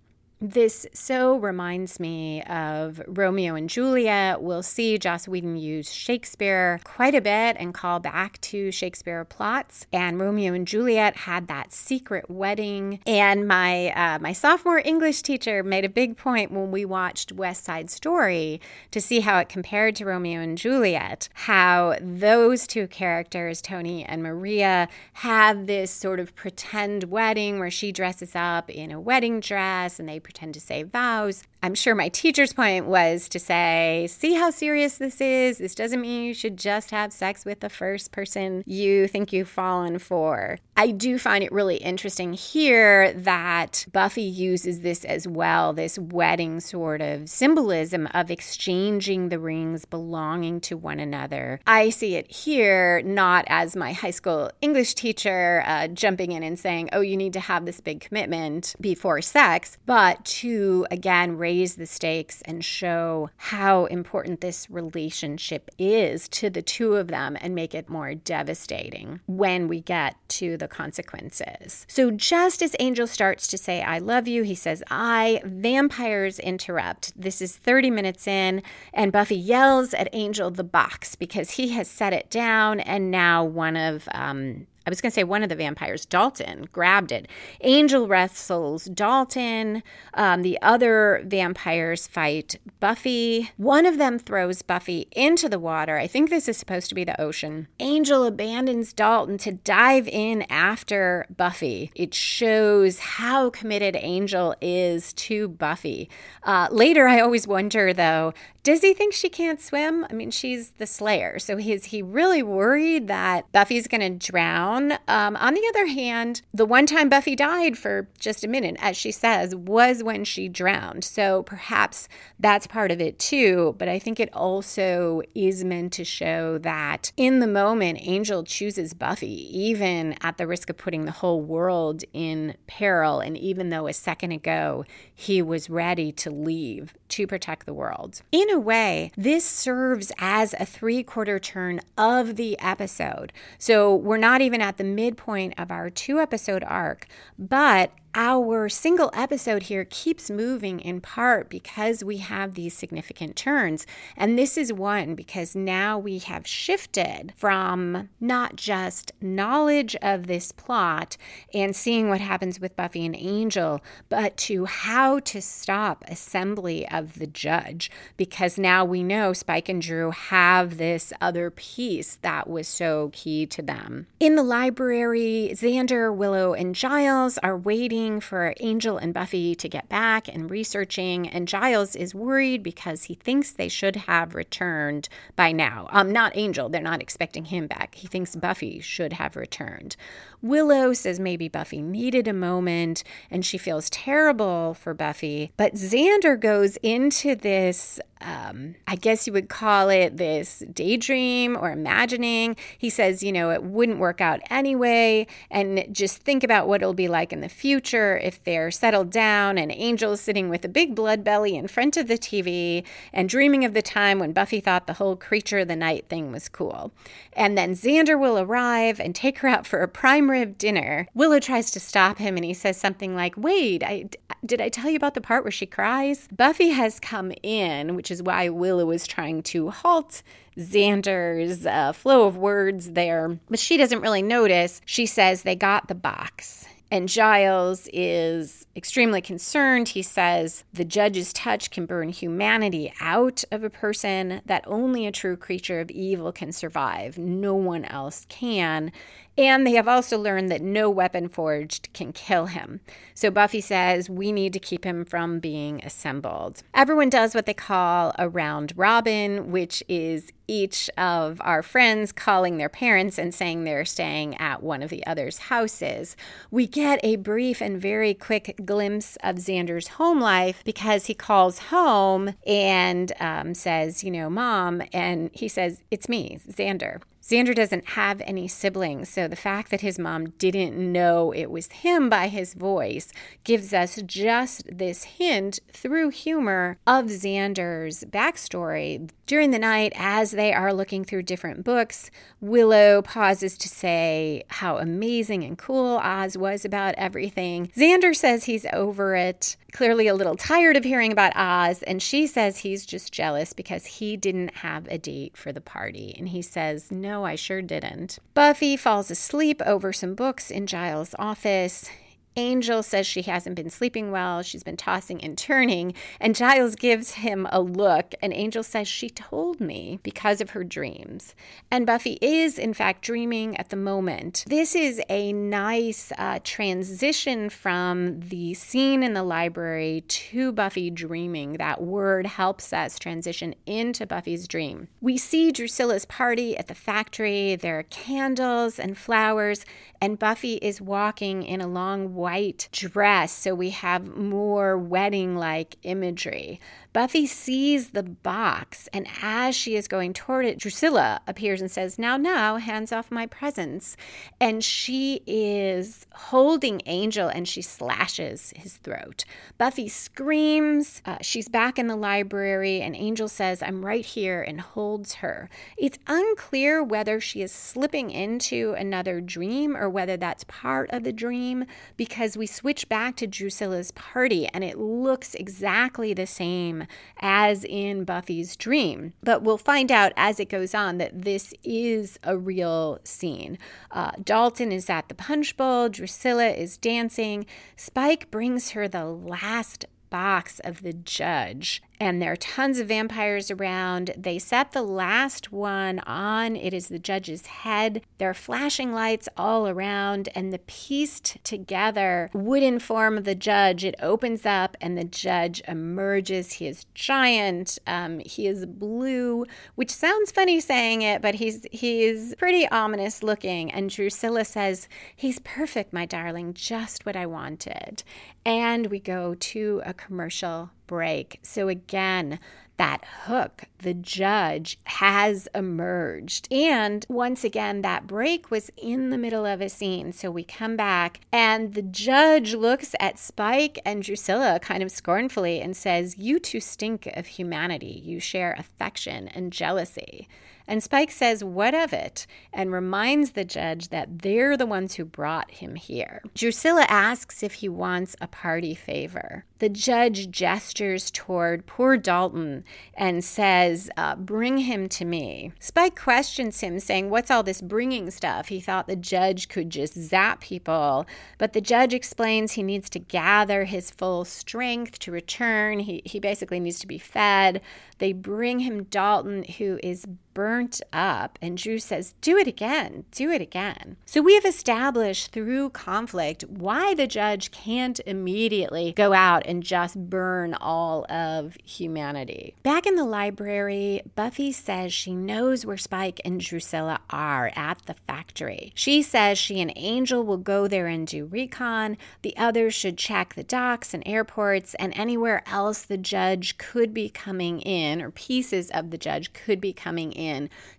This 0.46 0.86
so 0.92 1.36
reminds 1.36 1.98
me 1.98 2.42
of 2.42 3.00
Romeo 3.06 3.54
and 3.54 3.70
Juliet. 3.70 4.42
We'll 4.42 4.62
see 4.62 4.98
Joss 4.98 5.26
Whedon 5.26 5.56
use 5.56 5.90
Shakespeare 5.90 6.80
quite 6.84 7.14
a 7.14 7.22
bit 7.22 7.56
and 7.58 7.72
call 7.72 7.98
back 7.98 8.38
to 8.42 8.70
Shakespeare 8.70 9.24
plots. 9.24 9.86
And 9.90 10.20
Romeo 10.20 10.52
and 10.52 10.68
Juliet 10.68 11.16
had 11.16 11.48
that 11.48 11.72
secret 11.72 12.28
wedding. 12.28 13.00
And 13.06 13.48
my 13.48 13.88
uh, 13.92 14.18
my 14.18 14.34
sophomore 14.34 14.82
English 14.84 15.22
teacher 15.22 15.62
made 15.62 15.86
a 15.86 15.88
big 15.88 16.18
point 16.18 16.52
when 16.52 16.70
we 16.70 16.84
watched 16.84 17.32
West 17.32 17.64
Side 17.64 17.88
Story 17.88 18.60
to 18.90 19.00
see 19.00 19.20
how 19.20 19.38
it 19.38 19.48
compared 19.48 19.96
to 19.96 20.04
Romeo 20.04 20.42
and 20.42 20.58
Juliet. 20.58 21.30
How 21.32 21.96
those 22.02 22.66
two 22.66 22.86
characters, 22.86 23.62
Tony 23.62 24.04
and 24.04 24.22
Maria, 24.22 24.88
have 25.14 25.66
this 25.66 25.90
sort 25.90 26.20
of 26.20 26.36
pretend 26.36 27.04
wedding 27.04 27.58
where 27.58 27.70
she 27.70 27.92
dresses 27.92 28.32
up 28.34 28.68
in 28.68 28.92
a 28.92 29.00
wedding 29.00 29.40
dress 29.40 29.98
and 29.98 30.06
they 30.06 30.20
pretend 30.20 30.33
to 30.52 30.60
say 30.60 30.82
vows. 30.82 31.44
I'm 31.64 31.74
sure 31.74 31.94
my 31.94 32.10
teacher's 32.10 32.52
point 32.52 32.84
was 32.84 33.26
to 33.30 33.38
say, 33.38 34.06
see 34.10 34.34
how 34.34 34.50
serious 34.50 34.98
this 34.98 35.18
is. 35.18 35.56
This 35.56 35.74
doesn't 35.74 36.02
mean 36.02 36.24
you 36.24 36.34
should 36.34 36.58
just 36.58 36.90
have 36.90 37.10
sex 37.10 37.46
with 37.46 37.60
the 37.60 37.70
first 37.70 38.12
person 38.12 38.62
you 38.66 39.08
think 39.08 39.32
you've 39.32 39.48
fallen 39.48 39.98
for. 39.98 40.58
I 40.76 40.90
do 40.90 41.18
find 41.18 41.42
it 41.42 41.50
really 41.50 41.76
interesting 41.76 42.34
here 42.34 43.14
that 43.14 43.86
Buffy 43.92 44.20
uses 44.20 44.82
this 44.82 45.06
as 45.06 45.26
well 45.26 45.72
this 45.72 45.98
wedding 45.98 46.60
sort 46.60 47.00
of 47.00 47.30
symbolism 47.30 48.08
of 48.12 48.30
exchanging 48.30 49.30
the 49.30 49.38
rings 49.38 49.86
belonging 49.86 50.60
to 50.62 50.76
one 50.76 51.00
another. 51.00 51.60
I 51.66 51.88
see 51.88 52.16
it 52.16 52.30
here 52.30 53.00
not 53.06 53.46
as 53.48 53.74
my 53.74 53.94
high 53.94 54.10
school 54.10 54.50
English 54.60 54.92
teacher 54.92 55.62
uh, 55.64 55.88
jumping 55.88 56.32
in 56.32 56.42
and 56.42 56.58
saying, 56.58 56.90
oh, 56.92 57.00
you 57.00 57.16
need 57.16 57.32
to 57.32 57.40
have 57.40 57.64
this 57.64 57.80
big 57.80 58.00
commitment 58.00 58.74
before 58.82 59.22
sex, 59.22 59.78
but 59.86 60.22
to 60.26 60.86
again 60.90 61.38
raise 61.38 61.53
the 61.54 61.86
stakes 61.86 62.42
and 62.42 62.64
show 62.64 63.30
how 63.36 63.84
important 63.86 64.40
this 64.40 64.68
relationship 64.68 65.70
is 65.78 66.28
to 66.28 66.50
the 66.50 66.62
two 66.62 66.94
of 66.94 67.08
them 67.08 67.36
and 67.40 67.54
make 67.54 67.74
it 67.74 67.88
more 67.88 68.14
devastating 68.14 69.20
when 69.26 69.68
we 69.68 69.80
get 69.80 70.16
to 70.28 70.56
the 70.56 70.68
consequences. 70.68 71.86
So, 71.88 72.10
just 72.10 72.62
as 72.62 72.74
Angel 72.78 73.06
starts 73.06 73.46
to 73.48 73.58
say, 73.58 73.82
I 73.82 73.98
love 73.98 74.26
you, 74.26 74.42
he 74.42 74.54
says, 74.54 74.82
I, 74.90 75.40
vampires 75.44 76.38
interrupt. 76.38 77.12
This 77.20 77.40
is 77.40 77.56
30 77.56 77.90
minutes 77.90 78.26
in, 78.26 78.62
and 78.92 79.12
Buffy 79.12 79.36
yells 79.36 79.94
at 79.94 80.08
Angel 80.12 80.50
the 80.50 80.64
box 80.64 81.14
because 81.14 81.52
he 81.52 81.68
has 81.70 81.88
set 81.88 82.12
it 82.12 82.30
down, 82.30 82.80
and 82.80 83.10
now 83.10 83.44
one 83.44 83.76
of 83.76 84.08
um, 84.12 84.66
I 84.86 84.90
was 84.90 85.00
going 85.00 85.10
to 85.10 85.14
say 85.14 85.24
one 85.24 85.42
of 85.42 85.48
the 85.48 85.56
vampires, 85.56 86.04
Dalton, 86.04 86.68
grabbed 86.70 87.10
it. 87.10 87.26
Angel 87.62 88.06
wrestles 88.06 88.84
Dalton. 88.84 89.82
Um, 90.12 90.42
the 90.42 90.60
other 90.60 91.22
vampires 91.24 92.06
fight 92.06 92.56
Buffy. 92.80 93.50
One 93.56 93.86
of 93.86 93.96
them 93.96 94.18
throws 94.18 94.60
Buffy 94.60 95.08
into 95.12 95.48
the 95.48 95.58
water. 95.58 95.96
I 95.96 96.06
think 96.06 96.28
this 96.28 96.48
is 96.48 96.58
supposed 96.58 96.90
to 96.90 96.94
be 96.94 97.04
the 97.04 97.18
ocean. 97.18 97.68
Angel 97.80 98.24
abandons 98.24 98.92
Dalton 98.92 99.38
to 99.38 99.52
dive 99.52 100.06
in 100.08 100.42
after 100.50 101.26
Buffy. 101.34 101.90
It 101.94 102.12
shows 102.12 102.98
how 102.98 103.48
committed 103.50 103.96
Angel 103.98 104.54
is 104.60 105.14
to 105.14 105.48
Buffy. 105.48 106.10
Uh, 106.42 106.68
later, 106.70 107.08
I 107.08 107.20
always 107.20 107.46
wonder 107.46 107.94
though, 107.94 108.34
does 108.64 108.80
he 108.80 108.94
think 108.94 109.12
she 109.12 109.28
can't 109.28 109.60
swim? 109.60 110.06
I 110.08 110.14
mean, 110.14 110.30
she's 110.30 110.70
the 110.70 110.86
Slayer. 110.86 111.38
So 111.38 111.58
is 111.58 111.86
he 111.86 112.00
really 112.00 112.42
worried 112.42 113.08
that 113.08 113.52
Buffy's 113.52 113.86
going 113.86 114.00
to 114.00 114.26
drown? 114.26 114.92
Um, 115.06 115.36
on 115.36 115.52
the 115.52 115.66
other 115.68 115.86
hand, 115.86 116.40
the 116.54 116.64
one 116.64 116.86
time 116.86 117.10
Buffy 117.10 117.36
died 117.36 117.76
for 117.76 118.08
just 118.18 118.42
a 118.42 118.48
minute, 118.48 118.76
as 118.80 118.96
she 118.96 119.12
says, 119.12 119.54
was 119.54 120.02
when 120.02 120.24
she 120.24 120.48
drowned. 120.48 121.04
So 121.04 121.42
perhaps 121.42 122.08
that's 122.40 122.66
part 122.66 122.90
of 122.90 123.02
it 123.02 123.18
too. 123.18 123.74
But 123.78 123.88
I 123.88 123.98
think 123.98 124.18
it 124.18 124.32
also 124.32 125.20
is 125.34 125.62
meant 125.62 125.92
to 125.92 126.04
show 126.04 126.56
that 126.58 127.12
in 127.18 127.40
the 127.40 127.46
moment, 127.46 127.98
Angel 128.00 128.44
chooses 128.44 128.94
Buffy, 128.94 129.58
even 129.58 130.16
at 130.22 130.38
the 130.38 130.46
risk 130.46 130.70
of 130.70 130.78
putting 130.78 131.04
the 131.04 131.12
whole 131.12 131.42
world 131.42 132.02
in 132.14 132.56
peril. 132.66 133.20
And 133.20 133.36
even 133.36 133.68
though 133.68 133.86
a 133.86 133.92
second 133.92 134.32
ago 134.32 134.86
he 135.14 135.42
was 135.42 135.68
ready 135.70 136.10
to 136.12 136.30
leave 136.30 136.94
to 137.10 137.26
protect 137.26 137.66
the 137.66 137.74
world. 137.74 138.22
In 138.32 138.53
a 138.54 138.58
way, 138.58 139.10
this 139.16 139.44
serves 139.44 140.12
as 140.18 140.54
a 140.54 140.64
three 140.64 141.02
quarter 141.02 141.38
turn 141.38 141.80
of 141.98 142.36
the 142.36 142.58
episode. 142.60 143.32
So 143.58 143.94
we're 143.94 144.16
not 144.16 144.40
even 144.40 144.62
at 144.62 144.78
the 144.78 144.84
midpoint 144.84 145.54
of 145.58 145.70
our 145.70 145.90
two 145.90 146.20
episode 146.20 146.64
arc, 146.64 147.06
but 147.38 147.90
our 148.14 148.68
single 148.68 149.10
episode 149.12 149.64
here 149.64 149.84
keeps 149.84 150.30
moving 150.30 150.78
in 150.78 151.00
part 151.00 151.48
because 151.48 152.04
we 152.04 152.18
have 152.18 152.54
these 152.54 152.72
significant 152.76 153.34
turns. 153.34 153.86
And 154.16 154.38
this 154.38 154.56
is 154.56 154.72
one 154.72 155.14
because 155.14 155.56
now 155.56 155.98
we 155.98 156.18
have 156.18 156.46
shifted 156.46 157.32
from 157.36 158.08
not 158.20 158.54
just 158.56 159.12
knowledge 159.20 159.96
of 159.96 160.26
this 160.28 160.52
plot 160.52 161.16
and 161.52 161.74
seeing 161.74 162.08
what 162.08 162.20
happens 162.20 162.60
with 162.60 162.76
Buffy 162.76 163.04
and 163.04 163.16
Angel, 163.16 163.80
but 164.08 164.36
to 164.36 164.66
how 164.66 165.18
to 165.20 165.42
stop 165.42 166.04
assembly 166.06 166.88
of 166.88 167.18
the 167.18 167.26
judge 167.26 167.90
because 168.16 168.58
now 168.58 168.84
we 168.84 169.02
know 169.02 169.32
Spike 169.32 169.68
and 169.68 169.82
Dru 169.82 170.12
have 170.12 170.78
this 170.78 171.12
other 171.20 171.50
piece 171.50 172.16
that 172.22 172.48
was 172.48 172.68
so 172.68 173.10
key 173.12 173.46
to 173.46 173.62
them. 173.62 174.06
In 174.20 174.36
the 174.36 174.42
library, 174.42 175.50
Xander, 175.52 176.14
Willow, 176.14 176.54
and 176.54 176.74
Giles 176.74 177.38
are 177.38 177.56
waiting 177.56 178.03
for 178.20 178.54
Angel 178.60 178.98
and 178.98 179.14
Buffy 179.14 179.54
to 179.54 179.68
get 179.68 179.88
back 179.88 180.28
and 180.28 180.50
researching, 180.50 181.28
and 181.28 181.48
Giles 181.48 181.96
is 181.96 182.14
worried 182.14 182.62
because 182.62 183.04
he 183.04 183.14
thinks 183.14 183.50
they 183.50 183.68
should 183.68 183.96
have 183.96 184.34
returned 184.34 185.08
by 185.36 185.52
now. 185.52 185.88
Um, 185.90 186.12
not 186.12 186.36
Angel, 186.36 186.68
they're 186.68 186.82
not 186.82 187.02
expecting 187.02 187.46
him 187.46 187.66
back. 187.66 187.94
He 187.94 188.06
thinks 188.06 188.36
Buffy 188.36 188.80
should 188.80 189.14
have 189.14 189.36
returned. 189.36 189.96
Willow 190.44 190.92
says 190.92 191.18
maybe 191.18 191.48
Buffy 191.48 191.80
needed 191.80 192.28
a 192.28 192.34
moment 192.34 193.02
and 193.30 193.46
she 193.46 193.56
feels 193.56 193.88
terrible 193.88 194.74
for 194.74 194.92
Buffy. 194.92 195.52
But 195.56 195.72
Xander 195.72 196.38
goes 196.38 196.76
into 196.82 197.34
this, 197.34 197.98
um, 198.20 198.74
I 198.86 198.96
guess 198.96 199.26
you 199.26 199.32
would 199.32 199.48
call 199.48 199.88
it 199.88 200.18
this 200.18 200.62
daydream 200.70 201.56
or 201.56 201.70
imagining. 201.70 202.56
He 202.76 202.90
says, 202.90 203.22
you 203.22 203.32
know, 203.32 203.52
it 203.52 203.62
wouldn't 203.62 203.98
work 203.98 204.20
out 204.20 204.40
anyway. 204.50 205.26
And 205.50 205.86
just 205.90 206.18
think 206.18 206.44
about 206.44 206.68
what 206.68 206.82
it'll 206.82 206.92
be 206.92 207.08
like 207.08 207.32
in 207.32 207.40
the 207.40 207.48
future 207.48 208.18
if 208.18 208.44
they're 208.44 208.70
settled 208.70 209.08
down 209.10 209.56
and 209.56 209.72
Angel's 209.72 210.20
sitting 210.20 210.50
with 210.50 210.62
a 210.66 210.68
big 210.68 210.94
blood 210.94 211.24
belly 211.24 211.56
in 211.56 211.68
front 211.68 211.96
of 211.96 212.06
the 212.06 212.18
TV 212.18 212.84
and 213.14 213.30
dreaming 213.30 213.64
of 213.64 213.72
the 213.72 213.80
time 213.80 214.18
when 214.18 214.32
Buffy 214.34 214.60
thought 214.60 214.86
the 214.86 214.92
whole 214.94 215.16
creature 215.16 215.60
of 215.60 215.68
the 215.68 215.76
night 215.76 216.10
thing 216.10 216.30
was 216.30 216.50
cool. 216.50 216.92
And 217.36 217.56
then 217.58 217.74
Xander 217.74 218.18
will 218.18 218.38
arrive 218.38 219.00
and 219.00 219.14
take 219.14 219.38
her 219.38 219.48
out 219.48 219.66
for 219.66 219.80
a 219.80 219.88
prime 219.88 220.30
rib 220.30 220.58
dinner. 220.58 221.06
Willow 221.14 221.40
tries 221.40 221.70
to 221.72 221.80
stop 221.80 222.18
him 222.18 222.36
and 222.36 222.44
he 222.44 222.54
says 222.54 222.76
something 222.76 223.14
like, 223.14 223.36
Wait, 223.36 223.82
I, 223.82 224.08
did 224.44 224.60
I 224.60 224.68
tell 224.68 224.90
you 224.90 224.96
about 224.96 225.14
the 225.14 225.20
part 225.20 225.44
where 225.44 225.50
she 225.50 225.66
cries? 225.66 226.28
Buffy 226.30 226.70
has 226.70 227.00
come 227.00 227.32
in, 227.42 227.96
which 227.96 228.10
is 228.10 228.22
why 228.22 228.48
Willow 228.48 228.90
is 228.90 229.06
trying 229.06 229.42
to 229.44 229.70
halt 229.70 230.22
Xander's 230.56 231.66
uh, 231.66 231.92
flow 231.92 232.26
of 232.26 232.36
words 232.36 232.92
there. 232.92 233.38
But 233.48 233.58
she 233.58 233.76
doesn't 233.76 234.00
really 234.00 234.22
notice. 234.22 234.80
She 234.84 235.06
says 235.06 235.42
they 235.42 235.56
got 235.56 235.88
the 235.88 235.94
box. 235.94 236.66
And 236.94 237.08
Giles 237.08 237.88
is 237.92 238.68
extremely 238.76 239.20
concerned. 239.20 239.88
He 239.88 240.02
says 240.02 240.62
the 240.72 240.84
judge's 240.84 241.32
touch 241.32 241.72
can 241.72 241.86
burn 241.86 242.10
humanity 242.10 242.94
out 243.00 243.42
of 243.50 243.64
a 243.64 243.68
person, 243.68 244.42
that 244.46 244.62
only 244.64 245.04
a 245.04 245.10
true 245.10 245.36
creature 245.36 245.80
of 245.80 245.90
evil 245.90 246.30
can 246.30 246.52
survive. 246.52 247.18
No 247.18 247.56
one 247.56 247.84
else 247.84 248.26
can. 248.28 248.92
And 249.36 249.66
they 249.66 249.72
have 249.72 249.88
also 249.88 250.16
learned 250.16 250.50
that 250.50 250.62
no 250.62 250.88
weapon 250.88 251.28
forged 251.28 251.88
can 251.92 252.12
kill 252.12 252.46
him. 252.46 252.80
So 253.14 253.30
Buffy 253.30 253.60
says 253.60 254.08
we 254.08 254.30
need 254.30 254.52
to 254.52 254.60
keep 254.60 254.84
him 254.84 255.04
from 255.04 255.40
being 255.40 255.82
assembled. 255.84 256.62
Everyone 256.72 257.10
does 257.10 257.34
what 257.34 257.46
they 257.46 257.54
call 257.54 258.12
a 258.18 258.28
round 258.28 258.72
robin, 258.76 259.50
which 259.50 259.82
is 259.88 260.30
each 260.46 260.90
of 260.96 261.40
our 261.40 261.62
friends 261.62 262.12
calling 262.12 262.58
their 262.58 262.68
parents 262.68 263.18
and 263.18 263.34
saying 263.34 263.64
they're 263.64 263.84
staying 263.84 264.36
at 264.36 264.62
one 264.62 264.82
of 264.82 264.90
the 264.90 265.04
other's 265.06 265.38
houses. 265.38 266.16
We 266.50 266.66
get 266.66 267.00
a 267.02 267.16
brief 267.16 267.60
and 267.60 267.80
very 267.80 268.14
quick 268.14 268.54
glimpse 268.64 269.16
of 269.22 269.36
Xander's 269.36 269.88
home 269.88 270.20
life 270.20 270.62
because 270.64 271.06
he 271.06 271.14
calls 271.14 271.58
home 271.58 272.34
and 272.46 273.12
um, 273.20 273.54
says, 273.54 274.04
you 274.04 274.10
know, 274.10 274.28
mom, 274.28 274.82
and 274.92 275.30
he 275.32 275.48
says, 275.48 275.82
it's 275.90 276.08
me, 276.08 276.38
Xander. 276.48 277.00
Xander 277.24 277.54
doesn't 277.54 277.90
have 277.90 278.20
any 278.26 278.46
siblings, 278.46 279.08
so 279.08 279.26
the 279.26 279.34
fact 279.34 279.70
that 279.70 279.80
his 279.80 279.98
mom 279.98 280.30
didn't 280.32 280.76
know 280.76 281.32
it 281.32 281.50
was 281.50 281.68
him 281.68 282.10
by 282.10 282.28
his 282.28 282.52
voice 282.52 283.12
gives 283.44 283.72
us 283.72 283.98
just 284.04 284.64
this 284.70 285.04
hint 285.04 285.58
through 285.72 286.10
humor 286.10 286.76
of 286.86 287.06
Xander's 287.06 288.04
backstory. 288.04 289.08
During 289.26 289.52
the 289.52 289.58
night, 289.58 289.94
as 289.96 290.32
they 290.32 290.52
are 290.52 290.74
looking 290.74 291.02
through 291.02 291.22
different 291.22 291.64
books, 291.64 292.10
Willow 292.42 293.00
pauses 293.00 293.56
to 293.56 293.68
say 293.68 294.42
how 294.48 294.76
amazing 294.76 295.44
and 295.44 295.56
cool 295.56 295.96
Oz 295.96 296.36
was 296.36 296.66
about 296.66 296.94
everything. 296.98 297.68
Xander 297.68 298.14
says 298.14 298.44
he's 298.44 298.66
over 298.70 299.16
it, 299.16 299.56
clearly 299.74 300.06
a 300.06 300.14
little 300.14 300.36
tired 300.36 300.76
of 300.76 300.84
hearing 300.84 301.12
about 301.12 301.36
Oz, 301.36 301.82
and 301.82 302.00
she 302.00 302.26
says 302.26 302.58
he's 302.58 302.86
just 302.86 303.12
jealous 303.12 303.52
because 303.52 303.84
he 303.84 304.16
didn't 304.16 304.56
have 304.58 304.86
a 304.88 304.96
date 304.96 305.36
for 305.36 305.52
the 305.52 305.60
party. 305.60 306.14
And 306.16 306.30
he 306.30 306.40
says, 306.40 306.90
No, 306.90 307.26
I 307.26 307.34
sure 307.34 307.60
didn't. 307.60 308.18
Buffy 308.32 308.76
falls 308.76 309.10
asleep 309.10 309.60
over 309.66 309.92
some 309.92 310.14
books 310.14 310.50
in 310.50 310.66
Giles' 310.66 311.14
office. 311.18 311.90
Angel 312.36 312.82
says 312.82 313.06
she 313.06 313.22
hasn't 313.22 313.56
been 313.56 313.70
sleeping 313.70 314.10
well. 314.10 314.42
She's 314.42 314.62
been 314.62 314.76
tossing 314.76 315.22
and 315.22 315.38
turning. 315.38 315.94
And 316.20 316.34
Giles 316.34 316.74
gives 316.74 317.14
him 317.14 317.46
a 317.52 317.60
look, 317.60 318.14
and 318.20 318.32
Angel 318.32 318.62
says 318.62 318.88
she 318.88 319.08
told 319.08 319.60
me 319.60 320.00
because 320.02 320.40
of 320.40 320.50
her 320.50 320.64
dreams. 320.64 321.34
And 321.70 321.86
Buffy 321.86 322.18
is, 322.20 322.58
in 322.58 322.74
fact, 322.74 323.02
dreaming 323.02 323.56
at 323.56 323.68
the 323.68 323.76
moment. 323.76 324.44
This 324.48 324.74
is 324.74 325.00
a 325.08 325.32
nice 325.32 326.12
uh, 326.18 326.40
transition 326.42 327.50
from 327.50 328.20
the 328.20 328.54
scene 328.54 329.02
in 329.02 329.14
the 329.14 329.22
library 329.22 330.04
to 330.08 330.52
Buffy 330.52 330.90
dreaming. 330.90 331.54
That 331.54 331.82
word 331.82 332.26
helps 332.26 332.72
us 332.72 332.98
transition 332.98 333.54
into 333.66 334.06
Buffy's 334.06 334.48
dream. 334.48 334.88
We 335.00 335.16
see 335.18 335.52
Drusilla's 335.52 336.04
party 336.04 336.56
at 336.56 336.68
the 336.68 336.74
factory. 336.74 337.56
There 337.56 337.78
are 337.78 337.84
candles 337.84 338.78
and 338.78 338.96
flowers, 338.98 339.64
and 340.00 340.18
Buffy 340.18 340.54
is 340.54 340.80
walking 340.80 341.42
in 341.42 341.60
a 341.60 341.66
long 341.66 342.14
white 342.24 342.70
dress, 342.72 343.30
so 343.32 343.54
we 343.54 343.68
have 343.68 344.16
more 344.16 344.78
wedding 344.78 345.36
like 345.36 345.76
imagery. 345.82 346.58
Buffy 346.94 347.26
sees 347.26 347.90
the 347.90 348.02
box, 348.02 348.88
and 348.94 349.06
as 349.20 349.54
she 349.54 349.76
is 349.76 349.86
going 349.86 350.14
toward 350.14 350.46
it, 350.46 350.58
Drusilla 350.58 351.20
appears 351.26 351.60
and 351.60 351.70
says, 351.70 351.98
Now, 351.98 352.16
now, 352.16 352.56
hands 352.56 352.90
off 352.90 353.10
my 353.10 353.26
presents. 353.26 353.98
And 354.40 354.64
she 354.64 355.20
is 355.26 356.06
holding 356.14 356.80
Angel 356.86 357.28
and 357.28 357.46
she 357.46 357.60
slashes 357.60 358.54
his 358.56 358.78
throat. 358.78 359.26
Buffy 359.58 359.88
screams. 359.88 361.02
Uh, 361.04 361.18
she's 361.20 361.48
back 361.48 361.78
in 361.78 361.88
the 361.88 361.96
library, 361.96 362.80
and 362.80 362.96
Angel 362.96 363.28
says, 363.28 363.62
I'm 363.62 363.84
right 363.84 364.04
here, 364.04 364.40
and 364.40 364.60
holds 364.60 365.16
her. 365.16 365.50
It's 365.76 365.98
unclear 366.06 366.82
whether 366.82 367.20
she 367.20 367.42
is 367.42 367.52
slipping 367.52 368.10
into 368.10 368.72
another 368.78 369.20
dream 369.20 369.76
or 369.76 369.90
whether 369.90 370.16
that's 370.16 370.44
part 370.44 370.90
of 370.90 371.04
the 371.04 371.12
dream 371.12 371.66
because 371.98 372.14
because 372.14 372.38
we 372.38 372.46
switch 372.46 372.88
back 372.88 373.16
to 373.16 373.26
Drusilla's 373.26 373.90
party 373.90 374.46
and 374.54 374.62
it 374.62 374.78
looks 374.78 375.34
exactly 375.34 376.14
the 376.14 376.28
same 376.28 376.83
as 377.20 377.64
in 377.64 378.04
Buffy's 378.04 378.56
dream. 378.56 379.12
But 379.22 379.42
we'll 379.42 379.58
find 379.58 379.90
out 379.90 380.12
as 380.16 380.40
it 380.40 380.48
goes 380.48 380.74
on 380.74 380.98
that 380.98 381.22
this 381.22 381.54
is 381.62 382.18
a 382.22 382.36
real 382.36 382.98
scene. 383.04 383.58
Uh, 383.90 384.12
Dalton 384.22 384.72
is 384.72 384.90
at 384.90 385.08
the 385.08 385.14
punch 385.14 385.56
bowl, 385.56 385.88
Drusilla 385.88 386.48
is 386.48 386.76
dancing. 386.76 387.46
Spike 387.76 388.30
brings 388.30 388.70
her 388.70 388.88
the 388.88 389.06
last 389.06 389.86
box 390.10 390.60
of 390.60 390.82
the 390.82 390.92
judge 390.92 391.82
and 392.00 392.20
there 392.20 392.32
are 392.32 392.36
tons 392.36 392.78
of 392.78 392.88
vampires 392.88 393.50
around. 393.50 394.12
They 394.16 394.38
set 394.38 394.72
the 394.72 394.82
last 394.82 395.52
one 395.52 396.00
on. 396.00 396.56
It 396.56 396.74
is 396.74 396.88
the 396.88 396.98
judge's 396.98 397.46
head. 397.46 398.02
There 398.18 398.30
are 398.30 398.34
flashing 398.34 398.92
lights 398.92 399.28
all 399.36 399.68
around, 399.68 400.28
and 400.34 400.52
the 400.52 400.58
pieced 400.58 401.42
together 401.44 402.30
wooden 402.32 402.78
form 402.78 403.16
of 403.16 403.24
the 403.24 403.34
judge 403.34 403.84
it 403.84 403.94
opens 404.00 404.44
up, 404.44 404.76
and 404.80 404.98
the 404.98 405.04
judge 405.04 405.62
emerges. 405.68 406.54
He 406.54 406.66
is 406.66 406.86
giant. 406.94 407.78
Um, 407.86 408.20
he 408.20 408.46
is 408.46 408.66
blue, 408.66 409.46
which 409.74 409.90
sounds 409.90 410.30
funny 410.30 410.60
saying 410.60 411.02
it, 411.02 411.22
but 411.22 411.36
he's 411.36 411.66
he's 411.70 412.34
pretty 412.36 412.68
ominous 412.68 413.22
looking. 413.22 413.70
And 413.70 413.90
Drusilla 413.90 414.44
says, 414.44 414.88
"He's 415.14 415.38
perfect, 415.40 415.92
my 415.92 416.06
darling, 416.06 416.54
just 416.54 417.06
what 417.06 417.16
I 417.16 417.26
wanted." 417.26 418.02
And 418.44 418.88
we 418.88 419.00
go 419.00 419.34
to 419.34 419.82
a 419.86 419.94
commercial 419.94 420.70
break. 420.86 421.40
So, 421.42 421.68
again, 421.68 422.38
that 422.76 423.04
hook, 423.26 423.64
the 423.78 423.94
judge, 423.94 424.78
has 424.84 425.48
emerged. 425.54 426.52
And 426.52 427.06
once 427.08 427.44
again, 427.44 427.82
that 427.82 428.06
break 428.06 428.50
was 428.50 428.70
in 428.76 429.10
the 429.10 429.18
middle 429.18 429.46
of 429.46 429.60
a 429.60 429.68
scene. 429.68 430.12
So 430.12 430.30
we 430.30 430.42
come 430.42 430.76
back, 430.76 431.20
and 431.32 431.74
the 431.74 431.82
judge 431.82 432.54
looks 432.54 432.94
at 432.98 433.18
Spike 433.18 433.80
and 433.84 434.02
Drusilla 434.02 434.58
kind 434.60 434.82
of 434.82 434.90
scornfully 434.90 435.60
and 435.60 435.76
says, 435.76 436.18
You 436.18 436.38
two 436.38 436.60
stink 436.60 437.06
of 437.14 437.26
humanity. 437.26 438.02
You 438.04 438.18
share 438.18 438.56
affection 438.58 439.28
and 439.28 439.52
jealousy. 439.52 440.28
And 440.66 440.82
Spike 440.82 441.10
says, 441.10 441.44
What 441.44 441.74
of 441.74 441.92
it? 441.92 442.26
and 442.52 442.72
reminds 442.72 443.32
the 443.32 443.44
judge 443.44 443.88
that 443.88 444.20
they're 444.20 444.56
the 444.56 444.66
ones 444.66 444.94
who 444.94 445.04
brought 445.04 445.50
him 445.50 445.74
here. 445.74 446.22
Drusilla 446.34 446.86
asks 446.88 447.42
if 447.42 447.54
he 447.54 447.68
wants 447.68 448.14
a 448.20 448.28
party 448.28 448.74
favor. 448.74 449.44
The 449.58 449.68
judge 449.68 450.30
gestures 450.30 451.10
toward 451.10 451.66
poor 451.66 451.96
Dalton 451.96 452.64
and 452.94 453.24
says, 453.24 453.90
uh, 453.96 454.16
Bring 454.16 454.58
him 454.58 454.88
to 454.90 455.04
me. 455.04 455.52
Spike 455.58 455.98
questions 455.98 456.60
him, 456.60 456.78
saying, 456.78 457.10
What's 457.10 457.30
all 457.30 457.42
this 457.42 457.60
bringing 457.60 458.10
stuff? 458.10 458.48
He 458.48 458.60
thought 458.60 458.86
the 458.86 458.96
judge 458.96 459.48
could 459.48 459.70
just 459.70 459.94
zap 459.94 460.40
people. 460.40 461.06
But 461.38 461.52
the 461.52 461.60
judge 461.60 461.94
explains 461.94 462.52
he 462.52 462.62
needs 462.62 462.88
to 462.90 462.98
gather 462.98 463.64
his 463.64 463.90
full 463.90 464.24
strength 464.24 464.98
to 465.00 465.10
return. 465.10 465.80
He, 465.80 466.02
he 466.04 466.20
basically 466.20 466.60
needs 466.60 466.78
to 466.80 466.86
be 466.86 466.98
fed. 466.98 467.60
They 467.98 468.12
bring 468.12 468.60
him 468.60 468.84
Dalton, 468.84 469.44
who 469.58 469.78
is 469.82 470.04
burnt 470.34 470.82
up. 470.92 471.38
And 471.40 471.56
Dru 471.56 471.78
says, 471.78 472.14
Do 472.20 472.36
it 472.36 472.46
again, 472.46 473.04
do 473.12 473.30
it 473.30 473.40
again. 473.40 473.96
So 474.04 474.20
we 474.20 474.34
have 474.34 474.44
established 474.44 475.30
through 475.32 475.70
conflict 475.70 476.44
why 476.48 476.94
the 476.94 477.06
judge 477.06 477.50
can't 477.50 478.00
immediately 478.04 478.92
go 478.92 479.12
out 479.12 479.46
and 479.46 479.62
just 479.62 480.10
burn 480.10 480.54
all 480.54 481.10
of 481.10 481.56
humanity. 481.64 482.54
Back 482.62 482.86
in 482.86 482.96
the 482.96 483.04
library, 483.04 484.02
Buffy 484.14 484.52
says 484.52 484.92
she 484.92 485.14
knows 485.14 485.64
where 485.64 485.76
Spike 485.76 486.20
and 486.24 486.40
Drusilla 486.40 487.00
are 487.10 487.52
at 487.54 487.82
the 487.86 487.94
factory. 488.06 488.72
She 488.74 489.02
says 489.02 489.38
she 489.38 489.60
and 489.60 489.72
Angel 489.76 490.24
will 490.24 490.38
go 490.38 490.66
there 490.66 490.88
and 490.88 491.06
do 491.06 491.26
recon. 491.26 491.96
The 492.22 492.36
others 492.36 492.74
should 492.74 492.98
check 492.98 493.34
the 493.34 493.44
docks 493.44 493.94
and 493.94 494.02
airports 494.06 494.74
and 494.74 494.92
anywhere 494.96 495.42
else 495.46 495.82
the 495.82 495.96
judge 495.96 496.58
could 496.58 496.92
be 496.92 497.08
coming 497.08 497.60
in 497.60 498.02
or 498.02 498.10
pieces 498.10 498.70
of 498.70 498.90
the 498.90 498.98
judge 498.98 499.32
could 499.32 499.60
be 499.60 499.72
coming 499.72 500.12
in 500.12 500.23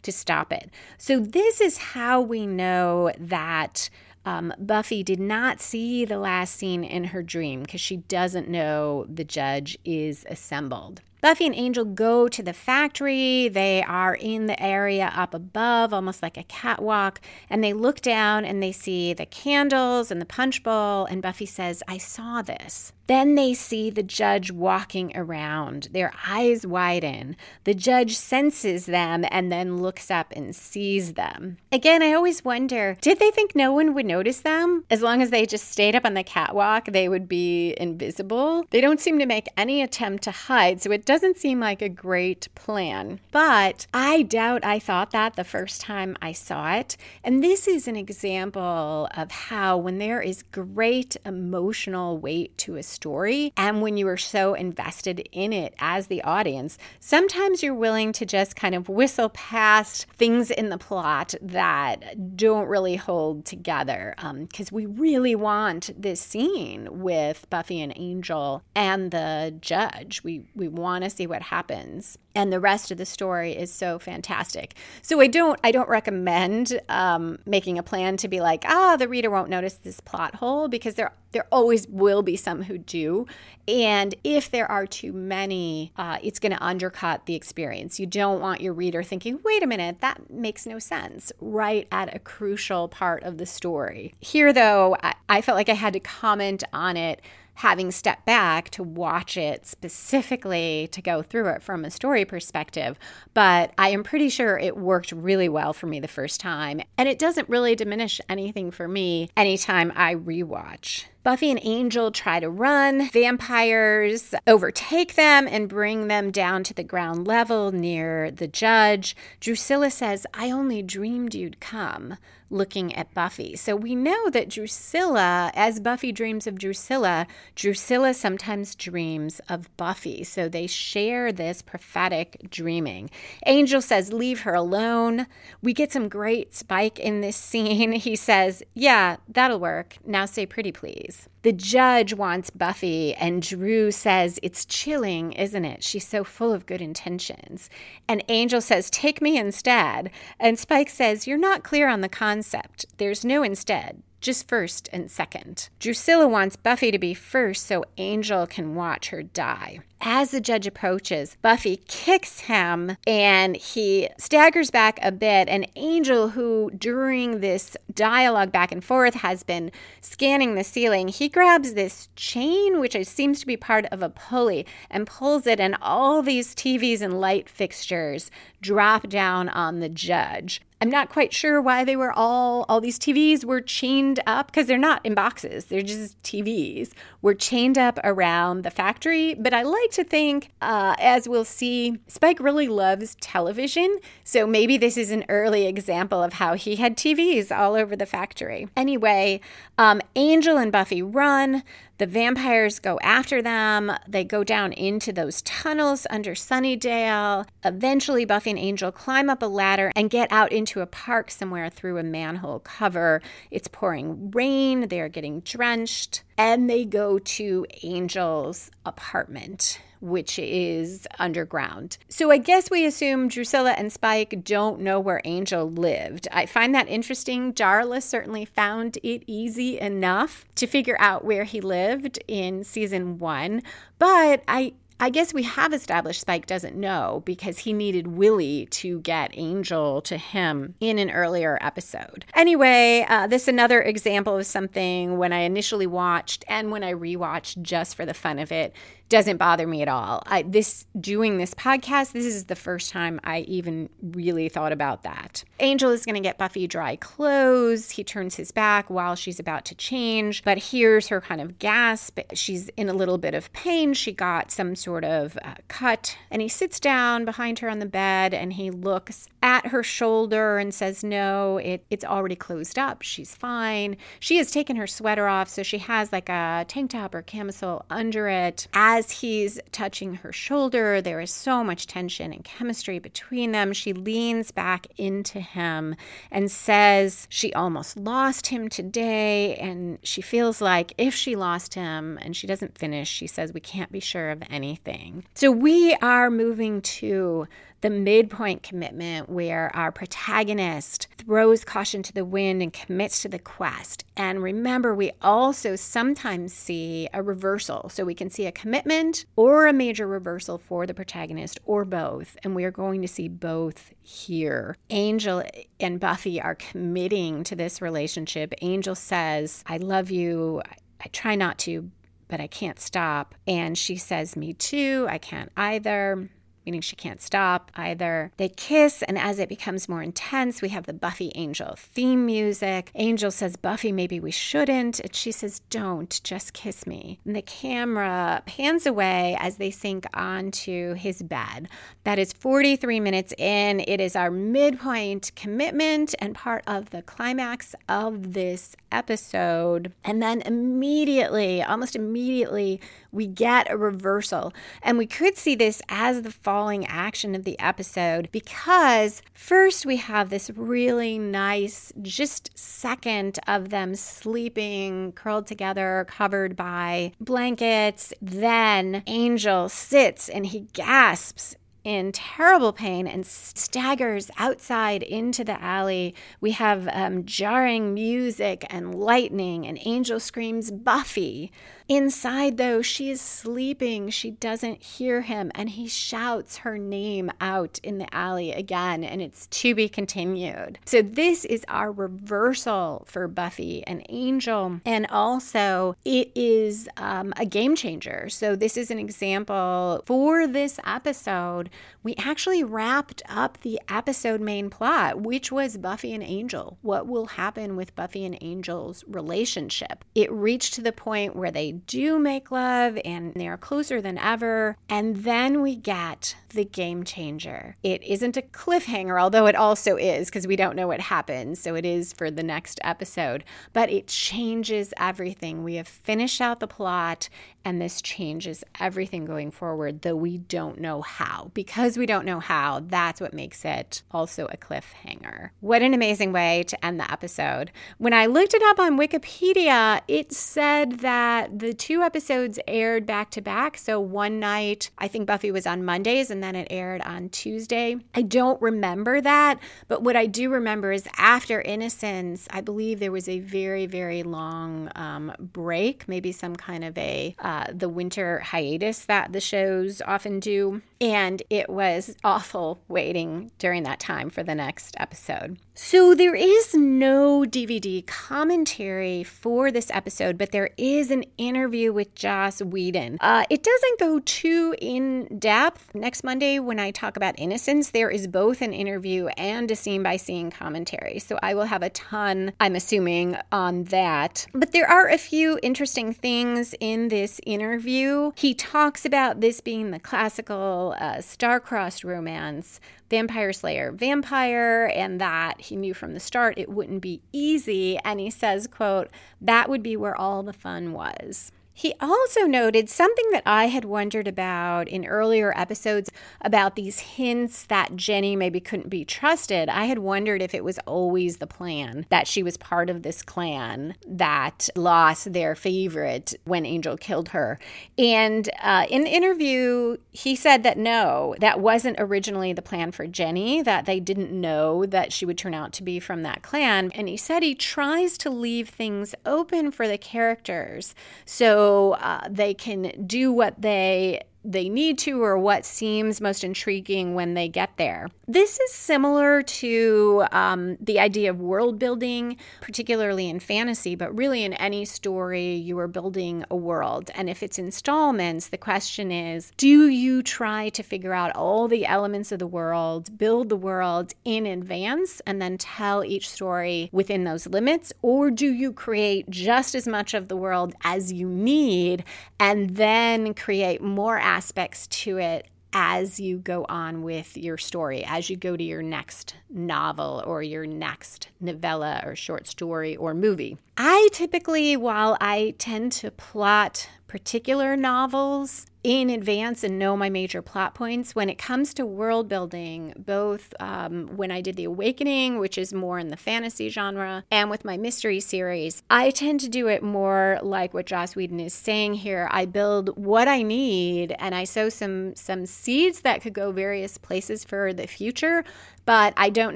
to 0.03 0.11
stop 0.11 0.51
it. 0.51 0.69
So, 0.97 1.19
this 1.19 1.61
is 1.61 1.77
how 1.77 2.21
we 2.21 2.45
know 2.45 3.11
that 3.19 3.89
um, 4.25 4.53
Buffy 4.57 5.03
did 5.03 5.19
not 5.19 5.61
see 5.61 6.03
the 6.03 6.17
last 6.17 6.55
scene 6.55 6.83
in 6.83 7.05
her 7.05 7.21
dream 7.21 7.61
because 7.61 7.81
she 7.81 7.97
doesn't 7.97 8.49
know 8.49 9.05
the 9.07 9.23
judge 9.23 9.77
is 9.85 10.25
assembled. 10.29 11.01
Buffy 11.21 11.45
and 11.45 11.55
Angel 11.55 11.85
go 11.85 12.27
to 12.27 12.43
the 12.43 12.53
factory. 12.53 13.47
They 13.47 13.81
are 13.81 14.13
in 14.13 14.45
the 14.45 14.61
area 14.61 15.11
up 15.15 15.33
above, 15.33 15.93
almost 15.93 16.21
like 16.21 16.37
a 16.37 16.43
catwalk, 16.43 17.19
and 17.49 17.63
they 17.63 17.73
look 17.73 18.01
down 18.01 18.45
and 18.45 18.61
they 18.61 18.71
see 18.71 19.13
the 19.13 19.25
candles 19.25 20.11
and 20.11 20.21
the 20.21 20.25
punch 20.25 20.61
bowl. 20.61 21.05
And 21.05 21.21
Buffy 21.21 21.47
says, 21.47 21.81
I 21.87 21.97
saw 21.97 22.41
this. 22.41 22.93
Then 23.07 23.35
they 23.35 23.53
see 23.53 23.89
the 23.89 24.03
judge 24.03 24.51
walking 24.51 25.15
around. 25.15 25.89
Their 25.91 26.11
eyes 26.27 26.65
widen. 26.65 27.35
The 27.63 27.73
judge 27.73 28.17
senses 28.17 28.85
them 28.85 29.25
and 29.29 29.51
then 29.51 29.77
looks 29.81 30.09
up 30.09 30.33
and 30.35 30.55
sees 30.55 31.13
them. 31.13 31.57
Again, 31.71 32.01
I 32.01 32.13
always 32.13 32.43
wonder 32.43 32.97
did 33.01 33.19
they 33.19 33.31
think 33.31 33.55
no 33.55 33.71
one 33.73 33.93
would 33.93 34.05
notice 34.05 34.41
them? 34.41 34.85
As 34.89 35.01
long 35.01 35.21
as 35.21 35.29
they 35.29 35.45
just 35.45 35.69
stayed 35.69 35.95
up 35.95 36.05
on 36.05 36.13
the 36.13 36.23
catwalk, 36.23 36.85
they 36.85 37.07
would 37.07 37.27
be 37.27 37.75
invisible. 37.77 38.65
They 38.71 38.81
don't 38.81 38.99
seem 38.99 39.19
to 39.19 39.25
make 39.25 39.47
any 39.57 39.81
attempt 39.81 40.23
to 40.23 40.31
hide, 40.31 40.81
so 40.81 40.91
it 40.91 41.05
doesn't 41.05 41.37
seem 41.37 41.59
like 41.59 41.81
a 41.81 41.89
great 41.89 42.47
plan. 42.55 43.19
But 43.31 43.87
I 43.93 44.23
doubt 44.23 44.65
I 44.65 44.79
thought 44.79 45.11
that 45.11 45.35
the 45.35 45.43
first 45.43 45.81
time 45.81 46.17
I 46.21 46.31
saw 46.31 46.73
it. 46.73 46.97
And 47.23 47.43
this 47.43 47.67
is 47.67 47.87
an 47.87 47.95
example 47.95 49.07
of 49.15 49.31
how, 49.31 49.77
when 49.77 49.99
there 49.99 50.21
is 50.21 50.43
great 50.43 51.17
emotional 51.25 52.17
weight 52.17 52.57
to 52.59 52.75
a 52.75 52.83
story. 52.95 53.53
And 53.57 53.81
when 53.81 53.97
you 53.97 54.07
are 54.07 54.17
so 54.17 54.53
invested 54.53 55.27
in 55.31 55.53
it 55.53 55.75
as 55.79 56.07
the 56.07 56.23
audience, 56.23 56.77
sometimes 56.99 57.61
you're 57.61 57.73
willing 57.73 58.11
to 58.13 58.25
just 58.25 58.55
kind 58.55 58.73
of 58.73 58.89
whistle 58.89 59.29
past 59.29 60.07
things 60.13 60.49
in 60.49 60.69
the 60.69 60.77
plot 60.77 61.35
that 61.41 62.35
don't 62.35 62.67
really 62.67 62.95
hold 62.95 63.45
together. 63.45 64.15
Because 64.17 64.71
um, 64.71 64.75
we 64.75 64.85
really 64.85 65.35
want 65.35 65.91
this 65.95 66.21
scene 66.21 66.87
with 67.01 67.47
Buffy 67.49 67.81
and 67.81 67.93
Angel 67.95 68.63
and 68.73 69.11
the 69.11 69.55
judge. 69.61 70.23
We, 70.23 70.45
we 70.55 70.67
want 70.67 71.03
to 71.03 71.09
see 71.09 71.27
what 71.27 71.43
happens 71.43 72.17
and 72.35 72.51
the 72.51 72.59
rest 72.59 72.91
of 72.91 72.97
the 72.97 73.05
story 73.05 73.53
is 73.53 73.71
so 73.71 73.97
fantastic. 73.97 74.75
So 75.01 75.21
I 75.21 75.27
don't 75.27 75.59
I 75.63 75.71
don't 75.71 75.89
recommend 75.89 76.79
um, 76.89 77.39
making 77.45 77.79
a 77.79 77.83
plan 77.83 78.17
to 78.17 78.27
be 78.27 78.41
like 78.41 78.63
ah 78.67 78.97
the 78.97 79.07
reader 79.07 79.29
won't 79.29 79.49
notice 79.49 79.75
this 79.75 79.99
plot 79.99 80.35
hole 80.35 80.67
because 80.67 80.95
there 80.95 81.13
there 81.31 81.47
always 81.51 81.87
will 81.89 82.21
be 82.21 82.37
some 82.37 82.63
who 82.63 82.77
do, 82.77 83.25
and 83.67 84.15
if 84.23 84.49
there 84.51 84.71
are 84.71 84.87
too 84.87 85.11
many, 85.11 85.91
uh, 85.97 86.17
it's 86.23 86.39
going 86.39 86.53
to 86.53 86.63
undercut 86.63 87.25
the 87.25 87.35
experience. 87.35 87.99
You 87.99 88.05
don't 88.05 88.39
want 88.39 88.61
your 88.61 88.71
reader 88.71 89.03
thinking 89.03 89.39
wait 89.43 89.63
a 89.63 89.67
minute 89.67 90.01
that 90.01 90.29
makes 90.29 90.65
no 90.65 90.79
sense 90.79 91.31
right 91.39 91.87
at 91.91 92.15
a 92.15 92.19
crucial 92.19 92.87
part 92.87 93.23
of 93.23 93.37
the 93.37 93.45
story. 93.45 94.13
Here 94.19 94.51
though 94.53 94.97
I, 95.01 95.15
I 95.29 95.41
felt 95.41 95.55
like 95.55 95.69
I 95.69 95.73
had 95.73 95.93
to 95.93 95.99
comment 95.99 96.63
on 96.73 96.97
it 96.97 97.21
having 97.55 97.91
stepped 97.91 98.25
back 98.25 98.69
to 98.71 98.83
watch 98.83 99.37
it 99.37 99.65
specifically 99.65 100.87
to 100.91 101.01
go 101.01 101.21
through 101.21 101.47
it 101.49 101.63
from 101.63 101.85
a 101.85 101.91
story 101.91 102.25
perspective. 102.25 102.97
But 103.33 103.73
I 103.77 103.89
am 103.89 104.03
pretty 104.03 104.29
sure 104.29 104.57
it 104.57 104.77
worked 104.77 105.11
really 105.11 105.49
well 105.49 105.73
for 105.73 105.87
me 105.87 105.99
the 105.99 106.07
first 106.07 106.39
time. 106.39 106.81
And 106.97 107.09
it 107.09 107.19
doesn't 107.19 107.49
really 107.49 107.75
diminish 107.75 108.21
anything 108.29 108.71
for 108.71 108.87
me 108.87 109.29
anytime 109.35 109.91
I 109.95 110.15
rewatch. 110.15 111.05
Buffy 111.25 111.49
and 111.49 111.59
Angel 111.63 112.11
try 112.11 112.39
to 112.39 112.51
run. 112.51 113.09
Vampires 113.09 114.35
overtake 114.45 115.15
them 115.15 115.47
and 115.47 115.67
bring 115.67 116.07
them 116.07 116.29
down 116.29 116.63
to 116.65 116.73
the 116.75 116.83
ground 116.83 117.25
level 117.25 117.71
near 117.71 118.29
the 118.29 118.47
judge. 118.47 119.15
Drusilla 119.39 119.89
says, 119.89 120.27
I 120.35 120.51
only 120.51 120.83
dreamed 120.83 121.33
you'd 121.33 121.59
come 121.59 122.17
looking 122.49 122.93
at 122.95 123.13
Buffy. 123.13 123.55
So 123.55 123.75
we 123.75 123.95
know 123.95 124.29
that 124.29 124.49
Drusilla, 124.49 125.51
as 125.55 125.79
Buffy 125.79 126.11
dreams 126.11 126.47
of 126.47 126.57
Drusilla, 126.57 127.27
Drusilla 127.55 128.13
sometimes 128.13 128.75
dreams 128.75 129.41
of 129.49 129.75
Buffy. 129.77 130.23
So 130.23 130.47
they 130.47 130.67
share 130.67 131.31
this 131.31 131.61
prophetic 131.61 132.47
dreaming. 132.49 133.09
Angel 133.45 133.81
says, 133.81 134.13
Leave 134.13 134.41
her 134.41 134.53
alone. 134.53 135.27
We 135.61 135.73
get 135.73 135.91
some 135.91 136.07
great 136.09 136.53
Spike 136.55 136.99
in 136.99 137.21
this 137.21 137.35
scene. 137.35 137.93
He 138.05 138.15
says, 138.15 138.61
Yeah, 138.73 139.17
that'll 139.27 139.59
work. 139.59 139.97
Now 140.05 140.25
say 140.25 140.45
pretty 140.45 140.71
please. 140.71 141.14
The 141.43 141.53
judge 141.53 142.13
wants 142.13 142.49
Buffy, 142.49 143.13
and 143.13 143.41
Dru 143.41 143.91
says, 143.91 144.39
It's 144.41 144.65
chilling, 144.65 145.33
isn't 145.33 145.65
it? 145.65 145.83
She's 145.83 146.07
so 146.07 146.23
full 146.23 146.51
of 146.51 146.65
good 146.65 146.81
intentions. 146.81 147.69
And 148.07 148.23
Angel 148.29 148.61
says, 148.61 148.89
Take 148.89 149.21
me 149.21 149.37
instead. 149.37 150.09
And 150.39 150.57
Spike 150.57 150.89
says, 150.89 151.27
You're 151.27 151.37
not 151.37 151.63
clear 151.63 151.87
on 151.87 152.01
the 152.01 152.09
concept. 152.09 152.85
There's 152.97 153.23
no 153.23 153.43
instead 153.43 154.01
just 154.25 154.47
first 154.47 154.89
and 154.91 155.11
second. 155.11 155.69
Drusilla 155.79 156.27
wants 156.27 156.55
Buffy 156.55 156.89
to 156.89 156.97
be 156.97 157.13
first 157.13 157.67
so 157.67 157.85
Angel 157.97 158.47
can 158.47 158.73
watch 158.73 159.09
her 159.09 159.21
die. 159.21 159.81
As 160.01 160.31
the 160.31 160.41
judge 160.41 160.67
approaches, 160.67 161.37
Buffy 161.41 161.77
kicks 161.87 162.41
him 162.41 162.97
and 163.07 163.55
he 163.55 164.09
staggers 164.17 164.69
back 164.69 164.99
a 165.01 165.11
bit. 165.11 165.47
And 165.47 165.67
Angel, 165.75 166.29
who 166.29 166.69
during 166.77 167.39
this 167.39 167.75
dialogue 167.93 168.51
back 168.51 168.71
and 168.71 168.83
forth 168.83 169.15
has 169.15 169.43
been 169.43 169.71
scanning 170.01 170.55
the 170.55 170.63
ceiling, 170.63 171.07
he 171.07 171.29
grabs 171.29 171.73
this 171.73 172.09
chain, 172.15 172.79
which 172.79 172.95
seems 173.05 173.39
to 173.39 173.47
be 173.47 173.57
part 173.57 173.85
of 173.85 174.03
a 174.03 174.09
pulley, 174.09 174.65
and 174.89 175.07
pulls 175.07 175.47
it, 175.47 175.59
and 175.59 175.75
all 175.81 176.21
these 176.21 176.53
TVs 176.53 177.01
and 177.01 177.19
light 177.19 177.49
fixtures 177.49 178.29
drop 178.61 179.07
down 179.07 179.49
on 179.49 179.79
the 179.79 179.89
judge. 179.89 180.61
I'm 180.81 180.89
not 180.89 181.09
quite 181.09 181.33
sure 181.33 181.61
why 181.61 181.83
they 181.85 181.95
were 181.95 182.11
all 182.11 182.65
all 182.67 182.81
these 182.81 182.99
TVs 182.99 183.45
were 183.45 183.61
chained 183.61 184.19
up 184.27 184.47
because 184.47 184.67
they're 184.67 184.77
not 184.77 185.05
in 185.05 185.13
boxes. 185.13 185.65
They're 185.65 185.81
just 185.81 186.21
TVs. 186.21 186.91
Were 187.21 187.33
chained 187.33 187.77
up 187.77 187.97
around 188.03 188.63
the 188.63 188.71
factory. 188.71 189.33
But 189.35 189.53
I 189.53 189.63
like 189.63 189.84
to 189.91 190.03
think, 190.03 190.51
uh, 190.61 190.95
as 190.99 191.27
we'll 191.27 191.45
see, 191.45 191.99
Spike 192.07 192.39
really 192.39 192.67
loves 192.67 193.15
television. 193.21 193.97
So 194.23 194.45
maybe 194.45 194.77
this 194.77 194.97
is 194.97 195.11
an 195.11 195.25
early 195.29 195.67
example 195.67 196.21
of 196.21 196.33
how 196.33 196.55
he 196.55 196.75
had 196.75 196.97
TVs 196.97 197.55
all 197.55 197.75
over 197.75 197.95
the 197.95 198.05
factory. 198.05 198.67
Anyway, 198.75 199.41
um, 199.77 200.01
Angel 200.15 200.57
and 200.57 200.71
Buffy 200.71 201.01
run. 201.01 201.63
The 201.97 202.05
vampires 202.05 202.79
go 202.79 202.99
after 203.01 203.41
them. 203.41 203.91
They 204.07 204.25
go 204.25 204.43
down 204.43 204.73
into 204.73 205.13
those 205.13 205.41
tunnels 205.43 206.05
under 206.09 206.31
Sunnydale. 206.31 207.45
Eventually, 207.63 208.25
Buffy 208.25 208.49
and 208.49 208.59
Angel 208.59 208.91
climb 208.91 209.29
up 209.29 209.41
a 209.41 209.45
ladder 209.45 209.91
and 209.95 210.09
get 210.09 210.29
out 210.31 210.51
into 210.51 210.81
a 210.81 210.85
park 210.85 211.31
somewhere 211.31 211.69
through 211.69 211.97
a 211.97 212.03
manhole 212.03 212.59
cover. 212.59 213.21
It's 213.49 213.69
pouring 213.69 214.31
rain. 214.31 214.89
They're 214.89 215.09
getting 215.09 215.39
drenched. 215.39 216.23
And 216.37 216.69
they 216.69 216.83
go 216.83 217.17
to 217.17 217.65
Angel's 217.81 218.71
apartment 218.85 219.79
which 220.01 220.39
is 220.39 221.07
underground. 221.19 221.97
So 222.09 222.31
I 222.31 222.37
guess 222.37 222.69
we 222.69 222.85
assume 222.85 223.27
Drusilla 223.27 223.71
and 223.71 223.91
Spike 223.91 224.43
don't 224.43 224.81
know 224.81 224.99
where 224.99 225.21
Angel 225.25 225.69
lived. 225.69 226.27
I 226.31 226.45
find 226.45 226.73
that 226.75 226.87
interesting. 226.87 227.53
Darla 227.53 228.01
certainly 228.01 228.45
found 228.45 228.97
it 229.03 229.23
easy 229.27 229.79
enough 229.79 230.45
to 230.55 230.67
figure 230.67 230.97
out 230.99 231.25
where 231.25 231.43
he 231.43 231.61
lived 231.61 232.19
in 232.27 232.63
season 232.63 233.17
one, 233.19 233.61
but 233.99 234.43
I 234.47 234.73
I 234.97 235.09
guess 235.09 235.33
we 235.33 235.43
have 235.43 235.73
established 235.73 236.21
Spike 236.21 236.45
doesn't 236.45 236.77
know 236.77 237.21
because 237.25 237.59
he 237.59 237.73
needed 237.73 238.07
Willie 238.07 238.67
to 238.67 239.01
get 239.01 239.31
Angel 239.33 240.01
to 240.03 240.15
him 240.15 240.75
in 240.79 240.99
an 240.99 241.11
earlier 241.11 241.57
episode. 241.59 242.23
Anyway, 242.33 243.05
uh, 243.09 243.27
this 243.27 243.49
another 243.49 243.81
example 243.81 244.37
of 244.37 244.45
something 244.45 245.17
when 245.17 245.33
I 245.33 245.39
initially 245.39 245.85
watched 245.85 246.45
and 246.47 246.71
when 246.71 246.81
I 246.81 246.93
rewatched 246.93 247.61
just 247.61 247.95
for 247.95 248.05
the 248.05 248.13
fun 248.13 248.39
of 248.39 248.53
it 248.53 248.73
doesn't 249.09 249.37
bother 249.37 249.67
me 249.67 249.81
at 249.81 249.87
all. 249.87 250.23
I, 250.25 250.41
this 250.41 250.85
doing 250.99 251.37
this 251.37 251.53
podcast, 251.53 252.13
this 252.13 252.25
is 252.25 252.45
the 252.45 252.55
first 252.55 252.91
time 252.91 253.19
I 253.23 253.41
even 253.41 253.89
really 254.01 254.49
thought 254.49 254.71
about 254.71 255.03
that. 255.03 255.43
Angel 255.59 255.91
is 255.91 256.05
going 256.05 256.15
to 256.15 256.21
get 256.21 256.37
Buffy 256.37 256.67
dry 256.67 256.95
clothes. 256.95 257.91
He 257.91 258.03
turns 258.03 258.35
his 258.35 258.51
back 258.51 258.89
while 258.89 259.15
she's 259.15 259.39
about 259.39 259.65
to 259.65 259.75
change, 259.75 260.43
but 260.43 260.57
hears 260.57 261.07
her 261.09 261.21
kind 261.21 261.39
of 261.39 261.59
gasp. 261.59 262.19
She's 262.33 262.69
in 262.69 262.89
a 262.89 262.93
little 262.93 263.17
bit 263.17 263.33
of 263.33 263.51
pain. 263.53 263.93
She 263.93 264.11
got 264.11 264.51
some 264.51 264.75
sort 264.75 265.03
of 265.03 265.37
uh, 265.43 265.55
cut, 265.67 266.17
and 266.31 266.41
he 266.41 266.47
sits 266.47 266.79
down 266.79 267.25
behind 267.25 267.59
her 267.59 267.69
on 267.69 267.79
the 267.79 267.85
bed 267.85 268.33
and 268.33 268.53
he 268.53 268.71
looks 268.71 269.27
at 269.43 269.67
her 269.67 269.83
shoulder 269.83 270.57
and 270.57 270.73
says, 270.73 271.03
"No, 271.03 271.57
it, 271.57 271.85
it's 271.91 272.03
already 272.03 272.35
closed 272.35 272.79
up. 272.79 273.03
She's 273.03 273.35
fine." 273.35 273.97
She 274.19 274.37
has 274.37 274.49
taken 274.49 274.75
her 274.77 274.87
sweater 274.87 275.27
off, 275.27 275.49
so 275.49 275.61
she 275.61 275.77
has 275.77 276.11
like 276.11 276.29
a 276.29 276.65
tank 276.67 276.91
top 276.91 277.13
or 277.13 277.21
camisole 277.21 277.83
under 277.89 278.27
it. 278.27 278.67
As 278.73 278.94
as 278.95 279.11
he's 279.11 279.59
touching 279.73 280.15
her 280.15 280.31
shoulder, 280.31 281.01
there 281.01 281.19
is 281.19 281.29
so 281.29 281.65
much 281.65 281.85
tension 281.85 282.31
and 282.31 282.45
chemistry 282.45 282.97
between 282.97 283.51
them. 283.51 283.73
She 283.73 283.91
leans 283.91 284.51
back 284.51 284.87
into 284.97 285.41
him 285.41 285.97
and 286.31 286.49
says 286.49 287.27
she 287.29 287.53
almost 287.53 287.97
lost 287.97 288.47
him 288.47 288.69
today. 288.69 289.55
And 289.55 289.99
she 290.01 290.21
feels 290.21 290.61
like 290.61 290.93
if 290.97 291.13
she 291.13 291.35
lost 291.35 291.73
him 291.73 292.17
and 292.21 292.37
she 292.37 292.47
doesn't 292.47 292.77
finish, 292.77 293.09
she 293.09 293.27
says, 293.27 293.53
We 293.53 293.59
can't 293.59 293.91
be 293.91 293.99
sure 293.99 294.31
of 294.31 294.41
anything. 294.49 295.25
So 295.33 295.51
we 295.51 295.93
are 295.95 296.31
moving 296.31 296.81
to 296.81 297.49
the 297.85 297.89
midpoint 297.91 298.63
commitment 298.63 299.29
where 299.29 299.69
our 299.75 299.91
protagonist 299.91 301.07
throws 301.19 301.63
caution 301.63 302.01
to 302.01 302.11
the 302.11 302.25
wind 302.25 302.63
and 302.63 302.73
commits 302.73 303.21
to 303.21 303.29
the 303.29 303.37
quest. 303.37 304.03
And 304.17 304.41
remember, 304.41 304.95
we 304.95 305.11
also 305.21 305.75
sometimes 305.75 306.51
see 306.51 307.07
a 307.13 307.21
reversal. 307.21 307.89
So 307.89 308.03
we 308.03 308.15
can 308.15 308.31
see 308.31 308.47
a 308.47 308.51
commitment 308.51 309.25
or 309.35 309.67
a 309.67 309.73
major 309.73 310.07
reversal 310.07 310.57
for 310.57 310.87
the 310.87 310.95
protagonist 310.95 311.59
or 311.63 311.85
both. 311.85 312.35
And 312.43 312.55
we 312.55 312.63
are 312.63 312.71
going 312.71 313.03
to 313.03 313.07
see 313.07 313.27
both 313.27 313.93
here. 314.01 314.75
Angel 314.89 315.43
and 315.79 315.99
Buffy 315.99 316.41
are 316.41 316.55
committing 316.55 317.43
to 317.43 317.55
this 317.55 317.83
relationship. 317.83 318.55
Angel 318.63 318.95
says, 318.95 319.63
I 319.67 319.77
love 319.77 320.09
you. 320.09 320.59
I 320.99 321.07
try 321.09 321.35
not 321.35 321.59
to, 321.59 321.91
but 322.29 322.41
I 322.41 322.47
can't 322.47 322.79
stop. 322.79 323.35
And 323.45 323.77
she 323.77 323.95
says, 323.95 324.35
Me 324.35 324.53
too. 324.53 325.05
I 325.07 325.19
can't 325.19 325.51
either 325.55 326.31
meaning 326.65 326.81
she 326.81 326.95
can't 326.95 327.21
stop 327.21 327.71
either. 327.75 328.31
They 328.37 328.49
kiss, 328.49 329.03
and 329.03 329.17
as 329.17 329.39
it 329.39 329.49
becomes 329.49 329.89
more 329.89 330.01
intense, 330.01 330.61
we 330.61 330.69
have 330.69 330.85
the 330.85 330.93
Buffy 330.93 331.31
Angel 331.35 331.75
theme 331.77 332.25
music. 332.25 332.91
Angel 332.95 333.31
says, 333.31 333.55
Buffy, 333.55 333.91
maybe 333.91 334.19
we 334.19 334.31
shouldn't. 334.31 334.99
And 334.99 335.15
she 335.15 335.31
says, 335.31 335.59
Don't, 335.69 336.21
just 336.23 336.53
kiss 336.53 336.87
me. 336.87 337.19
And 337.25 337.35
the 337.35 337.41
camera 337.41 338.41
pans 338.45 338.85
away 338.85 339.37
as 339.39 339.57
they 339.57 339.71
sink 339.71 340.05
onto 340.13 340.93
his 340.93 341.21
bed. 341.21 341.69
That 342.03 342.19
is 342.19 342.33
43 342.33 342.99
minutes 342.99 343.33
in. 343.37 343.81
It 343.81 343.99
is 343.99 344.15
our 344.15 344.31
midpoint 344.31 345.31
commitment 345.35 346.15
and 346.19 346.35
part 346.35 346.63
of 346.67 346.89
the 346.89 347.01
climax 347.01 347.75
of 347.87 348.33
this 348.33 348.75
episode. 348.95 349.91
And 350.03 350.23
then 350.23 350.41
immediately, 350.41 351.61
almost 351.61 351.95
immediately, 351.95 352.79
we 353.11 353.27
get 353.27 353.69
a 353.69 353.77
reversal. 353.77 354.53
And 354.81 354.97
we 354.97 355.05
could 355.05 355.37
see 355.37 355.55
this 355.55 355.81
as 355.89 356.21
the 356.21 356.31
falling 356.31 356.85
action 356.87 357.35
of 357.35 357.43
the 357.43 357.59
episode 357.59 358.29
because 358.31 359.21
first 359.33 359.85
we 359.85 359.97
have 359.97 360.29
this 360.29 360.49
really 360.55 361.19
nice, 361.19 361.91
just 362.01 362.57
second 362.57 363.39
of 363.47 363.69
them 363.69 363.95
sleeping, 363.95 365.11
curled 365.13 365.47
together, 365.47 366.05
covered 366.09 366.55
by 366.55 367.11
blankets. 367.19 368.13
Then 368.21 369.03
Angel 369.07 369.69
sits 369.69 370.29
and 370.29 370.45
he 370.45 370.67
gasps 370.73 371.55
in 371.85 372.11
terrible 372.11 372.73
pain 372.73 373.07
and 373.07 373.25
staggers 373.25 374.31
outside 374.37 375.03
into 375.03 375.43
the 375.43 375.61
alley. 375.63 376.15
We 376.41 376.51
have 376.51 376.89
um, 376.91 377.23
jarring 377.25 377.93
music 377.93 378.65
and 378.69 378.95
lightning, 378.95 379.65
and 379.65 379.79
Angel 379.85 380.19
screams, 380.19 380.71
Buffy. 380.71 381.51
Inside, 381.87 382.57
though, 382.57 382.81
she 382.81 383.11
is 383.11 383.21
sleeping. 383.21 384.09
She 384.09 384.31
doesn't 384.31 384.81
hear 384.81 385.21
him, 385.21 385.51
and 385.53 385.69
he 385.69 385.87
shouts 385.87 386.57
her 386.57 386.79
name 386.79 387.31
out 387.39 387.79
in 387.83 387.99
the 387.99 388.13
alley 388.13 388.51
again, 388.51 389.03
and 389.03 389.21
it's 389.21 389.45
to 389.47 389.75
be 389.75 389.87
continued. 389.87 390.79
So, 390.85 391.03
this 391.03 391.45
is 391.45 391.63
our 391.67 391.91
reversal 391.91 393.05
for 393.07 393.27
Buffy 393.27 393.85
and 393.85 394.03
Angel, 394.09 394.81
and 394.83 395.05
also 395.11 395.95
it 396.03 396.31
is 396.33 396.89
um, 396.97 397.33
a 397.37 397.45
game 397.45 397.75
changer. 397.75 398.29
So, 398.29 398.55
this 398.55 398.77
is 398.77 398.89
an 398.89 398.97
example 398.97 400.01
for 400.07 400.47
this 400.47 400.79
episode. 400.87 401.69
We 402.01 402.15
actually 402.17 402.63
wrapped 402.63 403.21
up 403.29 403.59
the 403.61 403.79
episode 403.89 404.41
main 404.41 404.71
plot, 404.71 405.21
which 405.21 405.51
was 405.51 405.77
Buffy 405.77 406.13
and 406.13 406.23
Angel. 406.23 406.79
What 406.81 407.05
will 407.05 407.27
happen 407.27 407.75
with 407.75 407.95
Buffy 407.95 408.25
and 408.25 408.41
Angel's 408.41 409.03
relationship? 409.07 410.03
It 410.15 410.31
reached 410.31 410.73
to 410.75 410.81
the 410.81 410.91
point 410.91 411.35
where 411.35 411.51
they 411.51 411.74
do 411.75 412.19
make 412.19 412.51
love 412.51 412.97
and 413.03 413.33
they 413.33 413.47
are 413.47 413.57
closer 413.57 414.01
than 414.01 414.17
ever. 414.17 414.77
And 414.89 415.17
then 415.17 415.61
we 415.61 415.75
get 415.75 416.35
the 416.49 416.65
game 416.65 417.03
changer. 417.03 417.75
It 417.83 418.03
isn't 418.03 418.37
a 418.37 418.41
cliffhanger, 418.41 419.21
although 419.21 419.45
it 419.45 419.55
also 419.55 419.97
is 419.97 420.27
because 420.27 420.47
we 420.47 420.55
don't 420.55 420.75
know 420.75 420.87
what 420.87 421.01
happens. 421.01 421.59
So 421.59 421.75
it 421.75 421.85
is 421.85 422.13
for 422.13 422.31
the 422.31 422.43
next 422.43 422.79
episode, 422.83 423.43
but 423.73 423.89
it 423.89 424.07
changes 424.07 424.93
everything. 424.97 425.63
We 425.63 425.75
have 425.75 425.87
finished 425.87 426.41
out 426.41 426.59
the 426.59 426.67
plot 426.67 427.29
and 427.65 427.81
this 427.81 427.99
changes 427.99 428.63
everything 428.79 429.25
going 429.25 429.49
forward, 429.49 430.03
though 430.03 430.15
we 430.15 430.37
don't 430.37 430.79
know 430.79 431.01
how. 431.01 431.49
Because 431.55 431.97
we 431.97 432.05
don't 432.05 432.25
know 432.25 432.39
how, 432.39 432.81
that's 432.85 433.19
what 433.19 433.33
makes 433.33 433.65
it 433.65 434.03
also 434.11 434.45
a 434.45 434.57
cliffhanger. 434.57 435.49
What 435.61 435.81
an 435.81 435.95
amazing 435.95 436.31
way 436.31 436.63
to 436.67 436.85
end 436.85 436.99
the 436.99 437.11
episode. 437.11 437.71
When 437.97 438.13
I 438.13 438.27
looked 438.27 438.53
it 438.53 438.61
up 438.63 438.79
on 438.79 438.99
Wikipedia, 438.99 440.01
it 440.07 440.31
said 440.31 440.99
that 440.99 441.57
the 441.57 441.73
two 441.73 442.03
episodes 442.03 442.59
aired 442.67 443.07
back 443.07 443.31
to 443.31 443.41
back. 443.41 443.79
So 443.79 443.99
one 443.99 444.39
night, 444.39 444.91
I 444.99 445.07
think 445.07 445.25
Buffy 445.25 445.51
was 445.51 445.65
on 445.65 445.83
Mondays 445.83 446.29
and 446.29 446.43
then 446.43 446.55
it 446.55 446.67
aired 446.69 447.01
on 447.01 447.29
Tuesday. 447.29 447.97
I 448.13 448.21
don't 448.21 448.61
remember 448.61 449.21
that, 449.21 449.59
but 449.87 450.03
what 450.03 450.15
I 450.15 450.27
do 450.27 450.51
remember 450.51 450.91
is 450.91 451.07
after 451.17 451.61
Innocence, 451.61 452.47
I 452.51 452.61
believe 452.61 452.99
there 452.99 453.11
was 453.11 453.27
a 453.27 453.39
very, 453.39 453.87
very 453.87 454.21
long 454.21 454.91
um, 454.95 455.33
break, 455.39 456.07
maybe 456.07 456.31
some 456.31 456.55
kind 456.55 456.83
of 456.83 456.95
a 456.97 457.35
uh, 457.39 457.54
uh, 457.55 457.65
the 457.73 457.87
winter 457.89 458.39
hiatus 458.39 459.05
that 459.05 459.31
the 459.31 459.39
shows 459.39 460.01
often 460.05 460.39
do. 460.39 460.81
And 460.99 461.41
it 461.49 461.69
was 461.69 462.15
awful 462.23 462.81
waiting 462.87 463.51
during 463.59 463.83
that 463.83 463.99
time 463.99 464.29
for 464.29 464.43
the 464.43 464.55
next 464.55 464.95
episode. 464.97 465.57
So, 465.77 466.15
there 466.15 466.33
is 466.33 466.73
no 466.73 467.41
DVD 467.41 468.05
commentary 468.07 469.23
for 469.23 469.71
this 469.71 469.91
episode, 469.91 470.37
but 470.37 470.53
there 470.53 470.69
is 470.77 471.11
an 471.11 471.25
interview 471.37 471.91
with 471.91 472.15
Joss 472.15 472.61
Whedon. 472.61 473.17
Uh, 473.19 473.43
it 473.49 473.61
doesn't 473.61 473.99
go 473.99 474.19
too 474.19 474.73
in 474.79 475.37
depth. 475.37 475.93
Next 475.93 476.23
Monday, 476.23 476.59
when 476.59 476.79
I 476.79 476.91
talk 476.91 477.17
about 477.17 477.37
Innocence, 477.37 477.89
there 477.89 478.09
is 478.09 478.25
both 478.25 478.61
an 478.61 478.71
interview 478.71 479.27
and 479.37 479.69
a 479.69 479.75
scene 479.75 480.01
by 480.01 480.15
scene 480.15 480.49
commentary. 480.49 481.19
So, 481.19 481.37
I 481.43 481.53
will 481.53 481.65
have 481.65 481.83
a 481.83 481.89
ton, 481.89 482.53
I'm 482.61 482.77
assuming, 482.77 483.35
on 483.51 483.83
that. 483.85 484.47
But 484.53 484.71
there 484.71 484.89
are 484.89 485.09
a 485.09 485.17
few 485.17 485.59
interesting 485.61 486.13
things 486.13 486.73
in 486.79 487.09
this 487.09 487.41
interview. 487.45 488.31
He 488.35 488.53
talks 488.53 489.05
about 489.05 489.39
this 489.39 489.61
being 489.61 489.91
the 489.91 489.99
classical 489.99 490.95
uh, 490.99 491.21
star-crossed 491.21 492.03
romance 492.03 492.79
vampire 493.09 493.53
slayer 493.53 493.91
vampire 493.91 494.91
and 494.93 495.21
that 495.21 495.61
he 495.61 495.75
knew 495.75 495.93
from 495.93 496.13
the 496.13 496.19
start 496.19 496.57
it 496.57 496.69
wouldn't 496.69 497.01
be 497.01 497.21
easy 497.31 497.99
and 497.99 498.19
he 498.19 498.31
says 498.31 498.65
quote 498.65 499.09
that 499.39 499.69
would 499.69 499.83
be 499.83 499.95
where 499.95 500.19
all 500.19 500.41
the 500.41 500.51
fun 500.51 500.91
was 500.91 501.51
he 501.77 501.93
also 501.99 502.45
noted 502.45 502.89
something 502.89 503.25
that 503.31 503.43
I 503.45 503.65
had 503.65 503.83
wondered 503.83 504.29
about 504.29 504.87
in 504.87 505.05
earlier 505.05 505.53
episodes 505.57 506.09
about 506.39 506.77
these 506.77 506.99
hints 506.99 507.65
that 507.65 507.97
Jenny 507.97 508.37
maybe 508.37 508.61
couldn't 508.61 508.89
be 508.89 509.03
trusted. 509.03 509.67
I 509.67 509.83
had 509.83 509.99
wondered 509.99 510.41
if 510.41 510.55
it 510.55 510.63
was 510.63 510.79
always 510.85 511.37
the 511.37 511.47
plan 511.47 512.05
that 512.07 512.27
she 512.27 512.41
was 512.41 512.55
part 512.55 512.89
of 512.89 513.03
this 513.03 513.21
clan 513.21 513.95
that 514.07 514.69
lost 514.77 515.33
their 515.33 515.53
favorite 515.53 516.33
when 516.45 516.65
Angel 516.65 516.95
killed 516.95 517.29
her. 517.29 517.59
And 517.97 518.49
uh, 518.61 518.85
in 518.89 519.03
the 519.03 519.13
interview, 519.13 519.97
he 520.13 520.37
said 520.37 520.63
that 520.63 520.77
no, 520.77 521.35
that 521.39 521.59
wasn't 521.59 521.97
originally 521.99 522.53
the 522.53 522.61
plan 522.61 522.93
for 522.93 523.05
Jenny, 523.05 523.61
that 523.61 523.85
they 523.85 523.99
didn't 523.99 524.31
know 524.31 524.85
that 524.85 525.11
she 525.11 525.25
would 525.25 525.37
turn 525.37 525.53
out 525.53 525.73
to 525.73 525.83
be 525.83 525.99
from 525.99 526.23
that 526.23 526.41
clan. 526.41 526.93
And 526.95 527.09
he 527.09 527.17
said 527.17 527.43
he 527.43 527.53
tries 527.53 528.17
to 528.19 528.29
leave 528.29 528.69
things 528.69 529.13
open 529.25 529.71
for 529.71 529.89
the 529.89 529.97
characters. 529.97 530.95
So 531.25 531.64
so 531.65 531.93
uh, 531.93 532.21
they 532.29 532.53
can 532.53 532.91
do 533.07 533.31
what 533.31 533.59
they 533.59 534.21
they 534.45 534.69
need 534.69 534.97
to 534.99 535.23
or 535.23 535.37
what 535.37 535.65
seems 535.65 536.21
most 536.21 536.43
intriguing 536.43 537.15
when 537.15 537.33
they 537.33 537.47
get 537.47 537.71
there. 537.77 538.07
This 538.27 538.59
is 538.59 538.71
similar 538.71 539.41
to 539.43 540.25
um, 540.31 540.77
the 540.79 540.99
idea 540.99 541.29
of 541.29 541.39
world 541.39 541.79
building, 541.79 542.37
particularly 542.61 543.29
in 543.29 543.39
fantasy, 543.39 543.95
but 543.95 544.15
really 544.15 544.43
in 544.43 544.53
any 544.53 544.85
story, 544.85 545.53
you 545.53 545.77
are 545.79 545.87
building 545.87 546.45
a 546.49 546.55
world. 546.55 547.11
And 547.15 547.29
if 547.29 547.43
it's 547.43 547.59
installments, 547.59 548.49
the 548.49 548.57
question 548.57 549.11
is 549.11 549.51
do 549.57 549.87
you 549.87 550.21
try 550.21 550.69
to 550.69 550.83
figure 550.83 551.13
out 551.13 551.35
all 551.35 551.67
the 551.67 551.85
elements 551.85 552.31
of 552.31 552.39
the 552.39 552.47
world, 552.47 553.17
build 553.17 553.49
the 553.49 553.55
world 553.55 554.13
in 554.23 554.45
advance, 554.45 555.21
and 555.25 555.41
then 555.41 555.57
tell 555.57 556.03
each 556.03 556.29
story 556.29 556.89
within 556.91 557.23
those 557.23 557.47
limits? 557.47 557.93
Or 558.01 558.31
do 558.31 558.51
you 558.51 558.71
create 558.71 559.29
just 559.29 559.75
as 559.75 559.87
much 559.87 560.13
of 560.13 560.27
the 560.27 560.37
world 560.37 560.73
as 560.83 561.11
you 561.11 561.27
need 561.29 562.03
and 562.39 562.71
then 562.71 563.33
create 563.33 563.81
more 563.81 564.17
aspects 564.35 564.87
to 564.87 565.17
it 565.17 565.47
as 565.71 566.19
you 566.19 566.37
go 566.37 566.65
on 566.67 567.03
with 567.03 567.37
your 567.37 567.57
story, 567.57 568.03
as 568.05 568.29
you 568.29 568.35
go 568.35 568.57
to 568.57 568.63
your 568.63 568.81
next 568.81 569.35
novel 569.49 570.21
or 570.25 570.43
your 570.43 570.65
next 570.65 571.29
novella 571.39 572.01
or 572.05 572.15
short 572.15 572.45
story 572.45 572.97
or 572.97 573.13
movie. 573.13 573.57
I 573.77 574.09
typically, 574.11 574.75
while 574.75 575.17
I 575.21 575.55
tend 575.57 575.93
to 575.93 576.11
plot 576.11 576.89
particular 577.15 577.77
novels 577.77 578.65
in 578.83 579.09
advance 579.09 579.63
and 579.63 579.79
know 579.79 579.95
my 579.95 580.09
major 580.09 580.41
plot 580.41 580.75
points. 580.75 581.15
When 581.15 581.29
it 581.29 581.37
comes 581.37 581.73
to 581.75 581.85
world 581.85 582.27
building, 582.27 582.91
both 582.97 583.53
um, 583.61 584.07
when 584.17 584.31
I 584.31 584.41
did 584.41 584.57
The 584.57 584.65
Awakening, 584.65 585.39
which 585.39 585.57
is 585.57 585.73
more 585.73 585.97
in 585.97 586.09
the 586.09 586.17
fantasy 586.17 586.67
genre, 586.67 587.23
and 587.31 587.49
with 587.49 587.63
my 587.63 587.77
mystery 587.77 588.19
series, 588.19 588.83
I 588.89 589.11
tend 589.11 589.39
to 589.39 589.47
do 589.47 589.69
it 589.69 589.81
more 589.81 590.39
like 590.43 590.73
what 590.73 590.87
Joss 590.87 591.15
Whedon 591.15 591.39
is 591.39 591.53
saying 591.53 591.93
here. 591.93 592.27
I 592.31 592.45
build 592.45 592.89
what 592.97 593.29
I 593.29 593.43
need 593.43 594.13
and 594.19 594.35
I 594.35 594.43
sow 594.43 594.67
some 594.67 595.15
some 595.15 595.45
seeds 595.45 596.01
that 596.01 596.21
could 596.21 596.33
go 596.33 596.51
various 596.51 596.97
places 596.97 597.45
for 597.45 597.71
the 597.71 597.87
future, 597.87 598.43
but 598.83 599.13
I 599.15 599.29
don't 599.29 599.55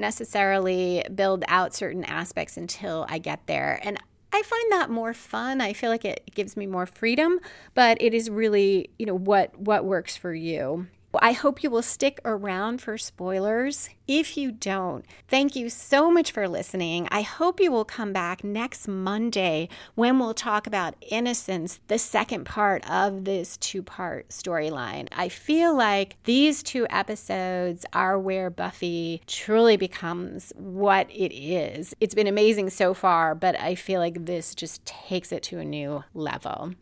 necessarily 0.00 1.04
build 1.14 1.44
out 1.46 1.74
certain 1.74 2.04
aspects 2.04 2.56
until 2.56 3.04
I 3.10 3.18
get 3.18 3.46
there. 3.46 3.78
And 3.82 3.98
I 4.32 4.42
find 4.42 4.72
that 4.72 4.90
more 4.90 5.12
fun. 5.12 5.60
I 5.60 5.72
feel 5.72 5.90
like 5.90 6.04
it 6.04 6.30
gives 6.34 6.56
me 6.56 6.66
more 6.66 6.86
freedom, 6.86 7.40
but 7.74 8.00
it 8.00 8.14
is 8.14 8.30
really, 8.30 8.90
you 8.98 9.06
know, 9.06 9.16
what 9.16 9.58
what 9.58 9.84
works 9.84 10.16
for 10.16 10.32
you. 10.32 10.86
I 11.18 11.32
hope 11.32 11.62
you 11.62 11.70
will 11.70 11.82
stick 11.82 12.20
around 12.24 12.80
for 12.80 12.96
spoilers. 12.96 13.90
If 14.06 14.36
you 14.36 14.52
don't, 14.52 15.04
thank 15.28 15.54
you 15.54 15.68
so 15.68 16.10
much 16.10 16.32
for 16.32 16.48
listening. 16.48 17.08
I 17.10 17.22
hope 17.22 17.60
you 17.60 17.70
will 17.70 17.84
come 17.84 18.12
back 18.12 18.42
next 18.42 18.88
Monday 18.88 19.68
when 19.94 20.18
we'll 20.18 20.34
talk 20.34 20.66
about 20.66 20.94
Innocence, 21.00 21.80
the 21.88 21.98
second 21.98 22.44
part 22.44 22.88
of 22.90 23.24
this 23.24 23.56
two 23.56 23.82
part 23.82 24.28
storyline. 24.30 25.08
I 25.12 25.28
feel 25.28 25.76
like 25.76 26.16
these 26.24 26.62
two 26.62 26.86
episodes 26.90 27.84
are 27.92 28.18
where 28.18 28.50
Buffy 28.50 29.22
truly 29.26 29.76
becomes 29.76 30.52
what 30.56 31.10
it 31.10 31.34
is. 31.34 31.94
It's 32.00 32.14
been 32.14 32.26
amazing 32.26 32.70
so 32.70 32.94
far, 32.94 33.34
but 33.34 33.58
I 33.60 33.74
feel 33.74 34.00
like 34.00 34.26
this 34.26 34.54
just 34.54 34.84
takes 34.86 35.32
it 35.32 35.42
to 35.44 35.58
a 35.58 35.64
new 35.64 36.04
level. 36.14 36.74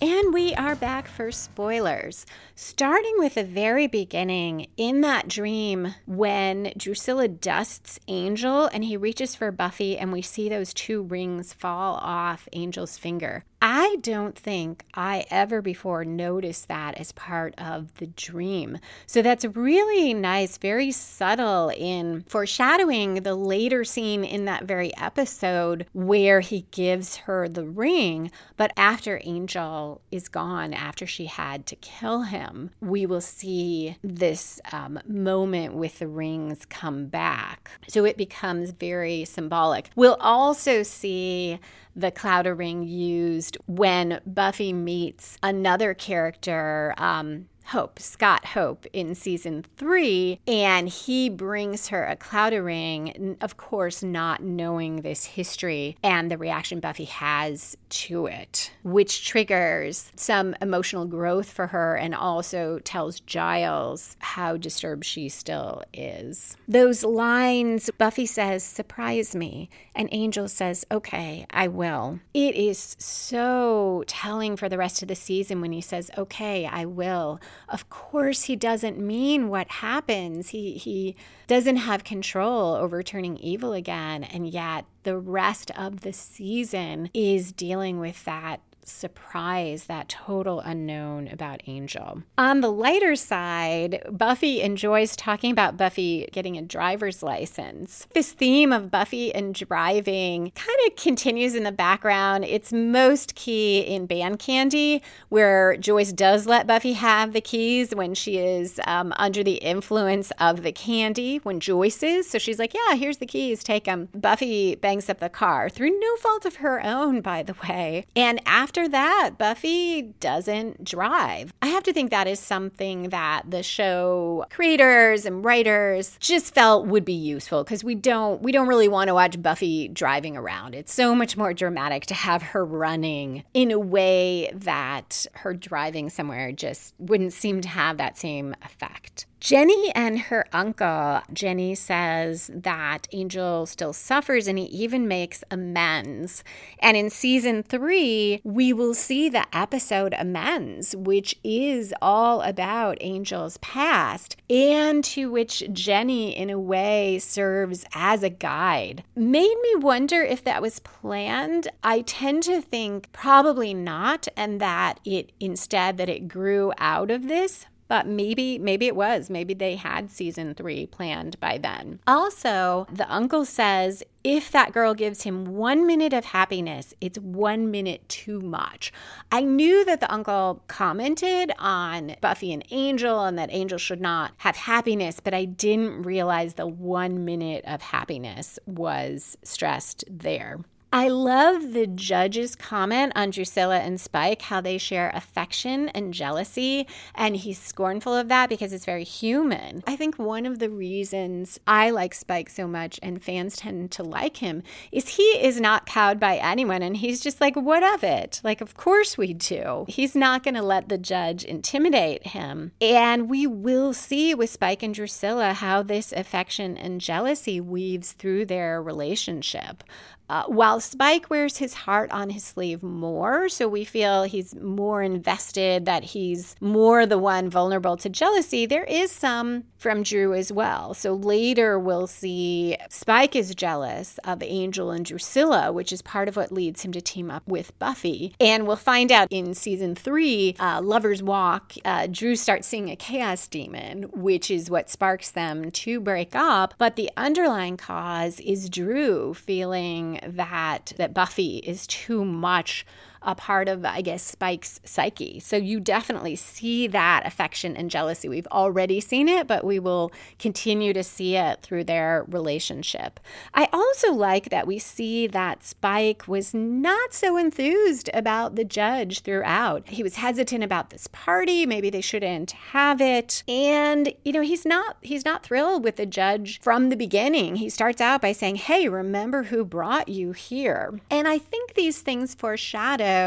And 0.00 0.32
we 0.32 0.54
are 0.54 0.76
back 0.76 1.08
for 1.08 1.32
spoilers. 1.32 2.24
Starting 2.54 3.14
with 3.18 3.34
the 3.34 3.42
very 3.42 3.88
beginning, 3.88 4.68
in 4.76 5.00
that 5.00 5.26
dream 5.26 5.92
when 6.06 6.72
Drusilla 6.76 7.26
dusts 7.26 7.98
Angel 8.06 8.66
and 8.66 8.84
he 8.84 8.96
reaches 8.96 9.34
for 9.34 9.50
Buffy, 9.50 9.98
and 9.98 10.12
we 10.12 10.22
see 10.22 10.48
those 10.48 10.72
two 10.72 11.02
rings 11.02 11.52
fall 11.52 11.96
off 11.96 12.48
Angel's 12.52 12.96
finger. 12.96 13.44
I 13.60 13.96
don't 14.02 14.38
think 14.38 14.84
I 14.94 15.26
ever 15.30 15.60
before 15.60 16.04
noticed 16.04 16.68
that 16.68 16.96
as 16.96 17.10
part 17.12 17.54
of 17.58 17.92
the 17.94 18.06
dream. 18.06 18.78
So 19.06 19.20
that's 19.20 19.44
really 19.44 20.14
nice, 20.14 20.58
very 20.58 20.92
subtle 20.92 21.70
in 21.76 22.24
foreshadowing 22.28 23.14
the 23.22 23.34
later 23.34 23.84
scene 23.84 24.22
in 24.22 24.44
that 24.44 24.64
very 24.64 24.96
episode 24.96 25.86
where 25.92 26.40
he 26.40 26.66
gives 26.70 27.16
her 27.16 27.48
the 27.48 27.64
ring. 27.64 28.30
But 28.56 28.72
after 28.76 29.20
Angel 29.24 30.00
is 30.12 30.28
gone, 30.28 30.72
after 30.72 31.06
she 31.06 31.26
had 31.26 31.66
to 31.66 31.76
kill 31.76 32.22
him, 32.22 32.70
we 32.80 33.06
will 33.06 33.20
see 33.20 33.96
this 34.02 34.60
um, 34.70 35.00
moment 35.06 35.74
with 35.74 35.98
the 35.98 36.06
rings 36.06 36.64
come 36.66 37.06
back. 37.06 37.70
So 37.88 38.04
it 38.04 38.16
becomes 38.16 38.70
very 38.70 39.24
symbolic. 39.24 39.90
We'll 39.96 40.18
also 40.20 40.84
see 40.84 41.58
the 41.98 42.12
Claddagh 42.12 42.56
ring 42.56 42.84
used 42.84 43.58
when 43.66 44.20
Buffy 44.24 44.72
meets 44.72 45.36
another 45.42 45.94
character. 45.94 46.94
Um, 46.96 47.48
Hope, 47.68 47.98
Scott 47.98 48.46
Hope, 48.46 48.86
in 48.94 49.14
season 49.14 49.62
three, 49.76 50.40
and 50.46 50.88
he 50.88 51.28
brings 51.28 51.88
her 51.88 52.06
a 52.06 52.16
Claddagh 52.16 52.64
ring, 52.64 53.36
of 53.42 53.58
course, 53.58 54.02
not 54.02 54.42
knowing 54.42 55.02
this 55.02 55.26
history 55.26 55.94
and 56.02 56.30
the 56.30 56.38
reaction 56.38 56.80
Buffy 56.80 57.04
has 57.04 57.76
to 57.90 58.24
it, 58.24 58.72
which 58.84 59.26
triggers 59.26 60.10
some 60.16 60.54
emotional 60.62 61.04
growth 61.04 61.50
for 61.50 61.66
her 61.66 61.94
and 61.94 62.14
also 62.14 62.78
tells 62.78 63.20
Giles 63.20 64.16
how 64.20 64.56
disturbed 64.56 65.04
she 65.04 65.28
still 65.28 65.82
is. 65.92 66.56
Those 66.66 67.04
lines 67.04 67.90
Buffy 67.98 68.24
says, 68.24 68.64
surprise 68.64 69.36
me, 69.36 69.68
and 69.94 70.08
Angel 70.10 70.48
says, 70.48 70.86
okay, 70.90 71.44
I 71.50 71.68
will. 71.68 72.20
It 72.32 72.54
is 72.54 72.96
so 72.98 74.04
telling 74.06 74.56
for 74.56 74.70
the 74.70 74.78
rest 74.78 75.02
of 75.02 75.08
the 75.08 75.14
season 75.14 75.60
when 75.60 75.72
he 75.72 75.82
says, 75.82 76.10
okay, 76.16 76.64
I 76.64 76.86
will 76.86 77.40
of 77.68 77.88
course 77.90 78.44
he 78.44 78.56
doesn't 78.56 78.98
mean 78.98 79.48
what 79.48 79.68
happens. 79.68 80.50
He 80.50 80.72
he 80.74 81.16
doesn't 81.46 81.76
have 81.76 82.04
control 82.04 82.74
over 82.74 83.02
turning 83.02 83.36
evil 83.38 83.72
again 83.72 84.24
and 84.24 84.48
yet 84.48 84.84
the 85.02 85.18
rest 85.18 85.70
of 85.72 86.00
the 86.02 86.12
season 86.12 87.10
is 87.14 87.52
dealing 87.52 87.98
with 87.98 88.24
that 88.24 88.60
surprise, 88.90 89.84
that 89.84 90.08
total 90.08 90.60
unknown 90.60 91.28
about 91.28 91.60
Angel. 91.66 92.22
On 92.36 92.60
the 92.60 92.70
lighter 92.70 93.16
side, 93.16 94.02
Buffy 94.10 94.60
enjoys 94.60 95.16
talking 95.16 95.50
about 95.50 95.76
Buffy 95.76 96.28
getting 96.32 96.56
a 96.56 96.62
driver's 96.62 97.22
license. 97.22 98.06
This 98.14 98.32
theme 98.32 98.72
of 98.72 98.90
Buffy 98.90 99.34
and 99.34 99.54
driving 99.54 100.52
kind 100.52 100.78
of 100.86 100.96
continues 100.96 101.54
in 101.54 101.64
the 101.64 101.72
background. 101.72 102.44
It's 102.44 102.72
most 102.72 103.34
key 103.34 103.80
in 103.80 104.06
Band 104.06 104.38
Candy, 104.38 105.02
where 105.28 105.76
Joyce 105.76 106.12
does 106.12 106.46
let 106.46 106.66
Buffy 106.66 106.94
have 106.94 107.32
the 107.32 107.40
keys 107.40 107.94
when 107.94 108.14
she 108.14 108.38
is 108.38 108.80
um, 108.86 109.12
under 109.16 109.42
the 109.42 109.56
influence 109.56 110.30
of 110.38 110.62
the 110.62 110.72
candy, 110.72 111.38
when 111.38 111.60
Joyce 111.60 112.02
is. 112.02 112.28
So 112.28 112.38
she's 112.38 112.58
like, 112.58 112.74
Yeah, 112.74 112.94
here's 112.94 113.18
the 113.18 113.26
keys, 113.26 113.62
take 113.62 113.84
them. 113.84 114.08
Buffy 114.14 114.74
bangs 114.74 115.08
up 115.08 115.20
the 115.20 115.28
car 115.28 115.68
through 115.68 115.98
no 115.98 116.16
fault 116.16 116.44
of 116.44 116.56
her 116.56 116.84
own, 116.84 117.20
by 117.20 117.42
the 117.42 117.54
way. 117.68 118.06
And 118.16 118.40
after 118.46 118.77
that, 118.86 119.32
Buffy 119.38 120.02
doesn't 120.20 120.84
drive. 120.84 121.52
I 121.62 121.68
have 121.68 121.82
to 121.84 121.92
think 121.92 122.10
that 122.10 122.28
is 122.28 122.38
something 122.38 123.08
that 123.08 123.50
the 123.50 123.62
show 123.62 124.44
creators 124.50 125.26
and 125.26 125.44
writers 125.44 126.16
just 126.20 126.54
felt 126.54 126.86
would 126.86 127.04
be 127.04 127.14
useful 127.14 127.64
because 127.64 127.82
we 127.82 127.94
don't 127.94 128.42
we 128.42 128.52
don't 128.52 128.68
really 128.68 128.88
want 128.88 129.08
to 129.08 129.14
watch 129.14 129.40
Buffy 129.42 129.88
driving 129.88 130.36
around. 130.36 130.74
It's 130.74 130.92
so 130.92 131.14
much 131.14 131.36
more 131.36 131.54
dramatic 131.54 132.06
to 132.06 132.14
have 132.14 132.42
her 132.42 132.64
running 132.64 133.44
in 133.54 133.70
a 133.70 133.78
way 133.78 134.50
that 134.54 135.26
her 135.32 135.54
driving 135.54 136.10
somewhere 136.10 136.52
just 136.52 136.94
wouldn't 136.98 137.32
seem 137.32 137.60
to 137.62 137.68
have 137.68 137.96
that 137.96 138.18
same 138.18 138.54
effect. 138.62 139.26
Jenny 139.40 139.92
and 139.94 140.18
her 140.18 140.46
uncle, 140.52 141.20
Jenny 141.32 141.74
says 141.76 142.50
that 142.52 143.06
Angel 143.12 143.66
still 143.66 143.92
suffers 143.92 144.48
and 144.48 144.58
he 144.58 144.64
even 144.64 145.06
makes 145.06 145.44
amends. 145.50 146.42
And 146.80 146.96
in 146.96 147.08
season 147.08 147.62
three, 147.62 148.40
we 148.42 148.72
will 148.72 148.94
see 148.94 149.28
the 149.28 149.46
episode 149.56 150.14
Amends, 150.18 150.96
which 150.96 151.38
is 151.44 151.94
all 152.02 152.42
about 152.42 153.00
Angel's 153.00 153.58
past 153.58 154.36
and 154.50 155.04
to 155.04 155.30
which 155.30 155.62
Jenny, 155.72 156.36
in 156.36 156.50
a 156.50 156.58
way, 156.58 157.20
serves 157.20 157.84
as 157.94 158.24
a 158.24 158.30
guide. 158.30 159.04
Made 159.14 159.56
me 159.62 159.74
wonder 159.76 160.20
if 160.20 160.42
that 160.44 160.62
was 160.62 160.80
planned. 160.80 161.68
I 161.84 162.00
tend 162.00 162.42
to 162.44 162.60
think 162.60 163.12
probably 163.12 163.72
not, 163.72 164.26
and 164.36 164.60
that 164.60 164.98
it 165.04 165.30
instead 165.38 165.96
that 165.98 166.08
it 166.08 166.28
grew 166.28 166.72
out 166.78 167.10
of 167.10 167.28
this 167.28 167.66
but 167.88 168.06
maybe 168.06 168.58
maybe 168.58 168.86
it 168.86 168.96
was 168.96 169.28
maybe 169.28 169.54
they 169.54 169.76
had 169.76 170.10
season 170.10 170.54
3 170.54 170.86
planned 170.86 171.38
by 171.40 171.58
then 171.58 171.98
also 172.06 172.86
the 172.92 173.10
uncle 173.12 173.44
says 173.44 174.04
if 174.24 174.50
that 174.50 174.72
girl 174.72 174.92
gives 174.92 175.22
him 175.22 175.56
one 175.56 175.86
minute 175.86 176.12
of 176.12 176.26
happiness, 176.26 176.92
it's 177.00 177.18
one 177.18 177.70
minute 177.70 178.06
too 178.10 178.40
much. 178.40 178.92
I 179.32 179.42
knew 179.42 179.86
that 179.86 180.00
the 180.00 180.12
uncle 180.12 180.62
commented 180.66 181.50
on 181.58 182.16
Buffy 182.20 182.52
and 182.52 182.62
Angel 182.70 183.24
and 183.24 183.38
that 183.38 183.48
Angel 183.52 183.78
should 183.78 184.02
not 184.02 184.32
have 184.38 184.56
happiness, 184.56 185.18
but 185.18 185.32
I 185.32 185.46
didn't 185.46 186.02
realize 186.02 186.54
the 186.54 186.66
one 186.66 187.24
minute 187.24 187.64
of 187.66 187.80
happiness 187.80 188.58
was 188.66 189.38
stressed 189.42 190.04
there. 190.10 190.58
I 190.90 191.08
love 191.08 191.74
the 191.74 191.86
judge's 191.86 192.56
comment 192.56 193.12
on 193.14 193.30
Drusilla 193.30 193.78
and 193.80 194.00
Spike, 194.00 194.40
how 194.40 194.62
they 194.62 194.78
share 194.78 195.10
affection 195.14 195.90
and 195.90 196.14
jealousy. 196.14 196.86
And 197.14 197.36
he's 197.36 197.60
scornful 197.60 198.14
of 198.14 198.28
that 198.28 198.48
because 198.48 198.72
it's 198.72 198.86
very 198.86 199.04
human. 199.04 199.82
I 199.86 199.96
think 199.96 200.18
one 200.18 200.46
of 200.46 200.60
the 200.60 200.70
reasons 200.70 201.60
I 201.66 201.90
like 201.90 202.14
Spike 202.14 202.48
so 202.48 202.66
much 202.66 202.98
and 203.02 203.22
fans 203.22 203.56
tend 203.56 203.90
to 203.92 204.02
like 204.02 204.38
him 204.38 204.62
is 204.90 205.08
he 205.08 205.22
is 205.22 205.60
not 205.60 205.84
cowed 205.84 206.18
by 206.18 206.36
anyone. 206.36 206.82
And 206.82 206.96
he's 206.96 207.20
just 207.20 207.38
like, 207.38 207.54
what 207.54 207.82
of 207.82 208.02
it? 208.02 208.40
Like, 208.42 208.62
of 208.62 208.74
course 208.74 209.18
we 209.18 209.34
do. 209.34 209.84
He's 209.88 210.14
not 210.14 210.42
going 210.42 210.54
to 210.54 210.62
let 210.62 210.88
the 210.88 210.98
judge 210.98 211.44
intimidate 211.44 212.28
him. 212.28 212.72
And 212.80 213.28
we 213.28 213.46
will 213.46 213.92
see 213.92 214.34
with 214.34 214.48
Spike 214.48 214.82
and 214.82 214.94
Drusilla 214.94 215.52
how 215.52 215.82
this 215.82 216.12
affection 216.12 216.78
and 216.78 216.98
jealousy 216.98 217.60
weaves 217.60 218.12
through 218.12 218.46
their 218.46 218.82
relationship. 218.82 219.84
Uh, 220.28 220.44
while 220.44 220.78
Spike 220.78 221.30
wears 221.30 221.56
his 221.56 221.72
heart 221.72 222.10
on 222.10 222.30
his 222.30 222.44
sleeve 222.44 222.82
more, 222.82 223.48
so 223.48 223.66
we 223.66 223.84
feel 223.84 224.24
he's 224.24 224.54
more 224.56 225.02
invested, 225.02 225.86
that 225.86 226.04
he's 226.04 226.54
more 226.60 227.06
the 227.06 227.18
one 227.18 227.48
vulnerable 227.48 227.96
to 227.96 228.10
jealousy, 228.10 228.66
there 228.66 228.84
is 228.84 229.10
some 229.10 229.64
from 229.78 230.02
Dru 230.02 230.34
as 230.34 230.52
well. 230.52 230.92
So 230.92 231.14
later 231.14 231.78
we'll 231.78 232.06
see 232.06 232.76
Spike 232.90 233.36
is 233.36 233.54
jealous 233.54 234.18
of 234.24 234.42
Angel 234.42 234.90
and 234.90 235.04
Drusilla, 235.04 235.72
which 235.72 235.92
is 235.92 236.02
part 236.02 236.28
of 236.28 236.36
what 236.36 236.52
leads 236.52 236.82
him 236.82 236.92
to 236.92 237.00
team 237.00 237.30
up 237.30 237.46
with 237.46 237.78
Buffy. 237.78 238.34
And 238.40 238.66
we'll 238.66 238.76
find 238.76 239.10
out 239.10 239.28
in 239.30 239.54
season 239.54 239.94
three, 239.94 240.56
uh, 240.58 240.80
Lover's 240.82 241.22
Walk, 241.22 241.74
uh, 241.84 242.08
Dru 242.10 242.36
starts 242.36 242.66
seeing 242.66 242.90
a 242.90 242.96
chaos 242.96 243.46
demon, 243.46 244.04
which 244.12 244.50
is 244.50 244.70
what 244.70 244.90
sparks 244.90 245.30
them 245.30 245.70
to 245.70 246.00
break 246.00 246.34
up. 246.34 246.74
But 246.78 246.96
the 246.96 247.10
underlying 247.16 247.76
cause 247.76 248.40
is 248.40 248.68
Dru 248.68 249.34
feeling 249.34 250.20
that 250.22 250.92
that 250.96 251.14
Buffy 251.14 251.58
is 251.58 251.86
too 251.86 252.24
much 252.24 252.84
a 253.28 253.34
part 253.34 253.68
of, 253.68 253.84
I 253.84 254.00
guess, 254.00 254.22
Spike's 254.22 254.80
psyche. 254.84 255.38
So 255.38 255.56
you 255.56 255.80
definitely 255.80 256.34
see 256.34 256.86
that 256.86 257.26
affection 257.26 257.76
and 257.76 257.90
jealousy. 257.90 258.26
We've 258.26 258.46
already 258.46 259.00
seen 259.00 259.28
it, 259.28 259.46
but 259.46 259.64
we 259.64 259.78
will 259.78 260.10
continue 260.38 260.94
to 260.94 261.04
see 261.04 261.36
it 261.36 261.60
through 261.60 261.84
their 261.84 262.24
relationship. 262.26 263.20
I 263.52 263.68
also 263.70 264.14
like 264.14 264.48
that 264.48 264.66
we 264.66 264.78
see 264.78 265.26
that 265.26 265.62
Spike 265.62 266.26
was 266.26 266.54
not 266.54 267.12
so 267.12 267.36
enthused 267.36 268.08
about 268.14 268.56
the 268.56 268.64
judge 268.64 269.20
throughout. 269.20 269.86
He 269.90 270.02
was 270.02 270.16
hesitant 270.16 270.64
about 270.64 270.88
this 270.88 271.06
party, 271.08 271.66
maybe 271.66 271.90
they 271.90 272.00
shouldn't 272.00 272.52
have 272.52 273.02
it. 273.02 273.42
And, 273.46 274.14
you 274.24 274.32
know, 274.32 274.40
he's 274.40 274.64
not 274.64 274.96
he's 275.02 275.26
not 275.26 275.42
thrilled 275.42 275.84
with 275.84 275.96
the 275.96 276.06
judge 276.06 276.60
from 276.62 276.88
the 276.88 276.96
beginning. 276.96 277.56
He 277.56 277.68
starts 277.68 278.00
out 278.00 278.22
by 278.22 278.32
saying, 278.32 278.56
"Hey, 278.56 278.88
remember 278.88 279.42
who 279.42 279.66
brought 279.66 280.08
you 280.08 280.32
here?" 280.32 280.98
And 281.10 281.28
I 281.28 281.36
think 281.36 281.74
these 281.74 282.00
things 282.00 282.34
foreshadow 282.34 283.17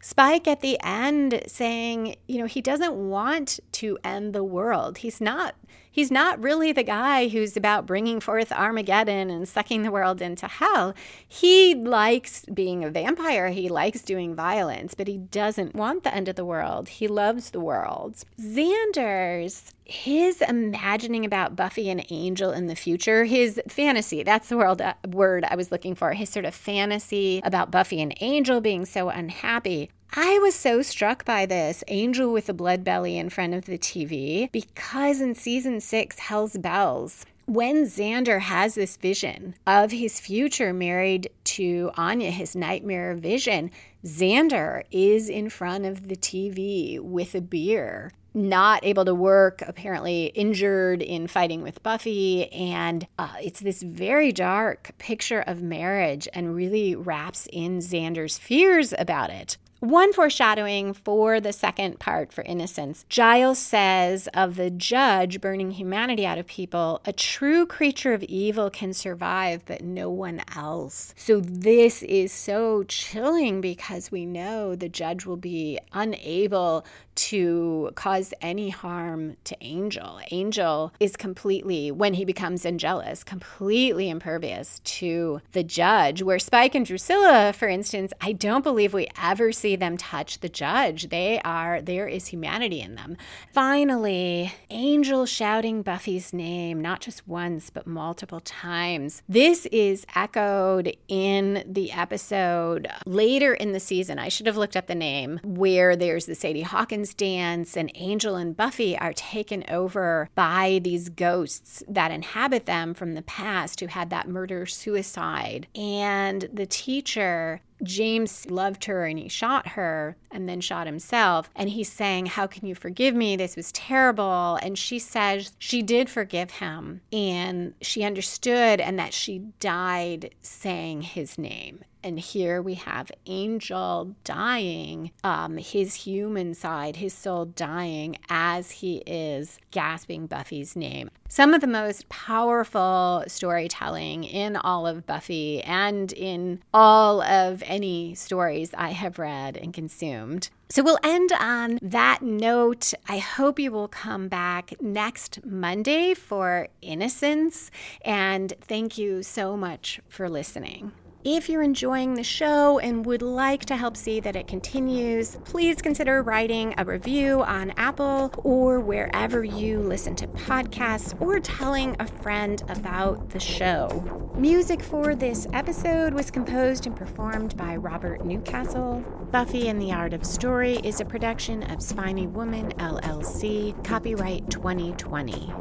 Spike 0.00 0.48
at 0.48 0.60
the 0.60 0.78
end 0.82 1.42
saying, 1.46 2.16
you 2.26 2.38
know, 2.38 2.46
he 2.46 2.60
doesn't 2.60 2.94
want 2.94 3.60
to 3.72 3.98
end 4.02 4.34
the 4.34 4.44
world. 4.44 4.98
He's 4.98 5.20
not 5.20 5.54
he's 5.90 6.10
not 6.10 6.40
really 6.42 6.72
the 6.72 6.82
guy 6.82 7.28
who's 7.28 7.56
about 7.56 7.86
bringing 7.86 8.20
forth 8.20 8.52
Armageddon 8.52 9.30
and 9.30 9.48
sucking 9.48 9.82
the 9.82 9.90
world 9.90 10.22
into 10.22 10.46
hell. 10.46 10.94
He 11.26 11.74
likes 11.74 12.44
being 12.46 12.84
a 12.84 12.90
vampire, 12.90 13.48
he 13.48 13.68
likes 13.68 14.02
doing 14.02 14.34
violence, 14.34 14.94
but 14.94 15.08
he 15.08 15.18
doesn't 15.18 15.74
want 15.74 16.04
the 16.04 16.14
end 16.14 16.28
of 16.28 16.36
the 16.36 16.44
world. 16.44 16.88
He 16.88 17.08
loves 17.08 17.50
the 17.50 17.60
world. 17.60 18.24
Xander's 18.40 19.74
his 19.90 20.40
imagining 20.40 21.24
about 21.24 21.56
Buffy 21.56 21.90
and 21.90 22.04
Angel 22.10 22.52
in 22.52 22.66
the 22.66 22.76
future, 22.76 23.24
his 23.24 23.60
fantasy, 23.68 24.22
that's 24.22 24.48
the 24.48 24.56
world, 24.56 24.80
uh, 24.80 24.94
word 25.08 25.44
I 25.44 25.56
was 25.56 25.72
looking 25.72 25.94
for, 25.94 26.12
his 26.12 26.30
sort 26.30 26.44
of 26.44 26.54
fantasy 26.54 27.40
about 27.44 27.70
Buffy 27.70 28.00
and 28.00 28.14
Angel 28.20 28.60
being 28.60 28.86
so 28.86 29.08
unhappy. 29.08 29.90
I 30.12 30.38
was 30.38 30.54
so 30.54 30.82
struck 30.82 31.24
by 31.24 31.46
this 31.46 31.84
angel 31.88 32.32
with 32.32 32.48
a 32.48 32.54
blood 32.54 32.82
belly 32.82 33.16
in 33.16 33.30
front 33.30 33.54
of 33.54 33.66
the 33.66 33.78
TV 33.78 34.50
because 34.50 35.20
in 35.20 35.34
season 35.34 35.80
six, 35.80 36.18
Hell's 36.18 36.56
Bells, 36.56 37.26
when 37.46 37.84
Xander 37.84 38.40
has 38.40 38.76
this 38.76 38.96
vision 38.96 39.54
of 39.66 39.90
his 39.90 40.20
future 40.20 40.72
married 40.72 41.30
to 41.44 41.90
Anya, 41.96 42.30
his 42.30 42.54
nightmare 42.54 43.14
vision, 43.14 43.70
Xander 44.04 44.84
is 44.92 45.28
in 45.28 45.50
front 45.50 45.84
of 45.84 46.08
the 46.08 46.16
TV 46.16 47.00
with 47.00 47.34
a 47.34 47.40
beer 47.40 48.12
not 48.34 48.84
able 48.84 49.04
to 49.04 49.14
work, 49.14 49.62
apparently 49.66 50.26
injured 50.26 51.02
in 51.02 51.26
fighting 51.26 51.62
with 51.62 51.82
Buffy. 51.82 52.50
And 52.52 53.06
uh, 53.18 53.34
it's 53.42 53.60
this 53.60 53.82
very 53.82 54.32
dark 54.32 54.92
picture 54.98 55.40
of 55.40 55.62
marriage 55.62 56.28
and 56.32 56.54
really 56.54 56.94
wraps 56.94 57.48
in 57.52 57.78
Xander's 57.78 58.38
fears 58.38 58.94
about 58.98 59.30
it. 59.30 59.56
One 59.80 60.12
foreshadowing 60.12 60.92
for 60.92 61.40
the 61.40 61.54
second 61.54 61.98
part 61.98 62.34
for 62.34 62.44
Innocence. 62.44 63.06
Giles 63.08 63.58
says 63.58 64.28
of 64.34 64.56
the 64.56 64.68
judge 64.68 65.40
burning 65.40 65.70
humanity 65.70 66.26
out 66.26 66.36
of 66.36 66.46
people, 66.46 67.00
a 67.06 67.14
true 67.14 67.64
creature 67.64 68.12
of 68.12 68.22
evil 68.24 68.68
can 68.68 68.92
survive, 68.92 69.64
but 69.64 69.80
no 69.82 70.10
one 70.10 70.42
else. 70.54 71.14
So 71.16 71.40
this 71.40 72.02
is 72.02 72.30
so 72.30 72.82
chilling 72.82 73.62
because 73.62 74.12
we 74.12 74.26
know 74.26 74.74
the 74.74 74.90
judge 74.90 75.24
will 75.24 75.38
be 75.38 75.78
unable 75.94 76.84
to 77.20 77.90
cause 77.96 78.32
any 78.40 78.70
harm 78.70 79.36
to 79.44 79.56
Angel. 79.60 80.20
Angel 80.30 80.92
is 80.98 81.16
completely, 81.16 81.90
when 81.90 82.14
he 82.14 82.24
becomes 82.24 82.64
Angelus, 82.64 83.22
completely 83.22 84.08
impervious 84.08 84.80
to 84.84 85.40
the 85.52 85.62
judge. 85.62 86.22
Where 86.22 86.38
Spike 86.38 86.74
and 86.74 86.86
Drusilla, 86.86 87.52
for 87.52 87.68
instance, 87.68 88.12
I 88.20 88.32
don't 88.32 88.64
believe 88.64 88.94
we 88.94 89.08
ever 89.20 89.52
see 89.52 89.76
them 89.76 89.98
touch 89.98 90.40
the 90.40 90.48
judge. 90.48 91.10
They 91.10 91.40
are, 91.44 91.82
there 91.82 92.08
is 92.08 92.28
humanity 92.28 92.80
in 92.80 92.94
them. 92.94 93.16
Finally, 93.52 94.54
Angel 94.70 95.26
shouting 95.26 95.82
Buffy's 95.82 96.32
name, 96.32 96.80
not 96.80 97.00
just 97.00 97.28
once, 97.28 97.68
but 97.68 97.86
multiple 97.86 98.40
times. 98.40 99.22
This 99.28 99.66
is 99.66 100.06
echoed 100.14 100.96
in 101.08 101.64
the 101.66 101.92
episode 101.92 102.88
later 103.04 103.52
in 103.52 103.72
the 103.72 103.80
season. 103.80 104.18
I 104.18 104.28
should 104.28 104.46
have 104.46 104.56
looked 104.56 104.76
up 104.76 104.86
the 104.86 104.94
name, 104.94 105.40
where 105.44 105.96
there's 105.96 106.26
the 106.26 106.34
Sadie 106.34 106.62
Hawkins 106.62 107.09
dance, 107.14 107.76
and 107.76 107.90
Angel 107.94 108.36
and 108.36 108.56
Buffy 108.56 108.96
are 108.98 109.12
taken 109.12 109.64
over 109.68 110.28
by 110.34 110.80
these 110.82 111.08
ghosts 111.08 111.82
that 111.88 112.10
inhabit 112.10 112.66
them 112.66 112.94
from 112.94 113.14
the 113.14 113.22
past 113.22 113.80
who 113.80 113.86
had 113.86 114.10
that 114.10 114.28
murder 114.28 114.66
suicide. 114.66 115.66
And 115.74 116.48
the 116.52 116.66
teacher 116.66 117.60
James 117.82 118.50
loved 118.50 118.84
her 118.84 119.06
and 119.06 119.18
he 119.18 119.28
shot 119.28 119.68
her 119.68 120.16
and 120.30 120.48
then 120.48 120.60
shot 120.60 120.86
himself. 120.86 121.50
And 121.56 121.70
he's 121.70 121.90
saying, 121.90 122.26
How 122.26 122.46
can 122.46 122.66
you 122.66 122.74
forgive 122.74 123.14
me? 123.14 123.36
This 123.36 123.56
was 123.56 123.72
terrible. 123.72 124.58
And 124.62 124.78
she 124.78 124.98
says 124.98 125.52
she 125.58 125.82
did 125.82 126.08
forgive 126.08 126.50
him 126.50 127.00
and 127.12 127.74
she 127.80 128.04
understood 128.04 128.80
and 128.80 128.98
that 128.98 129.14
she 129.14 129.38
died 129.58 130.34
saying 130.42 131.02
his 131.02 131.38
name. 131.38 131.84
And 132.02 132.18
here 132.18 132.62
we 132.62 132.74
have 132.74 133.12
Angel 133.26 134.14
dying, 134.24 135.10
um, 135.22 135.58
his 135.58 135.94
human 135.94 136.54
side, 136.54 136.96
his 136.96 137.12
soul 137.12 137.44
dying 137.44 138.16
as 138.28 138.70
he 138.70 138.98
is 139.06 139.58
gasping 139.70 140.26
Buffy's 140.26 140.74
name. 140.76 141.10
Some 141.28 141.52
of 141.52 141.60
the 141.60 141.66
most 141.66 142.08
powerful 142.08 143.24
storytelling 143.26 144.24
in 144.24 144.56
all 144.56 144.86
of 144.86 145.06
Buffy 145.06 145.62
and 145.62 146.12
in 146.12 146.62
all 146.72 147.22
of 147.22 147.62
any 147.70 148.14
stories 148.14 148.74
I 148.76 148.90
have 148.90 149.18
read 149.18 149.56
and 149.56 149.72
consumed. 149.72 150.50
So 150.68 150.82
we'll 150.82 150.98
end 151.02 151.30
on 151.38 151.78
that 151.80 152.20
note. 152.20 152.92
I 153.08 153.18
hope 153.18 153.58
you 153.58 153.72
will 153.72 153.88
come 153.88 154.28
back 154.28 154.74
next 154.80 155.44
Monday 155.44 156.12
for 156.14 156.68
Innocence. 156.82 157.70
And 158.02 158.52
thank 158.60 158.98
you 158.98 159.22
so 159.22 159.56
much 159.56 160.00
for 160.08 160.28
listening. 160.28 160.92
If 161.22 161.50
you're 161.50 161.62
enjoying 161.62 162.14
the 162.14 162.24
show 162.24 162.78
and 162.78 163.04
would 163.04 163.20
like 163.20 163.66
to 163.66 163.76
help 163.76 163.94
see 163.94 164.20
that 164.20 164.36
it 164.36 164.46
continues, 164.46 165.36
please 165.44 165.82
consider 165.82 166.22
writing 166.22 166.72
a 166.78 166.84
review 166.86 167.42
on 167.42 167.72
Apple 167.76 168.32
or 168.38 168.80
wherever 168.80 169.44
you 169.44 169.80
listen 169.80 170.16
to 170.16 170.26
podcasts 170.28 171.20
or 171.20 171.38
telling 171.38 171.94
a 172.00 172.06
friend 172.06 172.62
about 172.70 173.28
the 173.28 173.38
show. 173.38 174.32
Music 174.34 174.82
for 174.82 175.14
this 175.14 175.46
episode 175.52 176.14
was 176.14 176.30
composed 176.30 176.86
and 176.86 176.96
performed 176.96 177.54
by 177.54 177.76
Robert 177.76 178.24
Newcastle. 178.24 179.04
Buffy 179.30 179.68
and 179.68 179.78
the 179.78 179.92
Art 179.92 180.14
of 180.14 180.24
Story 180.24 180.76
is 180.76 181.02
a 181.02 181.04
production 181.04 181.64
of 181.64 181.82
Spiny 181.82 182.28
Woman 182.28 182.72
LLC, 182.78 183.74
copyright 183.84 184.48
2020. 184.48 185.52